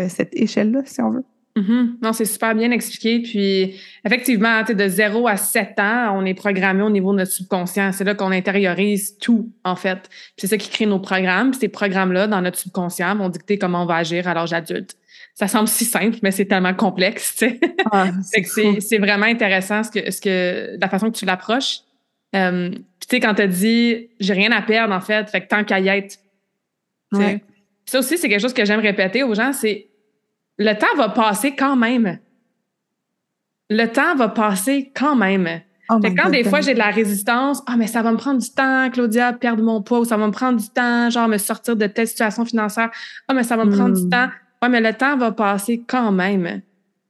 cette 0.09 0.35
échelle-là, 0.35 0.81
si 0.85 1.01
on 1.01 1.11
veut. 1.11 1.23
Mm-hmm. 1.55 1.97
Non, 2.01 2.13
c'est 2.13 2.25
super 2.25 2.55
bien 2.55 2.71
expliqué. 2.71 3.19
Puis, 3.19 3.79
effectivement, 4.03 4.63
de 4.63 4.87
0 4.87 5.27
à 5.27 5.37
7 5.37 5.79
ans, 5.79 6.17
on 6.17 6.25
est 6.25 6.33
programmé 6.33 6.81
au 6.81 6.89
niveau 6.89 7.11
de 7.11 7.19
notre 7.19 7.31
subconscient. 7.31 7.91
C'est 7.91 8.03
là 8.03 8.15
qu'on 8.15 8.31
intériorise 8.31 9.17
tout, 9.19 9.51
en 9.63 9.75
fait. 9.75 10.09
c'est 10.37 10.47
ça 10.47 10.57
qui 10.57 10.69
crée 10.69 10.85
nos 10.85 10.99
programmes. 10.99 11.51
Puis 11.51 11.59
ces 11.59 11.67
programmes-là, 11.69 12.27
dans 12.27 12.41
notre 12.41 12.57
subconscient, 12.57 13.15
vont 13.15 13.29
dicter 13.29 13.57
comment 13.57 13.83
on 13.83 13.85
va 13.85 13.97
agir 13.97 14.27
à 14.27 14.33
l'âge 14.33 14.53
adulte. 14.53 14.95
Ça 15.35 15.47
semble 15.47 15.67
si 15.67 15.85
simple, 15.85 16.17
mais 16.21 16.31
c'est 16.31 16.45
tellement 16.45 16.73
complexe, 16.73 17.35
tu 17.37 17.49
sais. 17.49 17.59
Ah, 17.91 18.07
c'est 18.79 18.97
vraiment 18.97 19.25
intéressant 19.25 19.83
ce 19.83 19.91
que, 19.91 20.11
ce 20.11 20.21
que, 20.21 20.77
la 20.79 20.89
façon 20.89 21.11
que 21.11 21.17
tu 21.17 21.25
l'approches. 21.25 21.79
Euh, 22.35 22.69
tu 22.69 23.07
sais, 23.09 23.19
quand 23.19 23.35
tu 23.35 23.47
dit 23.47 24.09
j'ai 24.19 24.33
rien 24.33 24.51
à 24.51 24.61
perdre, 24.61 24.93
en 24.93 25.01
fait, 25.01 25.29
fait 25.29 25.41
que 25.41 25.47
tant 25.47 25.63
qu'à 25.63 25.79
y 25.79 25.87
être. 25.87 26.17
Ça 27.85 27.99
aussi, 27.99 28.17
c'est 28.17 28.29
quelque 28.29 28.41
chose 28.41 28.53
que 28.53 28.65
j'aime 28.65 28.79
répéter 28.79 29.23
aux 29.23 29.33
gens, 29.33 29.53
c'est 29.53 29.89
le 30.57 30.73
temps 30.73 30.95
va 30.95 31.09
passer 31.09 31.55
quand 31.55 31.75
même. 31.75 32.19
Le 33.69 33.85
temps 33.87 34.15
va 34.15 34.29
passer 34.29 34.91
quand 34.95 35.15
même. 35.15 35.61
Oh 35.89 35.99
quand 36.01 36.29
des 36.29 36.43
fois 36.43 36.61
j'ai 36.61 36.73
de 36.73 36.79
la 36.79 36.91
résistance, 36.91 37.61
ah 37.67 37.75
mais 37.77 37.87
ça 37.87 38.01
va 38.01 38.11
me 38.11 38.17
prendre 38.17 38.39
du 38.39 38.49
temps, 38.49 38.89
Claudia, 38.89 39.33
perdre 39.33 39.63
mon 39.63 39.81
poids, 39.81 39.99
ou 39.99 40.05
ça 40.05 40.15
va 40.15 40.27
me 40.27 40.31
prendre 40.31 40.59
du 40.59 40.69
temps, 40.69 41.09
genre 41.09 41.27
me 41.27 41.37
sortir 41.37 41.75
de 41.75 41.87
telle 41.87 42.07
situation 42.07 42.45
financière. 42.45 42.89
Ah 43.27 43.33
mais 43.33 43.43
ça 43.43 43.57
va 43.57 43.65
me 43.65 43.75
prendre 43.75 43.95
du 43.95 44.05
hmm. 44.05 44.09
temps. 44.09 44.29
Ouais, 44.61 44.69
mais 44.69 44.79
le 44.79 44.93
temps 44.93 45.17
va 45.17 45.31
passer 45.31 45.83
quand 45.85 46.11
même. 46.11 46.61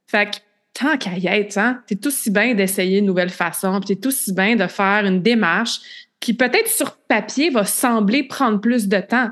Fait 0.07 0.25
que 0.25 0.37
tant 0.73 0.97
qu'à 0.97 1.17
y 1.17 1.27
être, 1.27 1.57
hein, 1.57 1.81
c'est 1.87 2.03
aussi 2.05 2.31
bien 2.31 2.55
d'essayer 2.55 2.99
une 2.99 3.05
nouvelle 3.05 3.29
façon, 3.29 3.79
puis 3.79 3.89
c'est 3.89 4.05
aussi 4.07 4.33
bien 4.33 4.55
de 4.55 4.65
faire 4.65 5.05
une 5.05 5.21
démarche 5.21 5.79
qui 6.19 6.33
peut-être 6.33 6.67
sur 6.67 6.95
papier 6.95 7.51
va 7.51 7.65
sembler 7.65 8.23
prendre 8.23 8.59
plus 8.59 8.87
de 8.87 8.97
temps. 8.97 9.29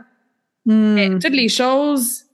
Mais 0.66 1.10
hmm. 1.10 1.20
toutes 1.20 1.36
les 1.36 1.50
choses 1.50 2.26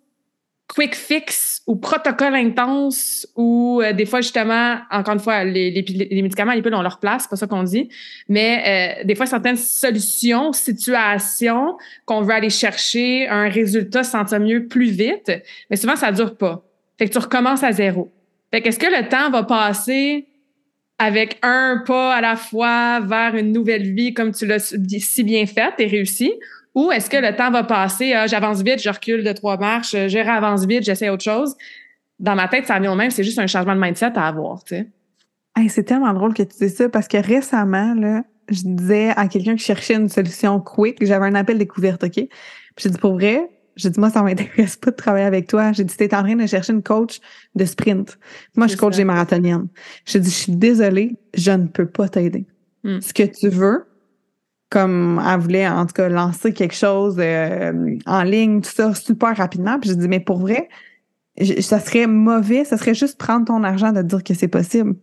quick 0.68 0.96
fix 0.96 1.62
ou 1.66 1.78
protocole 1.78 2.36
intense 2.36 3.26
ou 3.36 3.82
euh, 3.82 3.94
des 3.94 4.06
fois 4.06 4.22
justement 4.22 4.80
encore 4.92 5.14
une 5.14 5.20
fois 5.20 5.44
les, 5.44 5.72
les, 5.72 5.82
les 5.82 6.22
médicaments 6.22 6.52
les 6.52 6.62
pilules 6.62 6.76
ont 6.76 6.82
leur 6.82 7.00
place 7.00 7.24
c'est 7.24 7.30
pas 7.30 7.36
ça 7.38 7.48
qu'on 7.48 7.64
dit. 7.64 7.90
Mais 8.28 9.00
euh, 9.02 9.04
des 9.06 9.16
fois 9.16 9.26
certaines 9.26 9.58
solutions 9.58 10.52
situations 10.52 11.78
qu'on 12.06 12.22
veut 12.22 12.34
aller 12.34 12.50
chercher 12.50 13.28
un 13.30 13.48
résultat 13.48 14.04
se 14.04 14.12
sentir 14.12 14.40
mieux 14.40 14.68
plus 14.68 14.92
vite 14.92 15.32
mais 15.70 15.78
souvent 15.78 15.96
ça 15.96 16.12
dure 16.12 16.36
pas. 16.36 16.64
Fait 16.98 17.08
que 17.08 17.14
tu 17.14 17.20
recommences 17.20 17.64
à 17.64 17.72
zéro. 17.72 18.12
Fait 18.52 18.62
qu'est-ce 18.62 18.80
que 18.80 18.88
le 18.88 19.08
temps 19.08 19.30
va 19.30 19.44
passer 19.44 20.28
avec 21.00 21.38
un 21.44 21.84
pas 21.86 22.16
à 22.16 22.22
la 22.22 22.36
fois 22.36 23.00
vers 23.02 23.36
une 23.36 23.52
nouvelle 23.52 23.94
vie 23.94 24.14
comme 24.14 24.34
tu 24.34 24.46
l'as 24.46 24.76
si 25.00 25.24
bien 25.24 25.46
fait 25.46 25.74
et 25.78 25.86
réussi 25.86 26.34
ou 26.78 26.92
est-ce 26.92 27.10
que 27.10 27.18
le 27.18 27.36
temps 27.36 27.50
va 27.50 27.64
passer, 27.64 28.14
ah, 28.14 28.28
j'avance 28.28 28.62
vite, 28.62 28.80
je 28.80 28.90
recule 28.90 29.24
de 29.24 29.32
trois 29.32 29.58
marches, 29.58 29.94
je 29.94 30.18
réavance 30.20 30.64
vite, 30.68 30.84
j'essaie 30.84 31.10
autre 31.10 31.24
chose? 31.24 31.56
Dans 32.20 32.36
ma 32.36 32.48
tête, 32.48 32.68
ça 32.68 32.78
vient 32.80 32.92
au 32.92 32.96
même, 32.96 33.10
c'est 33.10 33.24
juste 33.24 33.40
un 33.40 33.48
changement 33.48 33.74
de 33.74 33.82
mindset 33.82 34.16
à 34.16 34.28
avoir, 34.28 34.64
tu 34.64 34.76
sais. 34.76 35.70
c'est 35.70 35.86
tellement 35.86 36.14
drôle 36.14 36.36
que 36.36 36.44
tu 36.44 36.56
dis 36.68 36.70
ça 36.70 36.88
parce 36.88 37.08
que 37.08 37.18
récemment, 37.18 37.96
là, 37.96 38.22
je 38.50 38.62
disais 38.64 39.10
à 39.16 39.28
quelqu'un 39.28 39.56
qui 39.56 39.64
cherchait 39.64 39.96
une 39.96 40.08
solution 40.08 40.60
quick, 40.60 40.98
j'avais 41.02 41.26
un 41.26 41.34
appel 41.34 41.58
découverte, 41.58 42.04
OK? 42.04 42.14
Puis 42.14 42.30
j'ai 42.78 42.92
dit 42.92 43.00
pour 43.00 43.14
vrai, 43.14 43.50
j'ai 43.76 43.90
dit 43.90 44.00
moi 44.00 44.12
ça 44.12 44.22
m'intéresse 44.22 44.76
pas 44.76 44.92
de 44.92 44.96
travailler 44.96 45.26
avec 45.26 45.48
toi. 45.48 45.72
J'ai 45.72 45.84
dit 45.84 45.98
t'es 45.98 46.14
en 46.14 46.22
train 46.22 46.36
de 46.36 46.46
chercher 46.46 46.74
une 46.74 46.84
coach 46.84 47.20
de 47.56 47.66
sprint. 47.66 48.20
Moi 48.56 48.68
je 48.68 48.74
suis 48.74 48.80
coach 48.80 48.96
des 48.96 49.04
marathoniennes. 49.04 49.68
J'ai 50.06 50.20
dit 50.20 50.30
je 50.30 50.36
suis 50.36 50.56
désolée, 50.56 51.16
je 51.34 51.52
ne 51.52 51.66
peux 51.66 51.88
pas 51.88 52.08
t'aider. 52.08 52.46
Hmm. 52.84 53.02
Ce 53.02 53.16
que 53.16 53.24
tu 53.24 53.50
veux, 53.50 53.87
comme 54.70 55.22
elle 55.26 55.40
voulait 55.40 55.68
en 55.68 55.86
tout 55.86 55.94
cas 55.94 56.10
lancer 56.10 56.54
quelque 56.54 56.76
chose 56.76 57.16
euh, 57.20 57.96
en 58.06 58.24
ligne, 58.24 58.62
tout 58.62 58.72
ça 58.72 58.94
super 58.94 59.36
rapidement. 59.36 59.80
Puis 59.80 59.92
je 59.92 59.96
dis 59.96 60.08
mais 60.08 60.20
pour 60.20 60.40
vrai, 60.40 60.68
ça 61.60 61.80
serait 61.80 62.08
mauvais, 62.08 62.66
ça 62.66 62.78
serait 62.78 62.96
juste 62.96 63.18
prendre 63.18 63.46
ton 63.46 63.64
argent 63.64 63.92
de 63.92 64.02
dire 64.02 64.24
que 64.24 64.34
c'est 64.34 64.48
possible. 64.48 64.96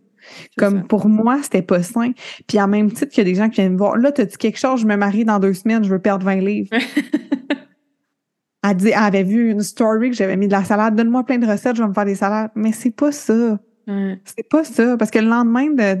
Comme 0.57 0.87
pour 0.87 1.07
moi, 1.07 1.39
c'était 1.43 1.61
pas 1.61 1.83
sain. 1.83 2.11
Puis 2.47 2.59
en 2.59 2.67
même 2.67 2.91
titre 2.91 3.11
qu'il 3.11 3.19
y 3.19 3.27
a 3.27 3.31
des 3.31 3.35
gens 3.35 3.49
qui 3.49 3.61
viennent 3.61 3.73
me 3.73 3.77
voir, 3.77 3.97
là, 3.97 4.11
t'as 4.11 4.25
dit 4.25 4.37
quelque 4.37 4.57
chose, 4.57 4.81
je 4.81 4.87
me 4.87 4.95
marie 4.95 5.25
dans 5.25 5.39
deux 5.39 5.53
semaines, 5.53 5.83
je 5.83 5.89
veux 5.89 5.99
perdre 5.99 6.25
20 6.25 6.35
livres. 6.37 6.69
elle, 8.63 8.75
dit, 8.75 8.89
elle 8.89 8.95
avait 8.95 9.23
vu 9.23 9.51
une 9.51 9.61
story 9.61 10.09
que 10.09 10.15
j'avais 10.15 10.35
mis 10.35 10.47
de 10.47 10.51
la 10.51 10.63
salade, 10.63 10.95
donne-moi 10.95 11.23
plein 11.25 11.37
de 11.37 11.47
recettes, 11.47 11.75
je 11.75 11.83
vais 11.83 11.89
me 11.89 11.93
faire 11.93 12.05
des 12.05 12.15
salades. 12.15 12.51
Mais 12.55 12.71
c'est 12.71 12.91
pas 12.91 13.11
ça. 13.11 13.59
C'est 13.87 14.49
pas 14.49 14.63
ça, 14.63 14.97
parce 14.97 15.11
que 15.11 15.19
le 15.19 15.27
lendemain, 15.27 15.67
de, 15.67 15.95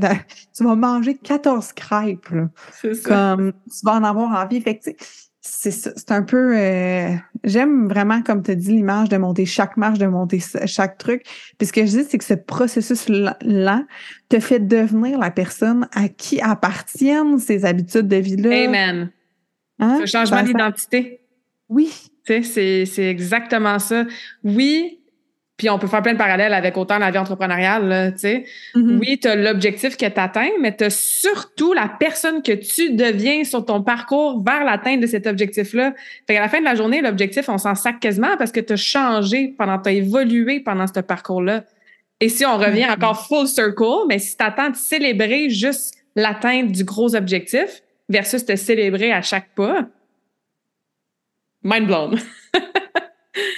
tu 0.55 0.63
vas 0.63 0.75
manger 0.75 1.15
14 1.15 1.73
crêpes. 1.73 2.27
C'est 2.73 2.95
ça. 2.95 3.09
Comme, 3.09 3.53
tu 3.53 3.85
vas 3.85 3.93
en 3.93 4.03
avoir 4.03 4.31
envie. 4.31 4.61
Fait 4.61 4.79
c'est 4.83 4.97
c'est 5.69 6.11
un 6.11 6.23
peu... 6.23 6.57
Euh, 6.57 7.09
j'aime 7.43 7.87
vraiment, 7.87 8.23
comme 8.23 8.41
tu 8.41 8.51
as 8.51 8.55
dit, 8.55 8.71
l'image 8.71 9.09
de 9.09 9.17
monter 9.17 9.45
chaque 9.45 9.77
marche, 9.77 9.99
de 9.99 10.07
monter 10.07 10.41
chaque 10.65 10.97
truc. 10.97 11.23
Puis 11.59 11.67
ce 11.67 11.73
que 11.73 11.85
je 11.85 11.91
dis, 11.91 12.03
c'est 12.03 12.17
que 12.17 12.23
ce 12.23 12.33
processus-là 12.33 13.83
te 14.29 14.39
fait 14.39 14.59
devenir 14.59 15.19
la 15.19 15.29
personne 15.29 15.87
à 15.93 16.07
qui 16.09 16.41
appartiennent 16.41 17.37
ces 17.37 17.63
habitudes 17.63 18.07
de 18.07 18.15
vie-là. 18.15 18.65
Amen. 18.65 19.11
Hein? 19.79 19.99
Ce 20.01 20.07
changement 20.07 20.41
d'identité. 20.41 21.21
Oui. 21.69 21.91
Tu 22.25 22.43
sais, 22.43 22.85
c'est 22.85 23.05
exactement 23.05 23.77
ça. 23.77 24.05
Oui, 24.43 24.99
puis 25.57 25.69
on 25.69 25.79
peut 25.79 25.87
faire 25.87 26.01
plein 26.01 26.13
de 26.13 26.17
parallèles 26.17 26.53
avec 26.53 26.75
autant 26.75 26.97
la 26.97 27.11
vie 27.11 27.17
entrepreneuriale, 27.17 28.11
tu 28.13 28.19
sais. 28.19 28.45
Mm-hmm. 28.75 28.97
Oui, 28.99 29.19
tu 29.21 29.27
as 29.27 29.35
l'objectif 29.35 29.95
que 29.95 30.05
tu 30.05 30.19
atteins, 30.19 30.49
mais 30.59 30.75
tu 30.75 30.83
as 30.83 30.89
surtout 30.89 31.71
la 31.71 31.87
personne 31.87 32.41
que 32.41 32.51
tu 32.51 32.91
deviens 32.93 33.45
sur 33.45 33.65
ton 33.65 33.81
parcours 33.81 34.43
vers 34.43 34.65
l'atteinte 34.65 34.99
de 34.99 35.07
cet 35.07 35.27
objectif-là. 35.27 35.93
Fait 36.27 36.33
qu'à 36.33 36.41
la 36.41 36.49
fin 36.49 36.59
de 36.59 36.65
la 36.65 36.75
journée, 36.75 37.01
l'objectif, 37.01 37.47
on 37.47 37.57
s'en 37.57 37.73
sac 37.73 38.01
quasiment 38.01 38.35
parce 38.37 38.51
que 38.51 38.59
tu 38.59 38.73
as 38.73 38.77
changé 38.77 39.53
pendant, 39.57 39.79
tu 39.79 39.89
as 39.89 39.93
évolué 39.93 40.59
pendant 40.59 40.87
ce 40.87 40.99
parcours-là. 40.99 41.63
Et 42.19 42.27
si 42.27 42.45
on 42.45 42.57
revient 42.57 42.83
mm-hmm. 42.83 42.95
encore 42.95 43.25
full 43.25 43.47
circle, 43.47 44.07
mais 44.09 44.19
si 44.19 44.35
tu 44.35 44.43
attends 44.43 44.71
de 44.71 44.75
célébrer 44.75 45.49
juste 45.49 45.95
l'atteinte 46.17 46.71
du 46.71 46.83
gros 46.83 47.15
objectif 47.15 47.81
versus 48.09 48.45
te 48.45 48.57
célébrer 48.57 49.13
à 49.13 49.21
chaque 49.21 49.55
pas, 49.55 49.85
mind 51.63 51.87
blown. 51.87 52.19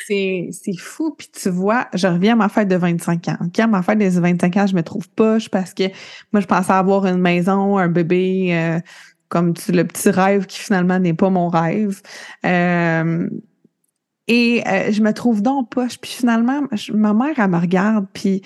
c'est, 0.07 0.49
fou. 0.79 1.13
Puis 1.17 1.29
tu 1.31 1.49
vois, 1.49 1.87
je 1.93 2.07
reviens 2.07 2.33
à 2.33 2.35
ma 2.35 2.49
fête 2.49 2.67
de 2.67 2.75
25 2.75 3.27
ans. 3.29 3.37
À 3.57 3.67
ma 3.67 3.81
fête 3.81 3.99
de 3.99 4.07
25 4.07 4.57
ans, 4.57 4.67
je 4.67 4.75
me 4.75 4.83
trouve 4.83 5.09
poche 5.09 5.49
parce 5.49 5.73
que 5.73 5.83
moi, 6.31 6.41
je 6.41 6.45
pensais 6.45 6.73
avoir 6.73 7.05
une 7.05 7.19
maison, 7.19 7.77
un 7.77 7.87
bébé, 7.87 8.49
euh, 8.51 8.79
comme 9.29 9.53
le 9.69 9.83
petit 9.83 10.09
rêve 10.09 10.45
qui 10.45 10.59
finalement 10.59 10.99
n'est 10.99 11.13
pas 11.13 11.29
mon 11.29 11.49
rêve. 11.49 12.01
Euh, 12.45 13.29
et 14.27 14.63
euh, 14.67 14.91
je 14.91 15.01
me 15.01 15.13
trouve 15.13 15.41
donc 15.41 15.69
poche. 15.69 15.97
Puis 15.99 16.11
finalement, 16.11 16.61
ma 16.93 17.13
mère, 17.13 17.35
elle 17.37 17.49
me 17.49 17.57
regarde, 17.57 18.07
puis 18.13 18.41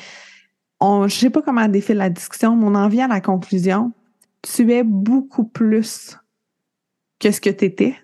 on, 0.79 1.07
je 1.07 1.15
sais 1.15 1.29
pas 1.29 1.41
comment 1.41 1.67
défile 1.67 1.97
la 1.97 2.09
discussion, 2.09 2.55
mais 2.55 2.65
on 2.65 2.75
en 2.75 2.87
vient 2.87 3.05
à 3.05 3.15
la 3.15 3.21
conclusion. 3.21 3.91
Tu 4.41 4.71
es 4.73 4.83
beaucoup 4.83 5.45
plus 5.45 6.17
que 7.19 7.31
ce 7.31 7.39
que 7.39 7.51
tu 7.51 7.65
étais 7.65 7.95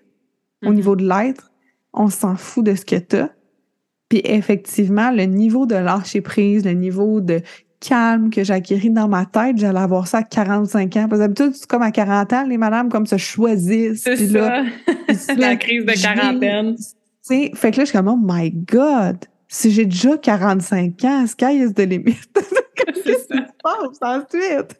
au 0.63 0.67
mm-hmm. 0.67 0.73
niveau 0.75 0.95
de 0.95 1.07
l'être 1.07 1.51
on 1.97 2.09
s'en 2.09 2.35
fout 2.35 2.63
de 2.63 2.75
ce 2.75 2.85
que 2.85 2.95
tu 2.95 3.17
as. 3.17 3.29
Puis 4.09 4.21
effectivement, 4.23 5.11
le 5.11 5.23
niveau 5.23 5.65
de 5.65 5.75
lâcher 5.75 6.21
prise, 6.21 6.63
le 6.63 6.71
niveau 6.71 7.19
de 7.19 7.41
calme 7.79 8.29
que 8.29 8.43
j'ai 8.43 8.53
acquis 8.53 8.89
dans 8.89 9.07
ma 9.07 9.25
tête, 9.25 9.57
j'allais 9.57 9.79
avoir 9.79 10.07
ça 10.07 10.19
à 10.19 10.23
45 10.23 10.95
ans. 10.95 11.07
Parce 11.09 11.21
que 11.21 11.27
d'habitude, 11.27 11.51
c'est 11.53 11.67
comme 11.67 11.81
à 11.81 11.91
40 11.91 12.33
ans, 12.33 12.45
les 12.47 12.57
madames 12.57 12.89
comme 12.89 13.05
se 13.05 13.17
choisissent. 13.17 14.03
C'est 14.03 14.15
ça. 14.15 14.63
la 15.37 15.55
crise 15.57 15.85
de 15.85 16.01
quarantaine. 16.01 16.75
fait 17.27 17.71
que 17.71 17.77
là, 17.77 17.83
je 17.83 17.89
suis 17.89 17.97
comme, 17.97 18.07
oh 18.07 18.19
my 18.19 18.51
God, 18.51 19.17
si 19.47 19.71
j'ai 19.71 19.85
déjà 19.85 20.17
45 20.17 21.03
ans, 21.03 21.27
sky 21.27 21.57
is 21.57 21.73
the 21.73 21.81
limit. 21.81 22.15
Qu'est-ce 22.75 23.01
qui 23.01 23.11
se 23.11 23.41
passe 23.63 23.97
ensuite? 24.01 24.75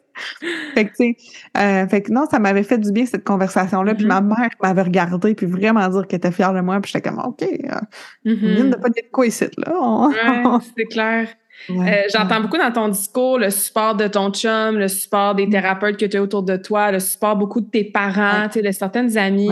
Fait 0.74 0.84
que, 0.86 0.90
tu 0.90 0.94
sais, 0.96 1.16
euh, 1.56 1.86
fait 1.88 2.02
que 2.02 2.12
non, 2.12 2.26
ça 2.30 2.38
m'avait 2.38 2.62
fait 2.62 2.78
du 2.78 2.92
bien, 2.92 3.06
cette 3.06 3.24
conversation-là. 3.24 3.94
Puis 3.94 4.04
mm-hmm. 4.04 4.08
ma 4.08 4.20
mère 4.20 4.50
m'avait 4.62 4.82
regardé, 4.82 5.34
puis 5.34 5.46
vraiment 5.46 5.86
dire 5.88 6.06
qu'elle 6.06 6.18
était 6.18 6.32
fière 6.32 6.52
de 6.52 6.60
moi. 6.60 6.80
Puis 6.80 6.92
j'étais 6.92 7.08
comme, 7.08 7.20
OK, 7.20 7.42
euh, 7.42 8.32
mm 8.32 8.70
pas 8.80 8.88
dire 8.90 9.04
quoi 9.12 9.26
ici, 9.26 9.46
là. 9.56 10.58
c'est 10.76 10.84
clair. 10.84 11.28
Euh, 11.70 12.02
j'entends 12.12 12.40
beaucoup 12.40 12.56
dans 12.56 12.70
ton 12.72 12.88
discours 12.88 13.38
le 13.38 13.50
support 13.50 13.96
de 13.96 14.06
ton 14.06 14.30
chum, 14.30 14.78
le 14.78 14.88
support 14.88 15.34
des 15.34 15.46
mm. 15.46 15.50
thérapeutes 15.50 15.96
que 15.96 16.06
tu 16.06 16.16
as 16.16 16.22
autour 16.22 16.42
de 16.42 16.56
toi, 16.56 16.92
le 16.92 17.00
support 17.00 17.36
beaucoup 17.36 17.60
de 17.60 17.68
tes 17.68 17.84
parents, 17.84 18.46
tu 18.46 18.54
sais, 18.54 18.62
de 18.62 18.70
certaines 18.70 19.16
amies. 19.16 19.50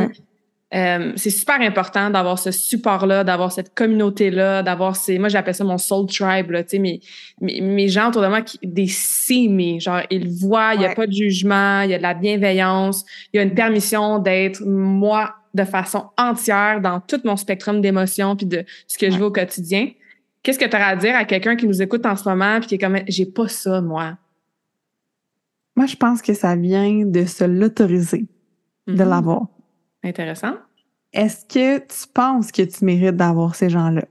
Euh, 0.74 1.12
c'est 1.14 1.30
super 1.30 1.60
important 1.60 2.10
d'avoir 2.10 2.40
ce 2.40 2.50
support-là, 2.50 3.22
d'avoir 3.22 3.52
cette 3.52 3.72
communauté-là, 3.72 4.64
d'avoir 4.64 4.96
ces. 4.96 5.18
Moi, 5.18 5.28
j'appelle 5.28 5.54
ça 5.54 5.62
mon 5.62 5.78
soul 5.78 6.06
tribe, 6.06 6.50
là, 6.50 6.64
tu 6.64 6.70
sais, 6.70 6.78
mes, 6.80 7.00
mes, 7.40 7.88
gens 7.88 8.08
autour 8.08 8.22
de 8.22 8.26
moi, 8.26 8.42
qui, 8.42 8.58
des. 8.62 8.88
Genre, 9.78 10.00
ils 10.10 10.28
voient, 10.28 10.74
il 10.74 10.80
n'y 10.80 10.86
a 10.86 10.94
pas 10.94 11.06
de 11.06 11.12
jugement, 11.12 11.82
il 11.82 11.90
y 11.90 11.94
a 11.94 11.98
de 11.98 12.02
la 12.02 12.14
bienveillance, 12.14 13.04
il 13.32 13.36
y 13.36 13.40
a 13.40 13.42
une 13.42 13.54
permission 13.54 14.18
d'être 14.18 14.60
moi 14.64 15.36
de 15.54 15.64
façon 15.64 16.06
entière 16.18 16.80
dans 16.80 17.00
tout 17.00 17.20
mon 17.24 17.36
spectrum 17.36 17.80
d'émotions 17.80 18.36
puis 18.36 18.46
de 18.46 18.64
ce 18.86 18.98
que 18.98 19.10
je 19.10 19.18
veux 19.18 19.26
au 19.26 19.32
quotidien. 19.32 19.90
Qu'est-ce 20.42 20.58
que 20.58 20.64
tu 20.64 20.76
auras 20.76 20.88
à 20.88 20.96
dire 20.96 21.16
à 21.16 21.24
quelqu'un 21.24 21.56
qui 21.56 21.66
nous 21.66 21.80
écoute 21.80 22.04
en 22.06 22.14
ce 22.16 22.28
moment 22.28 22.58
puis 22.58 22.68
qui 22.68 22.74
est 22.74 22.78
comme, 22.78 22.98
j'ai 23.08 23.26
pas 23.26 23.48
ça, 23.48 23.80
moi? 23.80 24.18
Moi, 25.76 25.86
je 25.86 25.96
pense 25.96 26.22
que 26.22 26.34
ça 26.34 26.56
vient 26.56 27.04
de 27.04 27.24
se 27.24 27.44
l'autoriser, 27.44 28.26
de 28.86 28.94
mm-hmm. 28.94 29.08
l'avoir. 29.08 29.46
Intéressant. 30.06 30.54
Est-ce 31.12 31.44
que 31.46 31.78
tu 31.78 32.08
penses 32.12 32.52
que 32.52 32.62
tu 32.62 32.84
mérites 32.84 33.16
d'avoir 33.16 33.54
ces 33.54 33.70
gens-là? 33.70 34.04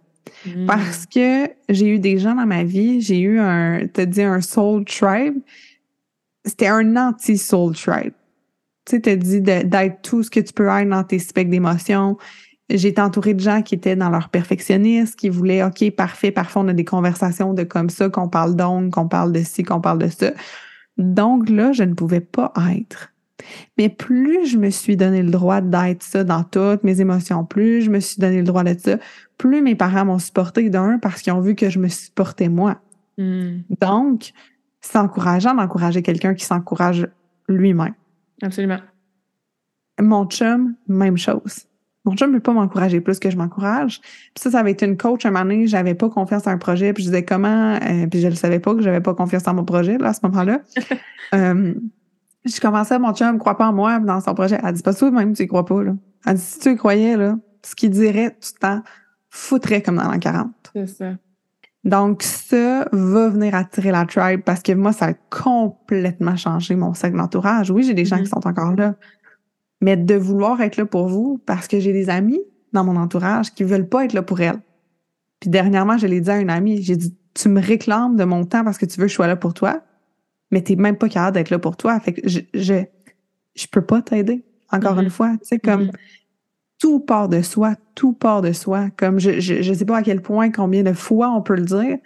Mm. 0.46 0.66
Parce 0.66 1.06
que 1.06 1.50
j'ai 1.70 1.88
eu 1.88 2.00
des 2.00 2.18
gens 2.18 2.36
dans 2.36 2.46
ma 2.46 2.64
vie, 2.64 3.02
j'ai 3.02 3.20
eu 3.20 3.40
un, 3.40 3.88
t'as 3.88 4.06
dit 4.06 4.22
un 4.22 4.42
soul 4.42 4.86
tribe. 4.86 5.36
C'était 6.44 6.68
un 6.68 6.96
anti-soul 6.96 7.76
tribe. 7.76 8.14
Tu 8.86 8.98
sais, 8.98 9.02
t'as 9.02 9.16
dit 9.16 9.42
d'être 9.42 10.02
tout 10.04 10.22
ce 10.22 10.30
que 10.30 10.40
tu 10.40 10.54
peux 10.54 10.68
être 10.68 10.90
dans 10.90 11.04
tes 11.04 11.18
specs 11.18 11.50
d'émotions. 11.50 12.18
J'ai 12.70 12.90
été 12.90 13.02
entourée 13.02 13.34
de 13.34 13.40
gens 13.40 13.62
qui 13.62 13.76
étaient 13.76 13.96
dans 13.96 14.10
leur 14.10 14.30
perfectionnisme, 14.30 15.16
qui 15.16 15.30
voulaient, 15.30 15.64
OK, 15.64 15.90
parfait, 15.92 16.32
parfois 16.32 16.64
on 16.64 16.68
a 16.68 16.74
des 16.74 16.86
conversations 16.86 17.54
de 17.54 17.64
comme 17.64 17.90
ça, 17.90 18.10
qu'on 18.10 18.28
parle 18.28 18.56
donc, 18.56 18.94
qu'on 18.94 19.08
parle 19.08 19.32
de 19.32 19.44
ci, 19.44 19.64
qu'on 19.64 19.82
parle 19.82 20.00
de 20.00 20.08
ça. 20.08 20.32
Donc 20.98 21.50
là, 21.50 21.72
je 21.72 21.84
ne 21.84 21.94
pouvais 21.94 22.22
pas 22.22 22.54
être. 22.76 23.12
Mais 23.78 23.90
plus 23.90 24.48
je 24.48 24.58
me 24.58 24.70
suis 24.70 24.96
donné 24.98 25.22
le 25.22 25.32
droit 25.32 25.62
d'être 25.62 26.04
ça 26.04 26.24
dans 26.24 26.44
toutes 26.44 26.84
mes 26.84 27.02
émotions, 27.02 27.46
plus 27.46 27.82
je 27.82 27.90
me 27.90 28.00
suis 28.00 28.20
donné 28.20 28.38
le 28.38 28.44
droit 28.44 28.64
d'être 28.64 28.82
ça, 28.82 28.98
plus 29.38 29.62
mes 29.62 29.76
parents 29.76 30.06
m'ont 30.06 30.20
supporté 30.20 30.70
d'un 30.70 31.00
parce 31.00 31.22
qu'ils 31.22 31.34
ont 31.34 31.42
vu 31.42 31.56
que 31.56 31.70
je 31.70 31.80
me 31.80 31.88
supportais 31.88 32.50
moi. 32.50 32.82
Hmm. 33.18 33.60
Donc, 33.82 34.32
c'est 34.82 34.98
encourageant 34.98 35.54
d'encourager 35.54 36.02
quelqu'un 36.02 36.34
qui 36.34 36.46
s'encourage 36.46 37.08
lui-même. 37.48 37.94
Absolument. 38.42 38.80
Mon 40.00 40.26
chum, 40.26 40.76
même 40.88 41.18
chose. 41.18 41.68
Mon 42.06 42.16
chum 42.16 42.30
ne 42.30 42.36
peut 42.38 42.44
pas 42.44 42.54
m'encourager 42.54 43.02
plus 43.02 43.18
que 43.18 43.32
je 43.32 43.38
m'encourage. 43.38 44.00
Puis 44.00 44.44
ça, 44.44 44.52
ça 44.52 44.60
avait 44.60 44.72
été 44.72 44.86
une 44.86 44.98
coach 44.98 45.26
un 45.26 45.32
moment 45.32 45.46
donné, 45.46 45.66
j'avais 45.66 45.96
pas 45.96 46.10
confiance 46.10 46.46
en 46.46 46.52
un 46.52 46.58
projet, 46.58 46.94
puis 46.94 47.04
je 47.04 47.10
disais 47.10 47.26
comment, 47.26 47.76
euh, 47.76 48.08
puis 48.08 48.22
je 48.22 48.28
ne 48.28 48.36
savais 48.36 48.60
pas 48.60 48.76
que 48.76 48.82
j'avais 48.82 49.02
pas 49.02 49.16
confiance 49.16 49.48
en 49.48 49.56
mon 49.56 49.66
projet 49.66 49.98
là, 49.98 50.10
à 50.10 50.14
ce 50.14 50.20
moment-là. 50.24 50.62
euh, 51.34 51.74
je 52.46 52.60
commençais, 52.62 53.00
mon 53.00 53.14
chum 53.14 53.34
ne 53.34 53.40
croit 53.40 53.58
pas 53.58 53.68
en 53.68 53.74
moi 53.74 54.00
dans 54.00 54.22
son 54.22 54.34
projet. 54.34 54.60
Elle 54.64 54.74
dit 54.74 54.84
pas 54.84 54.94
ça, 54.94 55.10
même 55.10 55.34
tu 55.34 55.44
y 55.44 55.48
crois 55.48 55.66
pas. 55.66 55.84
Là. 55.84 55.94
Elle 56.26 56.36
dit 56.36 56.42
si 56.42 56.60
tu 56.60 56.72
y 56.72 56.76
croyais, 56.76 57.18
là, 57.18 57.38
ce 57.64 57.76
qu'il 57.76 57.90
dirait 57.90 58.32
tout 58.32 58.50
le 58.56 58.60
temps 58.60 58.84
foutrait 59.30 59.82
comme 59.82 59.96
dans 59.96 60.10
l'an 60.10 60.20
40. 60.20 60.52
C'est 60.74 60.88
ça. 60.88 61.12
Donc, 61.84 62.24
ça 62.24 62.88
va 62.92 63.30
venir 63.30 63.54
attirer 63.54 63.92
la 63.92 64.06
tribe 64.06 64.42
parce 64.42 64.62
que 64.62 64.72
moi, 64.72 64.92
ça 64.92 65.08
a 65.08 65.14
complètement 65.14 66.36
changé 66.36 66.76
mon 66.76 66.94
cercle 66.96 67.18
d'entourage. 67.18 67.70
Oui, 67.70 67.84
j'ai 67.84 67.94
des 67.94 68.06
gens 68.06 68.18
qui 68.18 68.24
mm-hmm. 68.24 68.42
sont 68.42 68.48
encore 68.48 68.76
là, 68.76 68.96
mais 69.82 69.96
de 69.96 70.16
vouloir 70.16 70.62
être 70.62 70.78
là 70.78 70.86
pour 70.86 71.08
vous 71.08 71.40
parce 71.46 71.68
que 71.68 71.80
j'ai 71.80 71.94
des 71.94 72.10
amis 72.10 72.42
dans 72.74 72.84
mon 72.84 72.96
entourage 72.96 73.54
qui 73.54 73.64
veulent 73.64 73.88
pas 73.88 74.06
être 74.06 74.14
là 74.14 74.24
pour 74.24 74.42
elle. 74.42 74.60
Puis 75.40 75.50
dernièrement, 75.50 75.98
je 75.98 76.08
l'ai 76.08 76.22
dit 76.22 76.32
à 76.32 76.40
une 76.40 76.50
amie, 76.50 76.82
j'ai 76.82 76.96
dit, 76.96 77.16
tu 77.36 77.50
me 77.50 77.62
réclames 77.62 78.16
de 78.16 78.24
mon 78.24 78.46
temps 78.46 78.64
parce 78.64 78.80
que 78.80 78.86
tu 78.86 79.00
veux 79.00 79.06
que 79.06 79.12
je 79.12 79.16
sois 79.16 79.28
là 79.28 79.36
pour 79.36 79.54
toi, 79.54 79.82
mais 80.56 80.62
t'es 80.62 80.78
même 80.78 80.96
pas 80.96 81.10
capable 81.10 81.36
d'être 81.36 81.50
là 81.50 81.60
pour 81.60 81.76
toi. 81.76 82.00
Fait 82.00 82.14
que 82.14 82.22
je, 82.24 82.40
je, 82.54 82.86
je 83.56 83.68
peux 83.68 83.82
pas 83.82 84.02
t'aider. 84.02 84.46
Encore 84.72 84.98
une 84.98 85.08
mm-hmm. 85.08 85.10
fois, 85.10 85.32
tu 85.34 85.48
sais, 85.50 85.60
comme 85.60 85.88
mm-hmm. 85.88 85.96
tout 86.80 87.02
part 87.02 87.28
de 87.28 87.42
soi, 87.42 87.76
tout 87.94 88.14
part 88.14 88.42
de 88.42 88.54
soi. 88.54 88.90
Comme 88.96 89.20
je, 89.20 89.42
je, 89.42 89.62
je 89.62 89.74
sais 89.74 89.84
pas 89.84 89.98
à 89.98 90.02
quel 90.02 90.22
point, 90.22 90.52
combien 90.52 90.82
de 90.82 90.94
fois 90.94 91.30
on 91.32 91.42
peut 91.42 91.58
le 91.58 91.66
dire, 91.66 91.98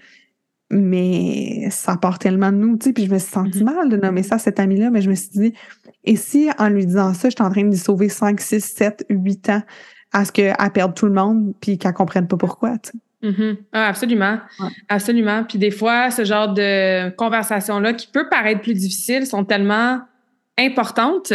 mais 0.72 1.70
ça 1.70 1.96
part 1.96 2.18
tellement 2.18 2.52
de 2.52 2.58
nous, 2.58 2.76
tu 2.76 2.86
sais. 2.86 2.94
Puis 2.94 3.06
je 3.06 3.12
me 3.12 3.20
suis 3.20 3.32
senti 3.32 3.60
mm-hmm. 3.60 3.76
mal 3.76 3.90
de 3.90 3.98
nommer 3.98 4.24
ça 4.24 4.40
cette 4.40 4.60
amie-là, 4.60 4.90
mais 4.90 5.04
je 5.04 5.12
me 5.12 5.16
suis 5.16 5.30
dit, 5.30 5.54
et 6.06 6.16
si 6.16 6.50
en 6.58 6.70
lui 6.70 6.88
disant 6.88 7.14
ça, 7.14 7.30
je 7.30 7.36
suis 7.36 7.46
en 7.46 7.52
train 7.52 7.62
de 7.62 7.70
lui 7.70 7.78
sauver 7.78 8.10
5, 8.10 8.42
6, 8.42 8.62
7, 8.62 9.06
8 9.12 9.50
ans 9.50 9.62
à 10.12 10.26
ce 10.26 10.32
qu'elle 10.32 10.56
perde 10.74 10.96
tout 10.96 11.06
le 11.06 11.14
monde 11.14 11.54
puis 11.62 11.78
qu'elle 11.78 11.94
comprenne 11.94 12.28
pas 12.28 12.38
pourquoi, 12.38 12.80
tu 12.80 12.90
sais. 12.94 12.98
Mm-hmm. 13.22 13.58
ah, 13.74 13.88
absolument. 13.88 14.40
Absolument. 14.88 15.44
Puis 15.44 15.58
des 15.58 15.72
fois, 15.72 16.10
ce 16.10 16.24
genre 16.24 16.54
de 16.54 17.10
conversation-là 17.12 17.94
qui 17.94 18.08
peut 18.08 18.30
paraître 18.30 18.62
plus 18.62 18.74
difficile 18.74 19.26
sont 19.26 19.44
tellement 19.44 20.02
importantes 20.58 21.34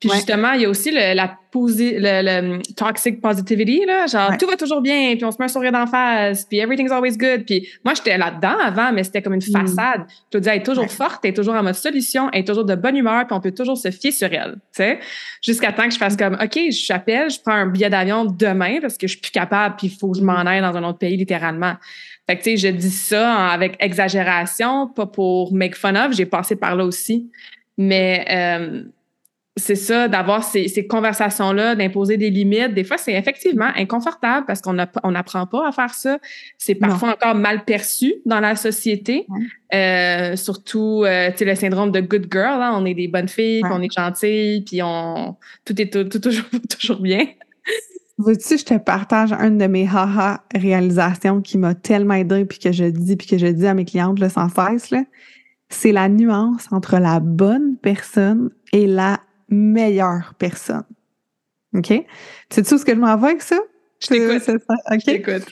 puis 0.00 0.08
justement, 0.14 0.52
il 0.52 0.62
y 0.62 0.64
a 0.64 0.68
aussi 0.70 0.90
le, 0.90 1.14
la 1.14 1.36
posi 1.50 1.92
le, 1.92 2.22
le, 2.22 2.62
toxic 2.74 3.20
positivity, 3.20 3.84
là, 3.86 4.06
genre 4.06 4.34
tout 4.38 4.46
va 4.46 4.56
toujours 4.56 4.80
bien, 4.80 5.14
puis 5.14 5.26
on 5.26 5.30
se 5.30 5.36
met 5.38 5.44
un 5.44 5.48
sourire 5.48 5.72
d'en 5.72 5.86
face, 5.86 6.46
puis 6.46 6.58
everything's 6.58 6.90
always 6.90 7.18
good. 7.18 7.44
Puis 7.44 7.68
moi, 7.84 7.92
j'étais 7.92 8.16
là-dedans 8.16 8.58
avant, 8.64 8.92
mais 8.92 9.04
c'était 9.04 9.20
comme 9.20 9.34
une 9.34 9.42
mm. 9.46 9.52
façade. 9.52 10.06
Je 10.08 10.38
te 10.38 10.42
dis, 10.42 10.48
elle 10.48 10.60
est 10.60 10.62
toujours 10.62 10.90
forte, 10.90 11.20
elle 11.24 11.32
est 11.32 11.34
toujours 11.34 11.54
en 11.54 11.62
mode 11.62 11.74
solution, 11.74 12.30
elle 12.32 12.40
est 12.40 12.44
toujours 12.44 12.64
de 12.64 12.74
bonne 12.76 12.96
humeur, 12.96 13.26
puis 13.26 13.36
on 13.36 13.40
peut 13.40 13.52
toujours 13.52 13.76
se 13.76 13.90
fier 13.90 14.10
sur 14.10 14.32
elle, 14.32 14.54
tu 14.54 14.60
sais. 14.72 15.00
Jusqu'à 15.42 15.72
temps 15.72 15.84
que 15.84 15.92
je 15.92 15.98
fasse 15.98 16.16
comme, 16.16 16.38
OK, 16.42 16.58
j'appelle, 16.70 17.28
je 17.28 17.38
prends 17.38 17.52
un 17.52 17.66
billet 17.66 17.90
d'avion 17.90 18.24
demain 18.24 18.78
parce 18.80 18.96
que 18.96 19.06
je 19.06 19.12
suis 19.12 19.20
plus 19.20 19.32
capable, 19.32 19.76
puis 19.76 19.88
il 19.88 19.98
faut 19.98 20.12
que 20.12 20.18
je 20.18 20.24
m'en 20.24 20.42
mm. 20.42 20.46
aille 20.46 20.60
dans 20.62 20.76
un 20.76 20.84
autre 20.84 20.98
pays, 20.98 21.18
littéralement. 21.18 21.74
Fait 22.26 22.38
que, 22.38 22.42
tu 22.42 22.56
sais, 22.56 22.56
je 22.56 22.68
dis 22.68 22.90
ça 22.90 23.48
avec 23.48 23.76
exagération, 23.80 24.88
pas 24.88 25.06
pour 25.06 25.52
make 25.52 25.74
fun 25.74 25.94
of, 25.94 26.14
j'ai 26.14 26.26
passé 26.26 26.56
par 26.56 26.74
là 26.74 26.86
aussi. 26.86 27.30
Mais... 27.76 28.24
Euh, 28.30 28.84
c'est 29.56 29.74
ça, 29.74 30.06
d'avoir 30.06 30.44
ces, 30.44 30.68
ces 30.68 30.86
conversations-là, 30.86 31.74
d'imposer 31.74 32.16
des 32.16 32.30
limites. 32.30 32.72
Des 32.72 32.84
fois, 32.84 32.96
c'est 32.98 33.14
effectivement 33.14 33.70
inconfortable 33.76 34.46
parce 34.46 34.60
qu'on 34.60 34.72
n'apprend 34.72 35.46
pas 35.46 35.68
à 35.68 35.72
faire 35.72 35.92
ça. 35.92 36.18
C'est 36.56 36.76
parfois 36.76 37.10
encore 37.14 37.34
mal 37.34 37.64
perçu 37.64 38.14
dans 38.26 38.40
la 38.40 38.54
société. 38.54 39.26
Euh, 39.74 40.36
surtout, 40.36 41.02
euh, 41.04 41.30
tu 41.32 41.38
sais, 41.38 41.44
le 41.44 41.54
syndrome 41.56 41.90
de 41.90 42.00
good 42.00 42.28
girl. 42.30 42.62
Hein. 42.62 42.76
On 42.76 42.84
est 42.86 42.94
des 42.94 43.08
bonnes 43.08 43.28
filles, 43.28 43.62
on 43.70 43.82
est 43.82 43.92
gentilles, 43.92 44.62
puis 44.64 44.82
on 44.82 45.36
tout 45.64 45.80
est 45.80 45.92
tout, 45.92 46.18
toujours, 46.18 46.46
toujours 46.80 47.00
bien. 47.00 47.26
Veux-tu, 48.18 48.58
je 48.58 48.64
te 48.64 48.78
partage 48.78 49.32
une 49.32 49.58
de 49.58 49.66
mes 49.66 49.86
haha 49.86 50.44
réalisations 50.54 51.40
qui 51.40 51.58
m'a 51.58 51.74
tellement 51.74 52.14
aidé 52.14 52.44
puis 52.44 52.58
que 52.58 52.70
je 52.70 52.84
dis 52.84 53.16
puis 53.16 53.26
que 53.26 53.38
je 53.38 53.46
dis 53.46 53.66
à 53.66 53.74
mes 53.74 53.84
clientes 53.84 54.18
là, 54.20 54.28
sans 54.28 54.48
cesse 54.48 54.90
là. 54.90 55.02
C'est 55.70 55.92
la 55.92 56.08
nuance 56.08 56.66
entre 56.70 56.98
la 56.98 57.20
bonne 57.20 57.76
personne 57.76 58.50
et 58.72 58.86
la 58.86 59.20
meilleure 59.50 60.34
personne. 60.38 60.84
OK? 61.74 61.88
Tu 61.88 62.04
sais 62.50 62.64
ce 62.64 62.84
que 62.84 62.94
je 62.94 62.98
m'en 62.98 63.16
vais 63.16 63.28
avec 63.28 63.42
ça? 63.42 63.58
Je 64.00 64.08
t'écoute. 64.08 64.60
OK? 64.90 65.42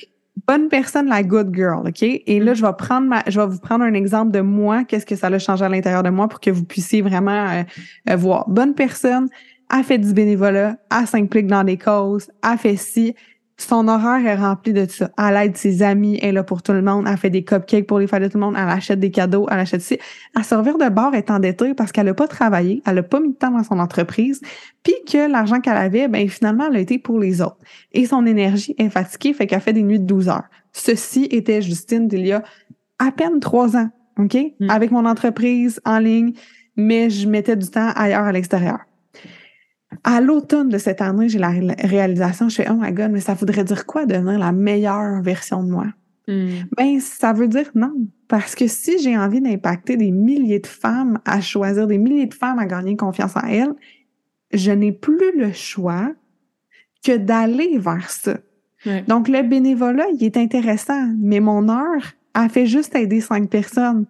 Bonne 0.46 0.68
personne, 0.68 1.09
la 1.09 1.22
good 1.22 1.55
girl, 1.55 1.86
OK? 1.86 2.03
Et 2.03 2.40
là, 2.40 2.53
mm. 2.53 2.55
je 2.55 2.62
vais 2.64 2.72
prendre 2.78 3.09
ma, 3.09 3.22
je 3.26 3.40
vais 3.40 3.46
vous 3.46 3.59
prendre 3.59 3.84
un 3.84 3.94
exemple 3.94 4.30
de 4.30 4.40
moi, 4.40 4.84
qu'est-ce 4.84 5.05
que 5.05 5.16
ça 5.16 5.26
a 5.26 5.38
changé 5.38 5.64
à 5.64 5.68
l'intérieur 5.68 6.03
de 6.03 6.11
moi 6.11 6.28
pour 6.28 6.40
que 6.40 6.51
vous 6.51 6.64
puissiez 6.64 7.03
vraiment 7.03 7.51
euh, 7.51 7.62
euh, 8.09 8.16
voir? 8.16 8.49
Bonne 8.49 8.74
personne, 8.74 9.28
a 9.68 9.82
fait 9.82 9.99
du 9.99 10.12
bénévolat, 10.12 10.76
a 10.90 11.07
s'implique 11.07 11.46
dans 11.46 11.64
des 11.64 11.76
causes, 11.76 12.30
a 12.42 12.57
fait 12.57 12.76
ci, 12.76 13.14
son 13.61 13.88
horaire 13.88 14.24
est 14.24 14.36
rempli 14.36 14.72
de 14.72 14.86
ça. 14.88 15.11
Elle 15.18 15.36
aide 15.36 15.56
ses 15.56 15.82
amis, 15.82 16.18
elle 16.22 16.28
est 16.28 16.32
là 16.32 16.44
pour 16.44 16.62
tout 16.62 16.72
le 16.72 16.80
monde, 16.80 17.06
elle 17.09 17.16
fait 17.16 17.28
des 17.28 17.42
cupcakes 17.42 17.86
pour 17.86 17.98
les 17.98 18.06
fêtes 18.06 18.22
de 18.22 18.28
tout 18.28 18.38
le 18.38 18.44
monde, 18.44 18.54
elle 18.56 18.68
achète 18.68 19.00
des 19.00 19.11
cadeaux, 19.11 19.48
elle 19.50 19.59
achète 19.59 19.80
ci. 19.80 19.98
Elle 20.36 20.44
servir 20.44 20.78
de 20.78 20.88
bord 20.88 21.14
est 21.14 21.30
endettée 21.30 21.74
parce 21.74 21.90
qu'elle 21.90 22.06
n'a 22.06 22.14
pas 22.14 22.28
travaillé, 22.28 22.82
elle 22.86 22.94
n'a 22.94 23.02
pas 23.02 23.18
mis 23.18 23.30
de 23.30 23.36
temps 23.36 23.50
dans 23.50 23.64
son 23.64 23.80
entreprise, 23.80 24.40
puis 24.84 24.94
que 25.11 25.30
l'argent 25.30 25.61
qu'elle 25.61 25.76
avait, 25.76 26.06
ben 26.06 26.28
finalement, 26.28 26.68
elle 26.70 26.76
a 26.76 26.80
été 26.80 26.98
pour 26.98 27.18
les 27.18 27.42
autres. 27.42 27.59
Et 27.92 28.06
son 28.06 28.26
énergie 28.26 28.76
est 28.78 28.90
fatiguée, 28.90 29.34
fait 29.34 29.46
qu'elle 29.48 29.61
fait 29.61 29.72
des 29.72 29.82
nuits 29.82 30.00
de 30.00 30.06
12 30.06 30.28
heures. 30.28 30.48
Ceci 30.72 31.26
était 31.30 31.61
Justine 31.61 32.06
d'il 32.06 32.26
y 32.26 32.32
a 32.32 32.44
à 33.00 33.11
peine 33.11 33.40
trois 33.40 33.76
ans, 33.76 33.90
OK? 34.18 34.36
Mm. 34.61 34.70
Avec 34.70 34.92
mon 34.92 35.04
entreprise 35.04 35.80
en 35.84 35.98
ligne, 35.98 36.32
mais 36.76 37.11
je 37.11 37.28
mettais 37.28 37.56
du 37.56 37.68
temps 37.68 37.90
ailleurs 37.96 38.24
à 38.24 38.32
l'extérieur. 38.32 38.78
À 40.05 40.20
l'automne 40.20 40.68
de 40.68 40.78
cette 40.78 41.01
année, 41.01 41.28
j'ai 41.28 41.39
la 41.39 41.51
réalisation, 41.51 42.49
je 42.49 42.57
fais, 42.57 42.68
oh 42.70 42.74
my 42.78 42.93
god, 42.93 43.11
mais 43.11 43.20
ça 43.20 43.34
voudrait 43.34 43.64
dire 43.64 43.86
quoi 43.86 44.07
devenir 44.07 44.39
la 44.39 44.53
meilleure 44.53 45.22
version 45.22 45.62
de 45.62 45.70
moi? 45.70 45.86
Hmm. 46.26 46.49
Ben, 46.76 47.01
ça 47.01 47.32
veut 47.32 47.49
dire 47.49 47.70
non. 47.74 47.95
Parce 48.28 48.55
que 48.55 48.66
si 48.66 48.99
j'ai 48.99 49.16
envie 49.16 49.41
d'impacter 49.41 49.97
des 49.97 50.11
milliers 50.11 50.61
de 50.61 50.66
femmes 50.66 51.18
à 51.24 51.41
choisir, 51.41 51.86
des 51.86 51.97
milliers 51.97 52.26
de 52.26 52.34
femmes 52.34 52.59
à 52.59 52.66
gagner 52.66 52.97
confiance 52.97 53.34
en 53.36 53.47
elles, 53.49 53.74
je 54.53 54.70
n'ai 54.70 54.93
plus 54.93 55.36
le 55.36 55.53
choix 55.53 56.12
que 57.03 57.16
d'aller 57.16 57.78
vers 57.78 58.11
ça. 58.11 58.36
Donc, 59.07 59.28
le 59.28 59.43
bénévolat, 59.43 60.07
il 60.14 60.24
est 60.24 60.36
intéressant, 60.36 61.09
mais 61.18 61.41
mon 61.41 61.68
heure 61.68 62.12
a 62.34 62.49
fait 62.49 62.66
juste 62.66 62.95
aider 62.95 63.20
cinq 63.20 63.51
personnes. 63.51 64.07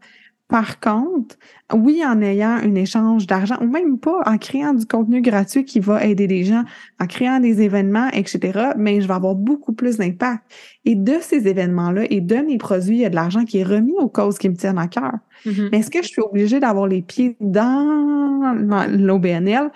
Par 0.48 0.80
contre, 0.80 1.36
oui, 1.74 2.02
en 2.02 2.22
ayant 2.22 2.56
un 2.56 2.74
échange 2.74 3.26
d'argent, 3.26 3.56
ou 3.60 3.66
même 3.66 3.98
pas 3.98 4.22
en 4.24 4.38
créant 4.38 4.72
du 4.72 4.86
contenu 4.86 5.20
gratuit 5.20 5.66
qui 5.66 5.78
va 5.78 6.02
aider 6.02 6.26
les 6.26 6.44
gens, 6.44 6.64
en 6.98 7.06
créant 7.06 7.38
des 7.38 7.60
événements, 7.60 8.08
etc., 8.14 8.70
mais 8.78 9.02
je 9.02 9.06
vais 9.06 9.12
avoir 9.12 9.34
beaucoup 9.34 9.74
plus 9.74 9.98
d'impact. 9.98 10.42
Et 10.86 10.94
de 10.94 11.16
ces 11.20 11.46
événements-là 11.46 12.04
et 12.08 12.22
de 12.22 12.36
mes 12.36 12.56
produits, 12.56 12.96
il 12.96 13.00
y 13.02 13.04
a 13.04 13.10
de 13.10 13.14
l'argent 13.14 13.44
qui 13.44 13.58
est 13.58 13.64
remis 13.64 13.92
aux 13.98 14.08
causes 14.08 14.38
qui 14.38 14.48
me 14.48 14.56
tiennent 14.56 14.78
à 14.78 14.88
cœur. 14.88 15.12
Mm-hmm. 15.44 15.68
Mais 15.70 15.78
est-ce 15.80 15.90
que 15.90 16.02
je 16.02 16.08
suis 16.08 16.22
obligée 16.22 16.60
d'avoir 16.60 16.86
les 16.86 17.02
pieds 17.02 17.36
dans 17.40 18.86
l'OBNL 18.88 19.70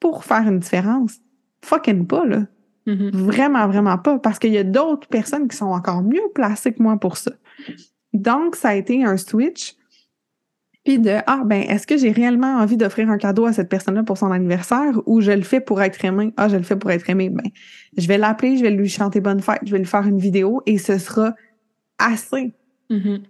pour 0.00 0.24
faire 0.24 0.48
une 0.48 0.58
différence? 0.58 1.20
Fucking 1.62 2.04
pas, 2.04 2.26
là. 2.26 2.46
Mm-hmm. 2.88 3.10
Vraiment, 3.12 3.68
vraiment 3.68 3.98
pas. 3.98 4.18
Parce 4.18 4.40
qu'il 4.40 4.52
y 4.52 4.58
a 4.58 4.64
d'autres 4.64 5.06
personnes 5.06 5.46
qui 5.46 5.56
sont 5.56 5.66
encore 5.66 6.02
mieux 6.02 6.28
placées 6.34 6.72
que 6.72 6.82
moi 6.82 6.96
pour 6.96 7.16
ça. 7.16 7.30
Donc, 8.12 8.56
ça 8.56 8.70
a 8.70 8.74
été 8.74 9.04
un 9.04 9.16
switch 9.16 9.75
puis 10.86 11.00
de 11.00 11.16
ah 11.26 11.42
ben 11.44 11.62
est-ce 11.68 11.86
que 11.86 11.96
j'ai 11.96 12.12
réellement 12.12 12.58
envie 12.58 12.76
d'offrir 12.76 13.10
un 13.10 13.18
cadeau 13.18 13.44
à 13.44 13.52
cette 13.52 13.68
personne-là 13.68 14.04
pour 14.04 14.16
son 14.16 14.30
anniversaire 14.30 14.92
ou 15.06 15.20
je 15.20 15.32
le 15.32 15.42
fais 15.42 15.60
pour 15.60 15.82
être 15.82 16.02
aimé? 16.04 16.32
Ah 16.36 16.48
je 16.48 16.56
le 16.56 16.62
fais 16.62 16.76
pour 16.76 16.92
être 16.92 17.10
aimé 17.10 17.28
ben 17.28 17.44
je 17.98 18.06
vais 18.06 18.18
l'appeler 18.18 18.56
je 18.56 18.62
vais 18.62 18.70
lui 18.70 18.88
chanter 18.88 19.20
bonne 19.20 19.40
fête 19.40 19.60
je 19.64 19.72
vais 19.72 19.78
lui 19.78 19.84
faire 19.84 20.06
une 20.06 20.18
vidéo 20.18 20.62
et 20.64 20.78
ce 20.78 20.98
sera 20.98 21.34
assez 21.98 22.54
mm-hmm. 22.88 23.20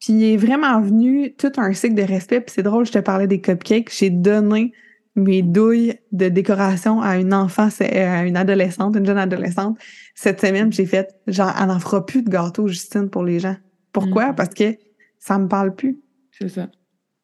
puis 0.00 0.12
il 0.14 0.24
est 0.24 0.36
vraiment 0.38 0.80
venu 0.80 1.34
tout 1.34 1.52
un 1.58 1.72
cycle 1.74 1.94
de 1.94 2.02
respect 2.02 2.40
puis 2.40 2.54
c'est 2.54 2.62
drôle 2.62 2.86
je 2.86 2.92
te 2.92 2.98
parlais 2.98 3.26
des 3.26 3.42
cupcakes 3.42 3.92
j'ai 3.92 4.10
donné 4.10 4.72
mes 5.16 5.42
douilles 5.42 5.98
de 6.12 6.28
décoration 6.28 7.00
à 7.00 7.16
une 7.16 7.32
enfant, 7.32 7.68
à 7.80 8.26
une 8.26 8.36
adolescente, 8.36 8.96
une 8.96 9.06
jeune 9.06 9.16
adolescente. 9.16 9.78
Cette 10.14 10.42
semaine, 10.42 10.70
j'ai 10.70 10.84
fait, 10.84 11.08
genre, 11.26 11.54
elle 11.58 11.68
n'en 11.68 11.78
fera 11.78 12.04
plus 12.04 12.22
de 12.22 12.28
gâteau, 12.28 12.68
Justine, 12.68 13.08
pour 13.08 13.24
les 13.24 13.40
gens. 13.40 13.56
Pourquoi? 13.92 14.32
Mm. 14.32 14.34
Parce 14.34 14.50
que 14.50 14.76
ça 15.18 15.38
me 15.38 15.48
parle 15.48 15.74
plus. 15.74 15.98
C'est 16.32 16.50
ça. 16.50 16.68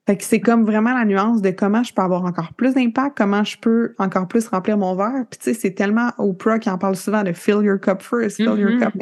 Fait 0.06 0.16
que 0.16 0.24
c'est 0.24 0.40
comme 0.40 0.64
vraiment 0.64 0.92
la 0.92 1.04
nuance 1.04 1.42
de 1.42 1.50
comment 1.50 1.84
je 1.84 1.94
peux 1.94 2.02
avoir 2.02 2.24
encore 2.24 2.52
plus 2.54 2.74
d'impact, 2.74 3.16
comment 3.16 3.44
je 3.44 3.56
peux 3.58 3.94
encore 3.98 4.26
plus 4.26 4.48
remplir 4.48 4.76
mon 4.76 4.96
verre. 4.96 5.26
Puis 5.30 5.38
tu 5.38 5.44
sais, 5.44 5.54
c'est 5.54 5.74
tellement 5.74 6.10
Oprah 6.18 6.58
qui 6.58 6.68
en 6.68 6.78
parle 6.78 6.96
souvent 6.96 7.22
de 7.22 7.32
fill 7.32 7.62
your 7.62 7.78
cup 7.78 8.02
first, 8.02 8.36
fill 8.36 8.58
your 8.58 8.70
mm-hmm. 8.70 8.80
cup. 8.80 8.94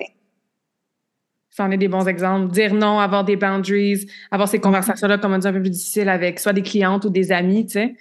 Ça 1.48 1.64
en 1.64 1.70
est 1.70 1.78
des 1.78 1.88
bons 1.88 2.06
exemples. 2.06 2.52
Dire 2.52 2.74
non, 2.74 3.00
avoir 3.00 3.24
des 3.24 3.36
boundaries, 3.36 4.06
avoir 4.30 4.48
ces 4.48 4.60
conversations-là, 4.60 5.16
comme 5.18 5.32
on 5.32 5.38
dit, 5.38 5.48
un 5.48 5.52
peu 5.52 5.60
plus 5.60 5.70
difficiles 5.70 6.08
avec 6.08 6.38
soit 6.38 6.52
des 6.52 6.62
clientes 6.62 7.04
ou 7.06 7.10
des 7.10 7.32
amis, 7.32 7.66
tu 7.66 7.72
sais. 7.72 7.94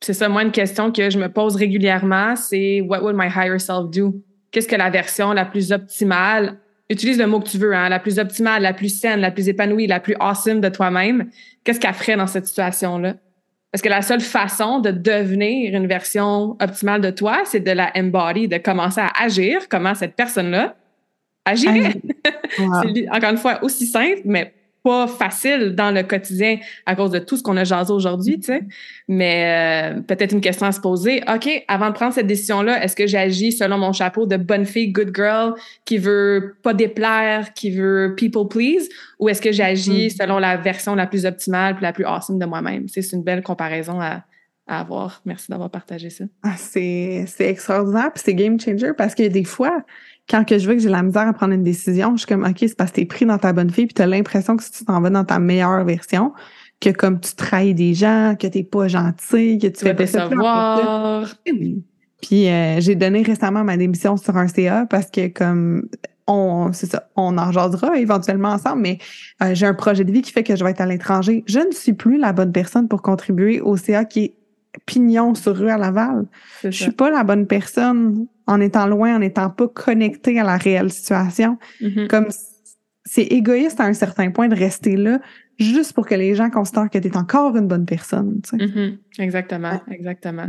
C'est 0.00 0.14
ça, 0.14 0.28
moi, 0.28 0.42
une 0.42 0.50
question 0.50 0.90
que 0.90 1.10
je 1.10 1.18
me 1.18 1.28
pose 1.28 1.54
régulièrement, 1.56 2.34
c'est 2.36 2.80
What 2.80 3.02
would 3.02 3.16
my 3.16 3.28
higher 3.28 3.58
self 3.58 3.88
do? 3.88 4.20
Qu'est-ce 4.50 4.68
que 4.68 4.76
la 4.76 4.90
version 4.90 5.32
la 5.32 5.44
plus 5.44 5.72
optimale, 5.72 6.58
utilise 6.92 7.18
le 7.18 7.26
mot 7.26 7.40
que 7.40 7.48
tu 7.48 7.58
veux, 7.58 7.74
hein, 7.74 7.88
la 7.88 7.98
plus 7.98 8.18
optimale, 8.18 8.62
la 8.62 8.72
plus 8.72 8.88
saine, 8.88 9.20
la 9.20 9.30
plus 9.30 9.48
épanouie, 9.48 9.86
la 9.86 10.00
plus 10.00 10.14
awesome 10.20 10.60
de 10.60 10.68
toi-même, 10.68 11.30
qu'est-ce 11.64 11.80
qu'elle 11.80 11.94
ferait 11.94 12.16
dans 12.16 12.26
cette 12.26 12.46
situation-là? 12.46 13.14
Parce 13.70 13.80
que 13.80 13.88
la 13.88 14.02
seule 14.02 14.20
façon 14.20 14.80
de 14.80 14.90
devenir 14.90 15.74
une 15.74 15.86
version 15.86 16.56
optimale 16.60 17.00
de 17.00 17.10
toi, 17.10 17.40
c'est 17.44 17.60
de 17.60 17.70
la 17.70 17.90
embody, 17.96 18.46
de 18.46 18.58
commencer 18.58 19.00
à 19.00 19.10
agir 19.18 19.68
comment 19.68 19.94
cette 19.94 20.14
personne-là 20.14 20.76
agirait. 21.44 21.94
c'est 22.56 23.08
encore 23.10 23.30
une 23.30 23.38
fois 23.38 23.64
aussi 23.64 23.86
simple, 23.86 24.20
mais 24.26 24.52
pas 24.82 25.06
facile 25.06 25.74
dans 25.74 25.90
le 25.90 26.02
quotidien 26.02 26.58
à 26.86 26.96
cause 26.96 27.10
de 27.10 27.18
tout 27.18 27.36
ce 27.36 27.42
qu'on 27.42 27.56
a 27.56 27.64
jasé 27.64 27.92
aujourd'hui, 27.92 28.40
tu 28.40 28.46
sais. 28.46 28.62
Mais 29.08 29.94
euh, 29.94 30.00
peut-être 30.00 30.32
une 30.32 30.40
question 30.40 30.66
à 30.66 30.72
se 30.72 30.80
poser. 30.80 31.22
OK, 31.32 31.48
avant 31.68 31.88
de 31.88 31.94
prendre 31.94 32.12
cette 32.12 32.26
décision-là, 32.26 32.82
est-ce 32.82 32.96
que 32.96 33.06
j'agis 33.06 33.52
selon 33.52 33.78
mon 33.78 33.92
chapeau 33.92 34.26
de 34.26 34.36
bonne 34.36 34.66
fille, 34.66 34.90
good 34.90 35.14
girl, 35.14 35.54
qui 35.84 35.98
veut 35.98 36.56
pas 36.62 36.74
déplaire, 36.74 37.52
qui 37.54 37.70
veut 37.70 38.14
people 38.16 38.48
please, 38.48 38.88
ou 39.18 39.28
est-ce 39.28 39.40
que 39.40 39.52
j'agis 39.52 40.06
mm. 40.06 40.10
selon 40.10 40.38
la 40.38 40.56
version 40.56 40.94
la 40.94 41.06
plus 41.06 41.26
optimale 41.26 41.74
puis 41.76 41.82
la 41.82 41.92
plus 41.92 42.04
awesome 42.04 42.38
de 42.38 42.46
moi-même? 42.46 42.88
C'est 42.88 43.12
une 43.12 43.22
belle 43.22 43.42
comparaison 43.42 44.00
à, 44.00 44.24
à 44.66 44.80
avoir. 44.80 45.22
Merci 45.24 45.50
d'avoir 45.50 45.70
partagé 45.70 46.10
ça. 46.10 46.24
Ah, 46.42 46.56
c'est 46.56 47.26
extraordinaire, 47.38 48.12
puis 48.12 48.22
c'est 48.24 48.34
game 48.34 48.58
changer 48.58 48.92
parce 48.96 49.14
que 49.14 49.26
des 49.28 49.44
fois, 49.44 49.84
quand 50.28 50.44
que 50.44 50.58
je 50.58 50.68
veux 50.68 50.74
que 50.74 50.80
j'ai 50.80 50.88
la 50.88 51.02
misère 51.02 51.26
à 51.26 51.32
prendre 51.32 51.52
une 51.52 51.62
décision, 51.62 52.12
je 52.12 52.18
suis 52.18 52.26
comme, 52.26 52.44
OK, 52.44 52.56
c'est 52.60 52.76
parce 52.76 52.90
que 52.90 52.96
t'es 52.96 53.04
pris 53.04 53.26
dans 53.26 53.38
ta 53.38 53.52
bonne 53.52 53.70
fille, 53.70 53.86
puis 53.86 53.94
t'as 53.94 54.06
l'impression 54.06 54.56
que 54.56 54.62
si 54.62 54.70
tu 54.70 54.84
t'en 54.84 55.00
vas 55.00 55.10
dans 55.10 55.24
ta 55.24 55.38
meilleure 55.38 55.84
version, 55.84 56.32
que 56.80 56.90
comme 56.90 57.20
tu 57.20 57.34
trahis 57.34 57.74
des 57.74 57.94
gens, 57.94 58.34
que 58.38 58.46
t'es 58.46 58.64
pas 58.64 58.88
gentil, 58.88 59.58
que 59.58 59.68
tu, 59.68 59.84
fais 59.84 59.94
pas 59.94 60.06
savoir. 60.06 61.32
Puis 62.22 62.48
euh, 62.48 62.80
j'ai 62.80 62.94
donné 62.94 63.22
récemment 63.22 63.64
ma 63.64 63.76
démission 63.76 64.16
sur 64.16 64.36
un 64.36 64.46
CA 64.46 64.86
parce 64.88 65.10
que 65.10 65.28
comme 65.28 65.88
on, 66.26 66.72
c'est 66.72 66.86
ça, 66.86 67.08
on 67.16 67.36
en 67.36 67.50
jasera 67.50 67.98
éventuellement 67.98 68.50
ensemble, 68.50 68.82
mais 68.82 68.98
euh, 69.42 69.54
j'ai 69.54 69.66
un 69.66 69.74
projet 69.74 70.04
de 70.04 70.12
vie 70.12 70.22
qui 70.22 70.32
fait 70.32 70.44
que 70.44 70.54
je 70.54 70.62
vais 70.62 70.70
être 70.70 70.80
à 70.80 70.86
l'étranger. 70.86 71.42
Je 71.46 71.58
ne 71.58 71.72
suis 71.72 71.92
plus 71.92 72.18
la 72.18 72.32
bonne 72.32 72.52
personne 72.52 72.88
pour 72.88 73.02
contribuer 73.02 73.60
au 73.60 73.76
CA 73.76 74.04
qui 74.04 74.24
est 74.24 74.34
pignon 74.86 75.34
sur 75.34 75.56
rue 75.56 75.70
à 75.70 75.78
Laval. 75.78 76.26
Je 76.62 76.70
suis 76.70 76.92
pas 76.92 77.10
la 77.10 77.24
bonne 77.24 77.46
personne 77.46 78.26
en 78.46 78.60
étant 78.60 78.86
loin, 78.86 79.16
en 79.16 79.18
n'étant 79.20 79.50
pas 79.50 79.68
connecté 79.68 80.38
à 80.40 80.44
la 80.44 80.56
réelle 80.56 80.90
situation. 80.90 81.58
Mm-hmm. 81.80 82.08
Comme 82.08 82.28
c'est 83.04 83.24
égoïste 83.24 83.80
à 83.80 83.84
un 83.84 83.92
certain 83.92 84.30
point 84.30 84.48
de 84.48 84.56
rester 84.56 84.96
là 84.96 85.20
juste 85.58 85.92
pour 85.92 86.06
que 86.06 86.14
les 86.14 86.34
gens 86.34 86.50
considèrent 86.50 86.90
que 86.90 86.98
tu 86.98 87.08
es 87.08 87.16
encore 87.16 87.56
une 87.56 87.68
bonne 87.68 87.86
personne. 87.86 88.40
Mm-hmm. 88.52 88.98
Exactement, 89.18 89.80
exactement. 89.90 90.46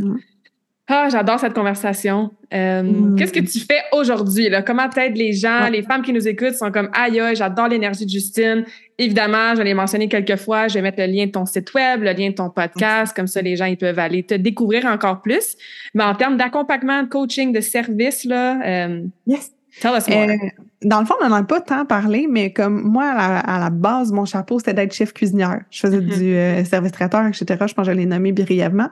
Ah, 0.86 1.08
j'adore 1.10 1.40
cette 1.40 1.54
conversation. 1.54 2.30
Euh, 2.52 2.82
mm. 2.82 3.16
Qu'est-ce 3.16 3.32
que 3.32 3.40
tu 3.40 3.60
fais 3.60 3.80
aujourd'hui? 3.92 4.50
Comment 4.66 4.90
peut-être 4.90 5.16
les 5.16 5.32
gens, 5.32 5.68
les 5.70 5.82
femmes 5.82 6.02
qui 6.02 6.12
nous 6.12 6.28
écoutent 6.28 6.56
sont 6.56 6.70
comme 6.70 6.90
aïe, 6.92 7.18
aïe 7.20 7.34
j'adore 7.34 7.68
l'énergie 7.68 8.04
de 8.04 8.10
Justine. 8.10 8.66
Évidemment, 8.98 9.54
je 9.54 9.62
l'ai 9.62 9.72
mentionné 9.72 10.08
quelques 10.08 10.36
fois, 10.36 10.68
je 10.68 10.74
vais 10.74 10.82
mettre 10.82 11.00
le 11.00 11.06
lien 11.06 11.24
de 11.24 11.30
ton 11.30 11.46
site 11.46 11.72
web, 11.72 12.02
le 12.02 12.12
lien 12.12 12.28
de 12.28 12.34
ton 12.34 12.50
podcast, 12.50 13.16
comme 13.16 13.26
ça 13.26 13.40
les 13.40 13.56
gens 13.56 13.64
ils 13.64 13.78
peuvent 13.78 13.98
aller 13.98 14.24
te 14.24 14.34
découvrir 14.34 14.84
encore 14.84 15.22
plus. 15.22 15.56
Mais 15.94 16.04
en 16.04 16.14
termes 16.14 16.36
d'accompagnement, 16.36 17.02
de 17.02 17.08
coaching, 17.08 17.52
de 17.52 17.60
service, 17.60 18.24
là, 18.24 18.60
euh, 18.66 19.00
yes. 19.26 19.52
tell 19.80 19.92
us 19.96 20.06
more. 20.06 20.28
Euh, 20.28 20.36
dans 20.82 21.00
le 21.00 21.06
fond, 21.06 21.14
on 21.22 21.28
n'en 21.30 21.36
a 21.36 21.42
pas 21.44 21.62
tant 21.62 21.86
parlé, 21.86 22.26
mais 22.28 22.52
comme 22.52 22.82
moi, 22.82 23.06
à 23.06 23.58
la, 23.58 23.70
base, 23.70 24.12
mon 24.12 24.26
chapeau, 24.26 24.58
c'était 24.58 24.74
d'être 24.74 24.92
chef 24.92 25.14
cuisinière. 25.14 25.62
Je 25.70 25.80
faisais 25.80 25.98
mm-hmm. 25.98 26.58
du 26.60 26.68
service 26.68 26.92
traiteur, 26.92 27.26
etc. 27.26 27.44
Je 27.66 27.72
pense 27.72 27.86
que 27.86 27.92
je 27.92 27.96
l'ai 27.96 28.04
nommé 28.04 28.32
brièvement. 28.32 28.90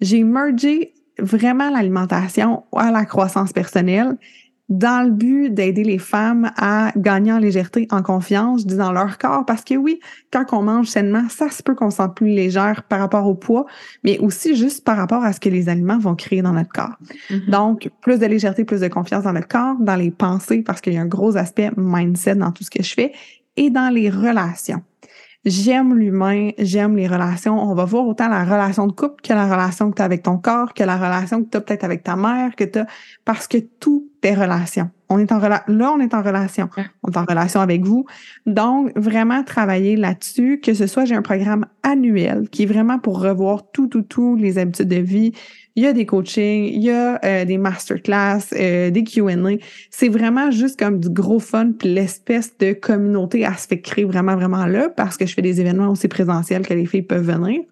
J'ai 0.00 0.24
mergé 0.24 0.94
vraiment 1.18 1.70
l'alimentation 1.70 2.64
à 2.76 2.90
la 2.90 3.04
croissance 3.04 3.52
personnelle 3.52 4.16
dans 4.70 5.04
le 5.04 5.10
but 5.10 5.50
d'aider 5.50 5.84
les 5.84 5.98
femmes 5.98 6.50
à 6.56 6.90
gagner 6.96 7.32
en 7.32 7.38
légèreté, 7.38 7.86
en 7.90 8.02
confiance, 8.02 8.64
dans 8.64 8.92
leur 8.92 9.18
corps. 9.18 9.44
Parce 9.44 9.62
que 9.62 9.74
oui, 9.74 10.00
quand 10.32 10.44
on 10.52 10.62
mange 10.62 10.88
sainement, 10.88 11.28
ça 11.28 11.50
se 11.50 11.62
peut 11.62 11.74
qu'on 11.74 11.90
se 11.90 11.98
sente 11.98 12.16
plus 12.16 12.28
légère 12.28 12.82
par 12.84 13.00
rapport 13.00 13.26
au 13.26 13.34
poids, 13.34 13.66
mais 14.04 14.18
aussi 14.18 14.56
juste 14.56 14.82
par 14.82 14.96
rapport 14.96 15.22
à 15.22 15.34
ce 15.34 15.40
que 15.40 15.50
les 15.50 15.68
aliments 15.68 15.98
vont 15.98 16.14
créer 16.14 16.40
dans 16.40 16.52
notre 16.52 16.72
corps. 16.72 16.96
Mm-hmm. 17.30 17.50
Donc, 17.50 17.90
plus 18.00 18.18
de 18.18 18.26
légèreté, 18.26 18.64
plus 18.64 18.80
de 18.80 18.88
confiance 18.88 19.24
dans 19.24 19.34
notre 19.34 19.48
corps, 19.48 19.76
dans 19.80 19.96
les 19.96 20.10
pensées, 20.10 20.62
parce 20.62 20.80
qu'il 20.80 20.94
y 20.94 20.98
a 20.98 21.02
un 21.02 21.06
gros 21.06 21.36
aspect 21.36 21.70
mindset 21.76 22.36
dans 22.36 22.50
tout 22.50 22.64
ce 22.64 22.70
que 22.70 22.82
je 22.82 22.94
fais, 22.94 23.12
et 23.56 23.70
dans 23.70 23.92
les 23.92 24.08
relations. 24.08 24.82
J'aime 25.44 25.94
l'humain, 25.94 26.50
j'aime 26.58 26.96
les 26.96 27.06
relations. 27.06 27.58
On 27.58 27.74
va 27.74 27.84
voir 27.84 28.06
autant 28.06 28.28
la 28.28 28.44
relation 28.44 28.86
de 28.86 28.92
couple 28.92 29.22
que 29.22 29.34
la 29.34 29.44
relation 29.44 29.90
que 29.90 29.96
tu 29.96 30.02
as 30.02 30.06
avec 30.06 30.22
ton 30.22 30.38
corps, 30.38 30.72
que 30.72 30.84
la 30.84 30.96
relation 30.96 31.44
que 31.44 31.50
tu 31.50 31.56
as 31.58 31.60
peut-être 31.60 31.84
avec 31.84 32.02
ta 32.02 32.16
mère, 32.16 32.56
que 32.56 32.64
tu 32.64 32.78
parce 33.26 33.46
que 33.46 33.58
tout 33.58 34.08
est 34.22 34.34
relation. 34.34 34.88
On 35.10 35.18
est 35.18 35.30
en 35.32 35.38
là, 35.38 35.64
on 35.68 36.00
est 36.00 36.14
en 36.14 36.22
relation. 36.22 36.70
On 37.02 37.10
est 37.10 37.16
en 37.18 37.26
relation 37.26 37.60
avec 37.60 37.84
vous. 37.84 38.06
Donc, 38.46 38.90
vraiment 38.96 39.44
travailler 39.44 39.96
là-dessus, 39.96 40.60
que 40.60 40.72
ce 40.72 40.86
soit, 40.86 41.04
j'ai 41.04 41.14
un 41.14 41.22
programme 41.22 41.66
annuel 41.82 42.48
qui 42.48 42.62
est 42.62 42.66
vraiment 42.66 42.98
pour 42.98 43.20
revoir 43.20 43.70
tout, 43.70 43.86
tout, 43.86 44.02
tout 44.02 44.36
les 44.36 44.56
habitudes 44.56 44.88
de 44.88 44.96
vie, 44.96 45.32
il 45.76 45.82
y 45.82 45.86
a 45.86 45.92
des 45.92 46.06
coachings, 46.06 46.64
il 46.72 46.82
y 46.82 46.90
a 46.90 47.18
euh, 47.24 47.44
des 47.44 47.58
masterclass, 47.58 48.42
euh, 48.52 48.90
des 48.90 49.02
Q&A. 49.02 49.56
C'est 49.90 50.08
vraiment 50.08 50.50
juste 50.50 50.78
comme 50.78 51.00
du 51.00 51.10
gros 51.10 51.40
fun, 51.40 51.72
puis 51.72 51.92
l'espèce 51.92 52.56
de 52.58 52.72
communauté, 52.72 53.44
à 53.44 53.56
se 53.56 53.66
fait 53.66 53.80
créer 53.80 54.04
vraiment, 54.04 54.36
vraiment 54.36 54.66
là, 54.66 54.88
parce 54.88 55.16
que 55.16 55.26
je 55.26 55.34
fais 55.34 55.42
des 55.42 55.60
événements 55.60 55.88
aussi 55.88 56.06
présentiels 56.06 56.64
que 56.66 56.74
les 56.74 56.86
filles 56.86 57.02
peuvent 57.02 57.28
venir. 57.28 57.62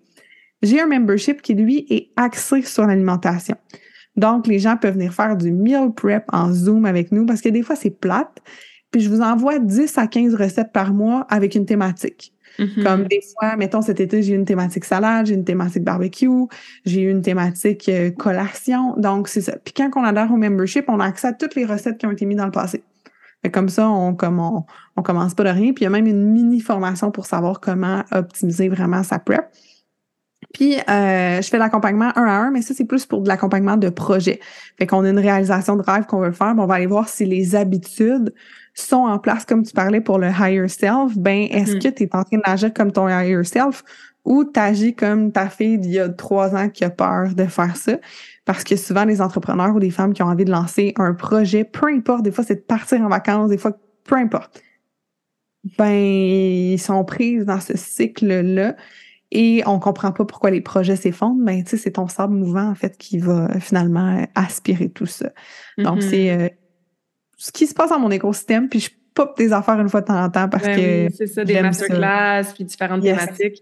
J'ai 0.63 0.81
un 0.81 0.87
membership 0.87 1.43
qui, 1.43 1.55
lui, 1.55 1.87
est 1.91 2.11
axé 2.17 2.63
sur 2.63 2.87
l'alimentation. 2.87 3.57
Donc, 4.17 4.47
les 4.47 4.59
gens 4.59 4.77
peuvent 4.77 4.95
venir 4.95 5.15
faire 5.15 5.37
du 5.37 5.53
meal 5.53 5.93
prep 5.95 6.25
en 6.33 6.53
Zoom 6.53 6.85
avec 6.85 7.13
nous, 7.13 7.25
parce 7.25 7.41
que 7.41 7.49
des 7.49 7.63
fois, 7.63 7.77
c'est 7.77 7.91
plate. 7.91 8.39
Puis 8.91 9.01
je 9.01 9.09
vous 9.09 9.23
envoie 9.23 9.59
10 9.59 9.97
à 9.97 10.07
15 10.07 10.35
recettes 10.35 10.73
par 10.73 10.93
mois 10.93 11.27
avec 11.31 11.55
une 11.55 11.65
thématique. 11.65 12.35
Mm-hmm. 12.59 12.83
Comme 12.83 13.05
des 13.05 13.21
fois, 13.33 13.57
mettons 13.57 13.83
cet 13.83 14.01
été, 14.01 14.23
j'ai 14.23 14.33
eu 14.33 14.37
une 14.37 14.45
thématique 14.45 14.85
salade, 14.85 15.27
j'ai 15.27 15.35
une 15.35 15.45
thématique 15.45 15.85
barbecue, 15.85 16.29
j'ai 16.85 17.03
eu 17.03 17.11
une 17.11 17.23
thématique 17.23 17.89
euh, 17.89 18.11
collation. 18.11 18.95
Donc, 18.97 19.29
c'est 19.29 19.41
ça. 19.41 19.57
Puis 19.65 19.75
quand 19.75 19.91
on 19.97 20.05
adhère 20.05 20.33
au 20.33 20.37
membership, 20.37 20.85
on 20.89 21.01
a 21.01 21.07
accès 21.07 21.29
à 21.29 21.33
toutes 21.33 21.55
les 21.55 21.65
recettes 21.65 21.99
qui 21.99 22.07
ont 22.07 22.11
été 22.11 22.27
mises 22.27 22.39
dans 22.39 22.47
le 22.47 22.51
passé. 22.51 22.83
Fait 23.43 23.51
comme 23.51 23.69
ça, 23.69 23.89
on, 23.89 24.15
comme 24.15 24.41
commence 25.03 25.35
pas 25.35 25.45
de 25.45 25.49
rien. 25.49 25.73
Puis 25.73 25.83
il 25.83 25.85
y 25.85 25.87
a 25.87 25.91
même 25.91 26.07
une 26.07 26.31
mini 26.31 26.61
formation 26.61 27.11
pour 27.11 27.27
savoir 27.27 27.61
comment 27.61 28.05
optimiser 28.13 28.69
vraiment 28.69 29.03
sa 29.03 29.19
prep. 29.19 29.47
Puis, 30.53 30.77
euh, 30.77 31.41
je 31.41 31.49
fais 31.49 31.59
l'accompagnement 31.59 32.13
un 32.17 32.27
à 32.27 32.33
un, 32.33 32.51
mais 32.51 32.63
ça, 32.63 32.75
c'est 32.75 32.85
plus 32.85 33.07
pour 33.07 33.23
de 33.23 33.29
l'accompagnement 33.29 33.77
de 33.77 33.89
projet. 33.89 34.39
Fait 34.79 34.87
qu'on 34.87 35.05
a 35.05 35.09
une 35.09 35.19
réalisation 35.19 35.77
de 35.77 35.83
rêve 35.83 36.05
qu'on 36.05 36.21
veut 36.21 36.33
faire, 36.33 36.55
on 36.59 36.67
va 36.67 36.75
aller 36.75 36.87
voir 36.87 37.09
si 37.09 37.25
les 37.25 37.55
habitudes 37.55 38.35
sont 38.75 39.05
en 39.05 39.19
place, 39.19 39.45
comme 39.45 39.63
tu 39.63 39.73
parlais 39.73 40.01
pour 40.01 40.19
le 40.19 40.29
higher 40.29 40.69
self. 40.69 41.17
Ben, 41.17 41.47
est-ce 41.51 41.77
mm. 41.77 41.79
que 41.79 41.89
tu 41.89 42.03
es 42.05 42.17
en 42.17 42.25
train 42.25 42.39
d'agir 42.39 42.73
comme 42.73 42.93
ton 42.93 43.09
higher 43.09 43.45
self 43.45 43.85
ou 44.25 44.45
tu 44.45 44.59
agis 44.59 44.95
comme 44.95 45.33
ta 45.33 45.49
fille 45.49 45.79
d'il 45.79 45.93
y 45.93 45.99
a 45.99 46.09
trois 46.09 46.55
ans 46.55 46.69
qui 46.69 46.85
a 46.85 46.91
peur 46.91 47.35
de 47.35 47.45
faire 47.45 47.77
ça? 47.77 47.99
Parce 48.45 48.65
que 48.65 48.77
souvent, 48.77 49.05
les 49.05 49.21
entrepreneurs 49.21 49.75
ou 49.75 49.81
des 49.81 49.91
femmes 49.91 50.13
qui 50.15 50.23
ont 50.23 50.27
envie 50.27 50.45
de 50.45 50.51
lancer 50.51 50.95
un 50.97 51.15
projet, 51.15 51.65
peu 51.65 51.89
importe, 51.89 52.23
des 52.23 52.33
fois, 52.33 52.45
c'est 52.45 52.57
de 52.57 52.61
partir 52.61 53.01
en 53.03 53.09
vacances, 53.09 53.51
des 53.51 53.59
fois, 53.59 53.73
peu 54.05 54.17
importe. 54.17 54.63
Ben, 55.79 55.93
ils 55.93 56.79
sont 56.79 57.05
prises 57.05 57.45
dans 57.45 57.61
ce 57.61 57.77
cycle-là 57.77 58.75
et 59.35 59.63
on 59.65 59.79
comprend 59.79 60.13
pas 60.13 60.27
pourquoi 60.27 60.51
les 60.51 60.61
projets 60.61 60.95
s'effondrent, 60.95 61.43
ben 61.43 61.65
tu 61.65 61.71
sais 61.71 61.77
c'est 61.79 61.93
ton 61.93 62.07
sable 62.07 62.35
mouvant 62.35 62.69
en 62.69 62.75
fait 62.75 62.99
qui 62.99 63.19
va 63.19 63.49
finalement 63.61 64.27
aspirer 64.35 64.91
tout 64.91 65.07
ça. 65.07 65.31
Donc 65.79 66.01
mm-hmm. 66.01 66.11
c'est 66.11 66.31
euh, 66.31 66.49
ce 67.43 67.51
qui 67.51 67.67
se 67.67 67.75
passe 67.75 67.91
dans 67.91 67.99
mon 67.99 68.13
écosystème, 68.13 68.69
puis 68.69 68.79
je 68.79 68.91
pop 69.15 69.37
des 69.37 69.53
affaires 69.53 69.79
une 69.81 69.89
fois 69.89 70.01
de 70.01 70.07
temps 70.07 70.25
en 70.25 70.31
temps 70.31 70.49
parce 70.49 70.63
que 70.63 71.09
c'est 71.11 71.27
ça 71.27 71.45
des 71.45 71.61
masterclass 71.61 72.45
puis 72.55 72.65
différentes 72.65 73.03
thématiques. 73.03 73.61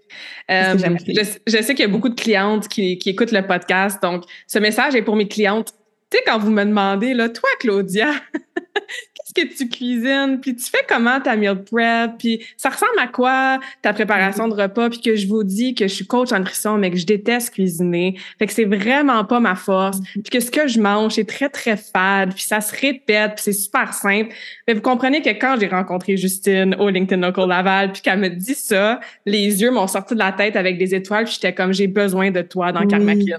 Euh, 0.50 0.76
je, 0.76 1.22
je, 1.46 1.62
sais 1.62 1.74
qu'il 1.74 1.86
y 1.86 1.88
a 1.88 1.90
beaucoup 1.90 2.10
de 2.10 2.14
clientes 2.14 2.68
qui, 2.68 2.98
qui 2.98 3.08
écoutent 3.08 3.32
le 3.32 3.44
podcast, 3.46 4.02
donc 4.02 4.24
ce 4.46 4.58
message 4.58 4.94
est 4.94 5.02
pour 5.02 5.16
mes 5.16 5.28
clientes. 5.28 5.72
Tu 6.10 6.18
sais 6.18 6.24
quand 6.26 6.38
vous 6.38 6.50
me 6.50 6.62
demandez 6.62 7.14
là, 7.14 7.30
toi 7.30 7.48
Claudia, 7.58 8.12
qu'est-ce 9.34 9.48
que 9.48 9.64
tu 9.64 9.68
cuisines, 9.68 10.38
puis 10.40 10.54
tu 10.54 10.64
fais 10.64 10.84
comment 10.88 11.20
ta 11.20 11.36
meal 11.36 11.62
prep, 11.62 12.12
puis 12.18 12.44
ça 12.56 12.68
ressemble 12.68 12.98
à 13.00 13.06
quoi 13.06 13.60
ta 13.82 13.92
préparation 13.92 14.48
de 14.48 14.54
repas, 14.54 14.90
puis 14.90 15.00
que 15.00 15.16
je 15.16 15.26
vous 15.26 15.44
dis 15.44 15.74
que 15.74 15.88
je 15.88 15.94
suis 15.94 16.06
coach 16.06 16.32
en 16.32 16.38
nutrition, 16.38 16.78
mais 16.78 16.90
que 16.90 16.96
je 16.96 17.06
déteste 17.06 17.54
cuisiner. 17.54 18.16
Fait 18.38 18.46
que 18.46 18.52
c'est 18.52 18.64
vraiment 18.64 19.24
pas 19.24 19.40
ma 19.40 19.54
force, 19.54 19.98
mm-hmm. 19.98 20.22
puis 20.22 20.30
que 20.30 20.40
ce 20.40 20.50
que 20.50 20.68
je 20.68 20.80
mange, 20.80 21.14
c'est 21.14 21.26
très, 21.26 21.48
très 21.48 21.76
fade, 21.76 22.34
puis 22.34 22.42
ça 22.42 22.60
se 22.60 22.74
répète, 22.78 23.34
puis 23.36 23.44
c'est 23.44 23.52
super 23.52 23.94
simple. 23.94 24.34
Mais 24.68 24.74
vous 24.74 24.82
comprenez 24.82 25.22
que 25.22 25.30
quand 25.30 25.56
j'ai 25.58 25.68
rencontré 25.68 26.16
Justine 26.16 26.76
au 26.78 26.88
LinkedIn 26.90 27.20
Local 27.20 27.48
Laval, 27.48 27.92
puis 27.92 28.02
qu'elle 28.02 28.18
me 28.18 28.28
dit 28.28 28.54
ça, 28.54 29.00
les 29.26 29.62
yeux 29.62 29.70
m'ont 29.70 29.86
sorti 29.86 30.14
de 30.14 30.18
la 30.18 30.32
tête 30.32 30.56
avec 30.56 30.78
des 30.78 30.94
étoiles, 30.94 31.24
puis 31.24 31.34
j'étais 31.34 31.54
comme, 31.54 31.72
j'ai 31.72 31.86
besoin 31.86 32.30
de 32.30 32.42
toi 32.42 32.72
dans 32.72 32.80
oui. 32.80 33.32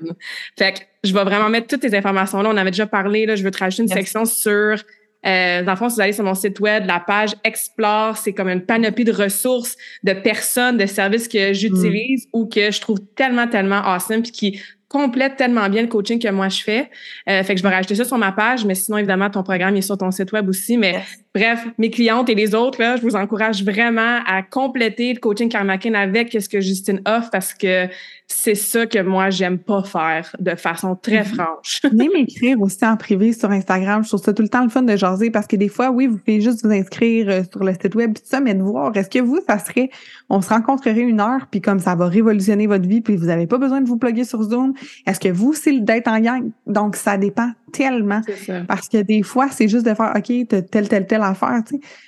Fait 0.58 0.74
que 0.74 0.80
je 1.04 1.14
vais 1.14 1.24
vraiment 1.24 1.50
mettre 1.50 1.68
toutes 1.68 1.82
tes 1.82 1.96
informations 1.96 2.42
là. 2.42 2.50
On 2.52 2.58
avait 2.58 2.72
déjà 2.72 2.88
parlé, 2.88 3.26
là, 3.26 3.36
je 3.36 3.44
veux 3.44 3.52
te 3.52 3.58
rajouter 3.58 3.84
une 3.84 3.90
section 3.90 4.26
sur 4.26 4.78
euh, 5.26 5.64
dans 5.64 5.72
le 5.72 5.78
fond, 5.78 5.90
si 5.90 5.96
vous 5.96 6.02
allez 6.02 6.14
sur 6.14 6.24
mon 6.24 6.34
site 6.34 6.60
web, 6.60 6.86
la 6.86 7.00
page 7.00 7.32
Explore, 7.44 8.18
c'est 8.18 8.34
comme 8.34 8.50
une 8.50 8.66
panoplie 8.66 9.04
de 9.04 9.12
ressources, 9.12 9.78
de 10.04 10.14
personnes, 10.14 10.78
de 10.78 10.86
services 10.86 11.28
que 11.28 11.54
j'utilise 11.54 12.26
mm. 12.26 12.30
ou 12.34 12.46
que 12.48 12.72
je 12.72 12.82
trouve 12.82 13.00
tellement, 13.16 13.48
tellement 13.48 13.82
awesome 13.84 14.24
puis 14.24 14.32
qui 14.32 14.62
complète 14.92 15.38
tellement 15.38 15.70
bien 15.70 15.84
le 15.84 15.88
coaching 15.88 16.20
que 16.20 16.28
moi 16.30 16.50
je 16.50 16.62
fais. 16.64 16.90
Euh, 17.30 17.44
fait 17.44 17.54
que 17.56 17.62
je 17.62 17.64
vais 17.64 17.74
rajouter 17.74 17.96
ça 17.96 18.04
sur 18.04 18.18
ma 18.18 18.34
page, 18.34 18.66
mais 18.66 18.76
sinon, 18.76 18.98
évidemment, 18.98 19.30
ton 19.30 19.42
programme 19.42 19.78
est 19.78 19.82
sur 19.82 19.98
ton 19.98 20.12
site 20.12 20.34
web 20.34 20.50
aussi. 20.50 20.78
Mais 20.78 21.02
bref, 21.34 21.66
mes 21.78 21.90
clientes 21.90 22.30
et 22.30 22.36
les 22.36 22.54
autres, 22.54 22.82
là, 22.82 22.98
je 22.98 23.02
vous 23.02 23.16
encourage 23.16 23.64
vraiment 23.64 24.20
à 24.26 24.44
compléter 24.44 25.14
le 25.14 25.20
coaching 25.20 25.50
Karmakin 25.50 25.94
avec 25.94 26.32
ce 26.40 26.50
que 26.50 26.60
Justine 26.60 27.02
offre 27.06 27.30
parce 27.32 27.54
que 27.54 27.88
c'est 28.28 28.56
ça 28.56 28.86
que 28.86 29.00
moi, 29.00 29.30
j'aime 29.30 29.58
pas 29.58 29.84
faire 29.84 30.34
de 30.40 30.56
façon 30.56 30.96
très 30.96 31.22
mm-hmm. 31.22 31.36
franche. 31.36 31.82
Venez 31.92 32.10
m'écrire 32.10 32.62
aussi 32.62 32.86
en 32.86 32.98
privé 32.98 33.34
sur 33.34 33.52
Instagram. 33.52 34.04
Je 34.04 34.10
trouve 34.10 34.22
ça 34.22 34.34
tout 34.34 34.42
le 34.42 34.50
temps 34.50 34.64
le 34.64 34.70
fun 34.70 34.84
de 34.84 34.96
jaser 34.96 35.32
parce 35.32 35.48
que 35.48 35.56
des 35.56 35.68
fois, 35.68 35.92
oui, 35.92 36.08
vous 36.08 36.18
pouvez 36.18 36.42
juste 36.42 36.66
vous 36.66 36.72
inscrire 36.72 37.30
euh, 37.30 37.42
sur 37.50 37.64
le 37.64 37.74
site 37.74 37.96
web, 37.96 38.14
tout 38.14 38.24
ça, 38.26 38.40
mais 38.40 38.54
de 38.54 38.64
voir, 38.64 38.96
est-ce 38.96 39.10
que 39.10 39.20
vous, 39.20 39.40
ça 39.48 39.60
serait, 39.60 39.90
on 40.30 40.42
se 40.42 40.50
rencontrerait 40.50 41.02
une 41.02 41.20
heure, 41.20 41.48
puis 41.52 41.62
comme 41.62 41.80
ça 41.80 41.96
va 41.96 42.08
révolutionner 42.08 42.68
votre 42.68 42.88
vie, 42.88 43.02
puis 43.02 43.16
vous 43.16 43.26
n'avez 43.26 43.48
pas 43.48 43.58
besoin 43.58 43.82
de 43.82 43.88
vous 43.88 43.98
plugger 43.98 44.24
sur 44.24 44.42
Zoom. 44.44 44.74
Est-ce 45.06 45.20
que 45.20 45.30
vous, 45.30 45.54
c'est 45.54 45.80
d'être 45.80 46.08
en 46.08 46.20
gang? 46.20 46.50
Donc, 46.68 46.96
ça 46.96 47.18
dépend 47.18 47.52
tellement. 47.72 48.22
Parce 48.68 48.88
que 48.88 49.02
des 49.02 49.24
fois, 49.24 49.50
c'est 49.50 49.68
juste 49.68 49.86
de 49.86 49.94
faire, 49.94 50.14
OK, 50.16 50.48
t'as 50.48 50.62
telle, 50.62 50.88
telle, 50.88 51.08
telle 51.08 51.22
affaire. 51.22 51.62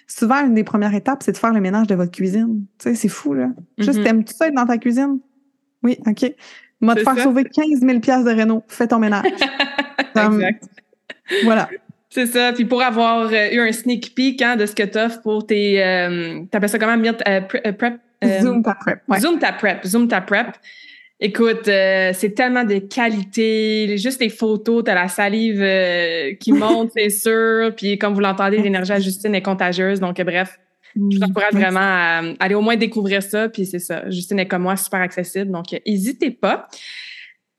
Souvent, 0.07 0.45
une 0.45 0.53
des 0.53 0.63
premières 0.63 0.93
étapes, 0.93 1.23
c'est 1.23 1.31
de 1.31 1.37
faire 1.37 1.53
le 1.53 1.61
ménage 1.61 1.87
de 1.87 1.95
votre 1.95 2.11
cuisine. 2.11 2.65
C'est 2.77 3.07
fou, 3.07 3.33
là. 3.33 3.49
Juste, 3.77 3.99
mm-hmm. 3.99 4.03
t'aimes 4.03 4.23
tout 4.23 4.33
ça 4.33 4.47
être 4.47 4.55
dans 4.55 4.65
ta 4.65 4.77
cuisine? 4.77 5.19
Oui, 5.83 5.97
OK. 6.05 6.33
M'a 6.81 6.95
te 6.95 7.01
faire 7.01 7.17
sauver 7.19 7.45
15 7.45 7.79
000 7.79 7.93
de 7.93 8.39
Renault. 8.39 8.63
Fais 8.67 8.87
ton 8.87 8.99
ménage. 8.99 9.25
exact. 10.15 10.65
Voilà. 11.43 11.69
C'est 12.09 12.27
ça. 12.27 12.51
Puis 12.53 12.65
pour 12.65 12.81
avoir 12.81 13.27
euh, 13.31 13.49
eu 13.51 13.59
un 13.59 13.71
sneak 13.71 14.13
peek 14.13 14.41
hein, 14.41 14.55
de 14.55 14.65
ce 14.65 14.75
que 14.75 14.83
tu 14.83 14.97
offres 14.97 15.21
pour 15.21 15.47
tes. 15.47 15.83
Euh, 15.83 16.43
T'appelles 16.51 16.69
ça 16.69 16.77
comment? 16.77 17.01
Euh, 17.27 17.41
prep? 17.41 17.99
Zoom 18.41 18.61
ta 18.61 18.75
prep. 18.75 19.01
Zoom 19.17 19.39
ta 19.39 19.51
prep. 19.53 19.85
Zoom 19.85 20.07
ta 20.07 20.21
prep. 20.21 20.47
Écoute, 21.25 21.63
c'est 21.65 22.35
tellement 22.35 22.65
de 22.65 22.79
qualité. 22.79 23.97
Juste 23.97 24.19
les 24.19 24.29
photos, 24.29 24.83
t'as 24.83 24.93
la 24.93 25.07
salive 25.07 25.63
qui 26.37 26.51
monte, 26.51 26.91
c'est 26.95 27.09
sûr. 27.09 27.73
Puis 27.75 27.97
comme 27.97 28.13
vous 28.13 28.19
l'entendez, 28.19 28.57
l'énergie 28.57 28.91
à 28.91 28.99
Justine 28.99 29.33
est 29.33 29.41
contagieuse. 29.41 30.01
Donc, 30.01 30.21
bref, 30.21 30.59
je 30.95 31.17
vous 31.17 31.23
encourage 31.23 31.53
vraiment 31.53 31.79
à 31.79 32.21
aller 32.39 32.55
au 32.55 32.61
moins 32.61 32.75
découvrir 32.75 33.23
ça. 33.23 33.47
Puis 33.47 33.65
c'est 33.65 33.79
ça. 33.79 34.09
Justine 34.09 34.39
est 34.39 34.47
comme 34.47 34.63
moi, 34.63 34.75
super 34.75 34.99
accessible. 34.99 35.49
Donc, 35.49 35.67
n'hésitez 35.87 36.31
pas. 36.31 36.67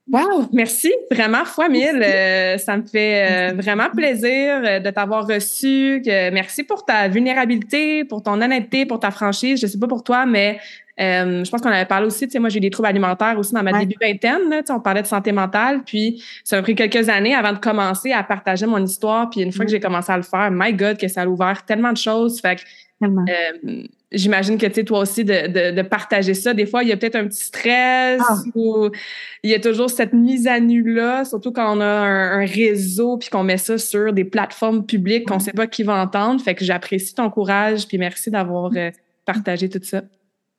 Wow, 0.06 0.48
merci 0.52 0.92
vraiment 1.10 1.46
fois 1.46 1.70
mille. 1.70 2.02
Euh, 2.02 2.58
ça 2.58 2.76
me 2.76 2.84
fait 2.84 3.52
euh, 3.52 3.54
vraiment 3.54 3.88
plaisir 3.90 4.60
euh, 4.62 4.78
de 4.78 4.90
t'avoir 4.90 5.26
reçu. 5.26 6.02
merci 6.04 6.62
pour 6.62 6.84
ta 6.84 7.08
vulnérabilité, 7.08 8.04
pour 8.04 8.22
ton 8.22 8.40
honnêteté, 8.42 8.84
pour 8.84 9.00
ta 9.00 9.10
franchise. 9.10 9.60
Je 9.62 9.66
sais 9.66 9.78
pas 9.78 9.88
pour 9.88 10.04
toi, 10.04 10.26
mais 10.26 10.60
je 10.98 11.50
pense 11.50 11.60
qu'on 11.60 11.70
avait 11.70 11.84
parlé 11.86 12.06
aussi. 12.06 12.26
Tu 12.26 12.32
sais, 12.32 12.38
moi, 12.38 12.48
j'ai 12.48 12.58
eu 12.58 12.60
des 12.60 12.70
troubles 12.70 12.88
alimentaires 12.88 13.38
aussi 13.38 13.52
dans 13.52 13.62
ma 13.62 13.78
début 13.78 13.96
vingtaine. 14.00 14.48
Là, 14.50 14.60
tu 14.60 14.66
sais, 14.66 14.72
on 14.72 14.80
parlait 14.80 15.02
de 15.02 15.06
santé 15.06 15.32
mentale. 15.32 15.82
Puis 15.84 16.22
ça 16.44 16.56
m'a 16.56 16.62
pris 16.62 16.74
quelques 16.74 17.08
années 17.08 17.34
avant 17.34 17.52
de 17.52 17.58
commencer 17.58 18.12
à 18.12 18.22
partager 18.22 18.66
mon 18.66 18.82
histoire. 18.84 19.30
Puis 19.30 19.40
une 19.42 19.52
fois 19.52 19.64
que 19.64 19.70
j'ai 19.70 19.80
commencé 19.80 20.12
à 20.12 20.16
le 20.16 20.22
faire, 20.22 20.50
my 20.52 20.72
God, 20.72 20.98
que 20.98 21.08
ça 21.08 21.22
a 21.22 21.26
ouvert 21.26 21.64
tellement 21.64 21.92
de 21.92 21.98
choses. 21.98 22.40
Fait 22.40 22.56
que 22.56 22.62
euh, 23.02 23.82
j'imagine 24.12 24.56
que 24.56 24.66
tu 24.66 24.74
sais, 24.74 24.84
toi 24.84 25.00
aussi, 25.00 25.24
de, 25.24 25.82
partager 25.82 26.34
ça. 26.34 26.54
Des 26.54 26.66
fois, 26.66 26.82
il 26.82 26.88
y 26.88 26.92
a 26.92 26.96
peut-être 26.96 27.16
un 27.16 27.26
petit 27.26 27.44
stress 27.44 28.22
ah. 28.26 28.36
ou 28.54 28.88
il 29.42 29.50
y 29.50 29.54
a 29.54 29.60
toujours 29.60 29.90
cette 29.90 30.12
mise 30.12 30.46
à 30.46 30.60
nu-là, 30.60 31.24
surtout 31.24 31.52
quand 31.52 31.76
on 31.76 31.80
a 31.80 31.86
un, 31.86 32.46
réseau 32.46 33.18
puis 33.18 33.28
qu'on 33.28 33.42
met 33.42 33.58
ça 33.58 33.78
sur 33.78 34.12
des 34.12 34.24
plateformes 34.24 34.86
publiques 34.86 35.28
qu'on 35.28 35.36
ne 35.36 35.40
sait 35.40 35.52
pas 35.52 35.66
qui 35.66 35.82
va 35.82 36.00
entendre. 36.00 36.40
Fait 36.40 36.54
que 36.54 36.64
j'apprécie 36.64 37.14
ton 37.14 37.30
courage 37.30 37.86
puis 37.86 37.98
merci 37.98 38.30
d'avoir 38.30 38.70
euh, 38.76 38.90
partagé 39.24 39.68
tout 39.68 39.80
ça. 39.82 40.02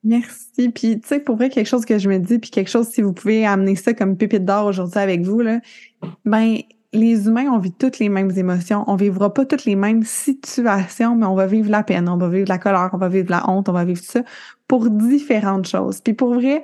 Merci. 0.05 0.69
Puis, 0.69 0.99
tu 1.01 1.07
sais, 1.07 1.19
pour 1.19 1.35
vrai, 1.35 1.49
quelque 1.49 1.65
chose 1.65 1.83
que 1.83 1.97
je 1.97 2.07
me 2.07 2.19
dis, 2.19 2.37
puis 2.37 2.51
quelque 2.51 2.69
chose, 2.69 2.87
si 2.87 3.01
vous 3.01 3.11
pouvez 3.11 3.45
amener 3.45 3.75
ça 3.75 3.93
comme 3.93 4.15
pépite 4.17 4.45
d'or 4.45 4.67
aujourd'hui 4.67 4.99
avec 4.99 5.21
vous, 5.23 5.41
là, 5.41 5.59
ben, 6.25 6.57
les 6.93 7.27
humains, 7.27 7.47
on 7.51 7.57
vit 7.57 7.73
toutes 7.73 7.97
les 7.97 8.07
mêmes 8.07 8.31
émotions. 8.37 8.83
On 8.87 8.95
vivra 8.95 9.33
pas 9.33 9.45
toutes 9.45 9.65
les 9.65 9.75
mêmes 9.75 10.03
situations, 10.03 11.15
mais 11.15 11.25
on 11.25 11.33
va 11.33 11.47
vivre 11.47 11.71
la 11.71 11.83
peine, 11.83 12.07
on 12.07 12.17
va 12.17 12.29
vivre 12.29 12.47
la 12.47 12.59
colère, 12.59 12.91
on 12.93 12.97
va 12.97 13.09
vivre 13.09 13.31
la 13.31 13.49
honte, 13.49 13.67
on 13.67 13.73
va 13.73 13.83
vivre 13.83 14.03
ça 14.03 14.21
pour 14.67 14.89
différentes 14.91 15.67
choses. 15.67 16.01
Puis 16.01 16.13
pour 16.13 16.35
vrai, 16.35 16.63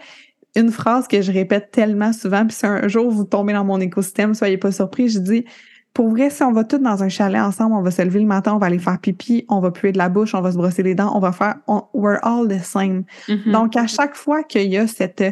une 0.56 0.72
phrase 0.72 1.08
que 1.08 1.22
je 1.22 1.32
répète 1.32 1.72
tellement 1.72 2.14
souvent, 2.14 2.46
puis 2.46 2.56
si 2.56 2.66
un 2.68 2.88
jour 2.88 3.10
vous 3.10 3.24
tombez 3.24 3.54
dans 3.54 3.66
mon 3.66 3.80
écosystème, 3.80 4.36
soyez 4.36 4.58
pas 4.58 4.72
surpris, 4.72 5.10
je 5.10 5.20
dis 5.20 5.46
pour 5.94 6.10
vrai, 6.10 6.30
si 6.30 6.42
on 6.44 6.52
va 6.52 6.64
tous 6.64 6.78
dans 6.78 7.04
un 7.04 7.10
chalet 7.10 7.42
ensemble, 7.42 7.76
on 7.76 7.82
va 7.82 7.92
se 7.92 8.02
lever 8.02 8.20
le 8.20 8.26
matin, 8.26 8.54
on 8.54 8.58
va 8.58 8.68
aller 8.68 8.80
faire 8.80 8.98
pipi, 9.00 9.46
on 9.50 9.60
va 9.60 9.72
puer 9.72 9.92
de 9.92 9.98
la 9.98 10.10
bouche, 10.10 10.34
on 10.34 10.42
va 10.42 10.52
se 10.52 10.58
brosser 10.58 10.84
les 10.84 10.96
dents, 10.96 11.12
on 11.16 11.20
va 11.20 11.32
faire 11.32 11.56
we're 11.94 12.20
all 12.24 12.48
the 12.48 12.64
same. 12.64 13.04
Mm-hmm. 13.28 13.52
Donc 13.52 13.76
à 13.76 13.88
chaque 13.88 14.16
fois 14.16 14.44
qu'il 14.44 14.72
y 14.72 14.78
a 14.78 14.88
cette 14.88 15.24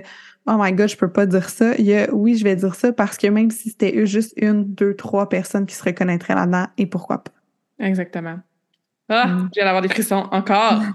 Oh 0.48 0.56
my 0.58 0.74
God, 0.74 0.90
je 0.90 0.98
peux 0.98 1.12
pas 1.12 1.28
dire 1.28 1.48
ça. 1.48 1.76
Il 1.78 1.86
y 1.86 1.96
a, 1.96 2.12
oui, 2.12 2.36
je 2.36 2.44
vais 2.44 2.56
dire 2.56 2.74
ça 2.74 2.92
parce 2.92 3.18
que 3.18 3.28
même 3.28 3.52
si 3.52 3.70
c'était 3.70 4.06
juste 4.08 4.34
une, 4.36 4.66
deux, 4.66 4.96
trois 4.96 5.30
personnes 5.30 5.68
qui 5.68 5.76
se 5.76 5.84
reconnaîtraient 5.84 6.34
là-dedans, 6.34 6.66
et 6.78 6.88
pourquoi 6.88 7.24
pas. 7.24 7.32
Exactement. 7.80 8.40
Ah, 9.10 9.28
mm. 9.28 9.50
je 9.54 9.60
viens 9.60 9.66
d'avoir 9.66 9.82
des 9.82 9.90
frissons 9.90 10.28
encore. 10.32 10.82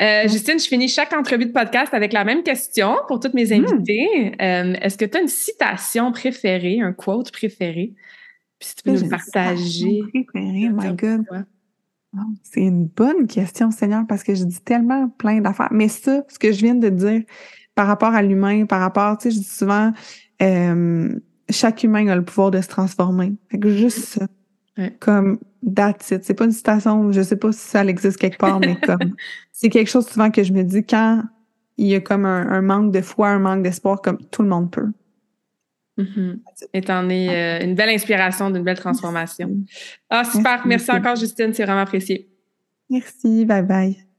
Euh, 0.00 0.22
Justine, 0.26 0.58
je 0.58 0.66
finis 0.66 0.88
chaque 0.88 1.12
entrevue 1.12 1.46
de 1.46 1.52
podcast 1.52 1.94
avec 1.94 2.12
la 2.12 2.24
même 2.24 2.42
question 2.42 2.96
pour 3.06 3.20
toutes 3.20 3.34
mes 3.34 3.46
mm. 3.46 3.52
invités. 3.52 4.32
Euh, 4.40 4.74
est-ce 4.80 4.98
que 4.98 5.04
tu 5.04 5.16
as 5.16 5.20
une 5.20 5.28
citation 5.28 6.10
préférée, 6.10 6.80
un 6.80 6.92
quote 6.92 7.30
préféré? 7.30 7.92
Puis 8.64 8.70
si 8.70 8.76
tu 8.76 8.82
peux 8.82 8.98
nous 8.98 9.08
partager. 9.10 10.02
Préféré, 10.08 10.70
my 10.72 10.94
God. 10.94 11.24
C'est 12.42 12.62
une 12.62 12.86
bonne 12.86 13.26
question, 13.26 13.70
Seigneur, 13.70 14.04
parce 14.08 14.22
que 14.22 14.34
je 14.34 14.44
dis 14.44 14.60
tellement 14.60 15.08
plein 15.08 15.40
d'affaires. 15.40 15.68
Mais 15.72 15.88
ça, 15.88 16.22
ce 16.28 16.38
que 16.38 16.52
je 16.52 16.60
viens 16.60 16.76
de 16.76 16.88
dire, 16.88 17.22
par 17.74 17.86
rapport 17.86 18.14
à 18.14 18.22
l'humain, 18.22 18.66
par 18.66 18.80
rapport, 18.80 19.18
tu 19.18 19.24
sais, 19.24 19.36
je 19.36 19.40
dis 19.40 19.48
souvent, 19.48 19.92
euh, 20.40 21.12
chaque 21.50 21.82
humain 21.82 22.06
a 22.06 22.16
le 22.16 22.24
pouvoir 22.24 22.50
de 22.50 22.60
se 22.60 22.68
transformer. 22.68 23.34
Fait 23.48 23.58
que 23.58 23.68
juste 23.68 23.98
ça. 23.98 24.26
Comme 25.00 25.38
that's 25.74 26.10
it. 26.10 26.24
C'est 26.24 26.34
pas 26.34 26.44
une 26.44 26.52
citation, 26.52 27.12
je 27.12 27.22
sais 27.22 27.36
pas 27.36 27.52
si 27.52 27.60
ça 27.60 27.84
existe 27.84 28.18
quelque 28.18 28.38
part, 28.38 28.60
mais 28.60 28.76
comme 28.82 29.14
c'est 29.52 29.68
quelque 29.68 29.88
chose 29.88 30.06
souvent 30.06 30.30
que 30.30 30.42
je 30.42 30.52
me 30.52 30.62
dis 30.62 30.84
quand 30.84 31.22
il 31.76 31.86
y 31.86 31.94
a 31.94 32.00
comme 32.00 32.24
un, 32.24 32.62
manque 32.62 32.92
de 32.92 33.00
foi, 33.00 33.28
un 33.28 33.38
manque 33.38 33.62
d'espoir, 33.62 34.00
comme 34.00 34.18
tout 34.30 34.42
le 34.42 34.48
monde 34.48 34.70
peut. 34.70 34.90
Mm-hmm. 35.98 36.38
Et 36.72 36.80
t'en 36.80 37.08
es 37.08 37.28
euh, 37.28 37.64
une 37.64 37.74
belle 37.74 37.90
inspiration 37.90 38.50
d'une 38.50 38.64
belle 38.64 38.78
transformation. 38.78 39.50
Ah, 40.10 40.24
super. 40.24 40.66
Merci 40.66 40.90
encore, 40.90 41.16
Justine. 41.16 41.52
C'est 41.54 41.64
vraiment 41.64 41.82
apprécié. 41.82 42.28
Merci. 42.90 43.44
Bye 43.44 43.62
bye. 43.62 44.13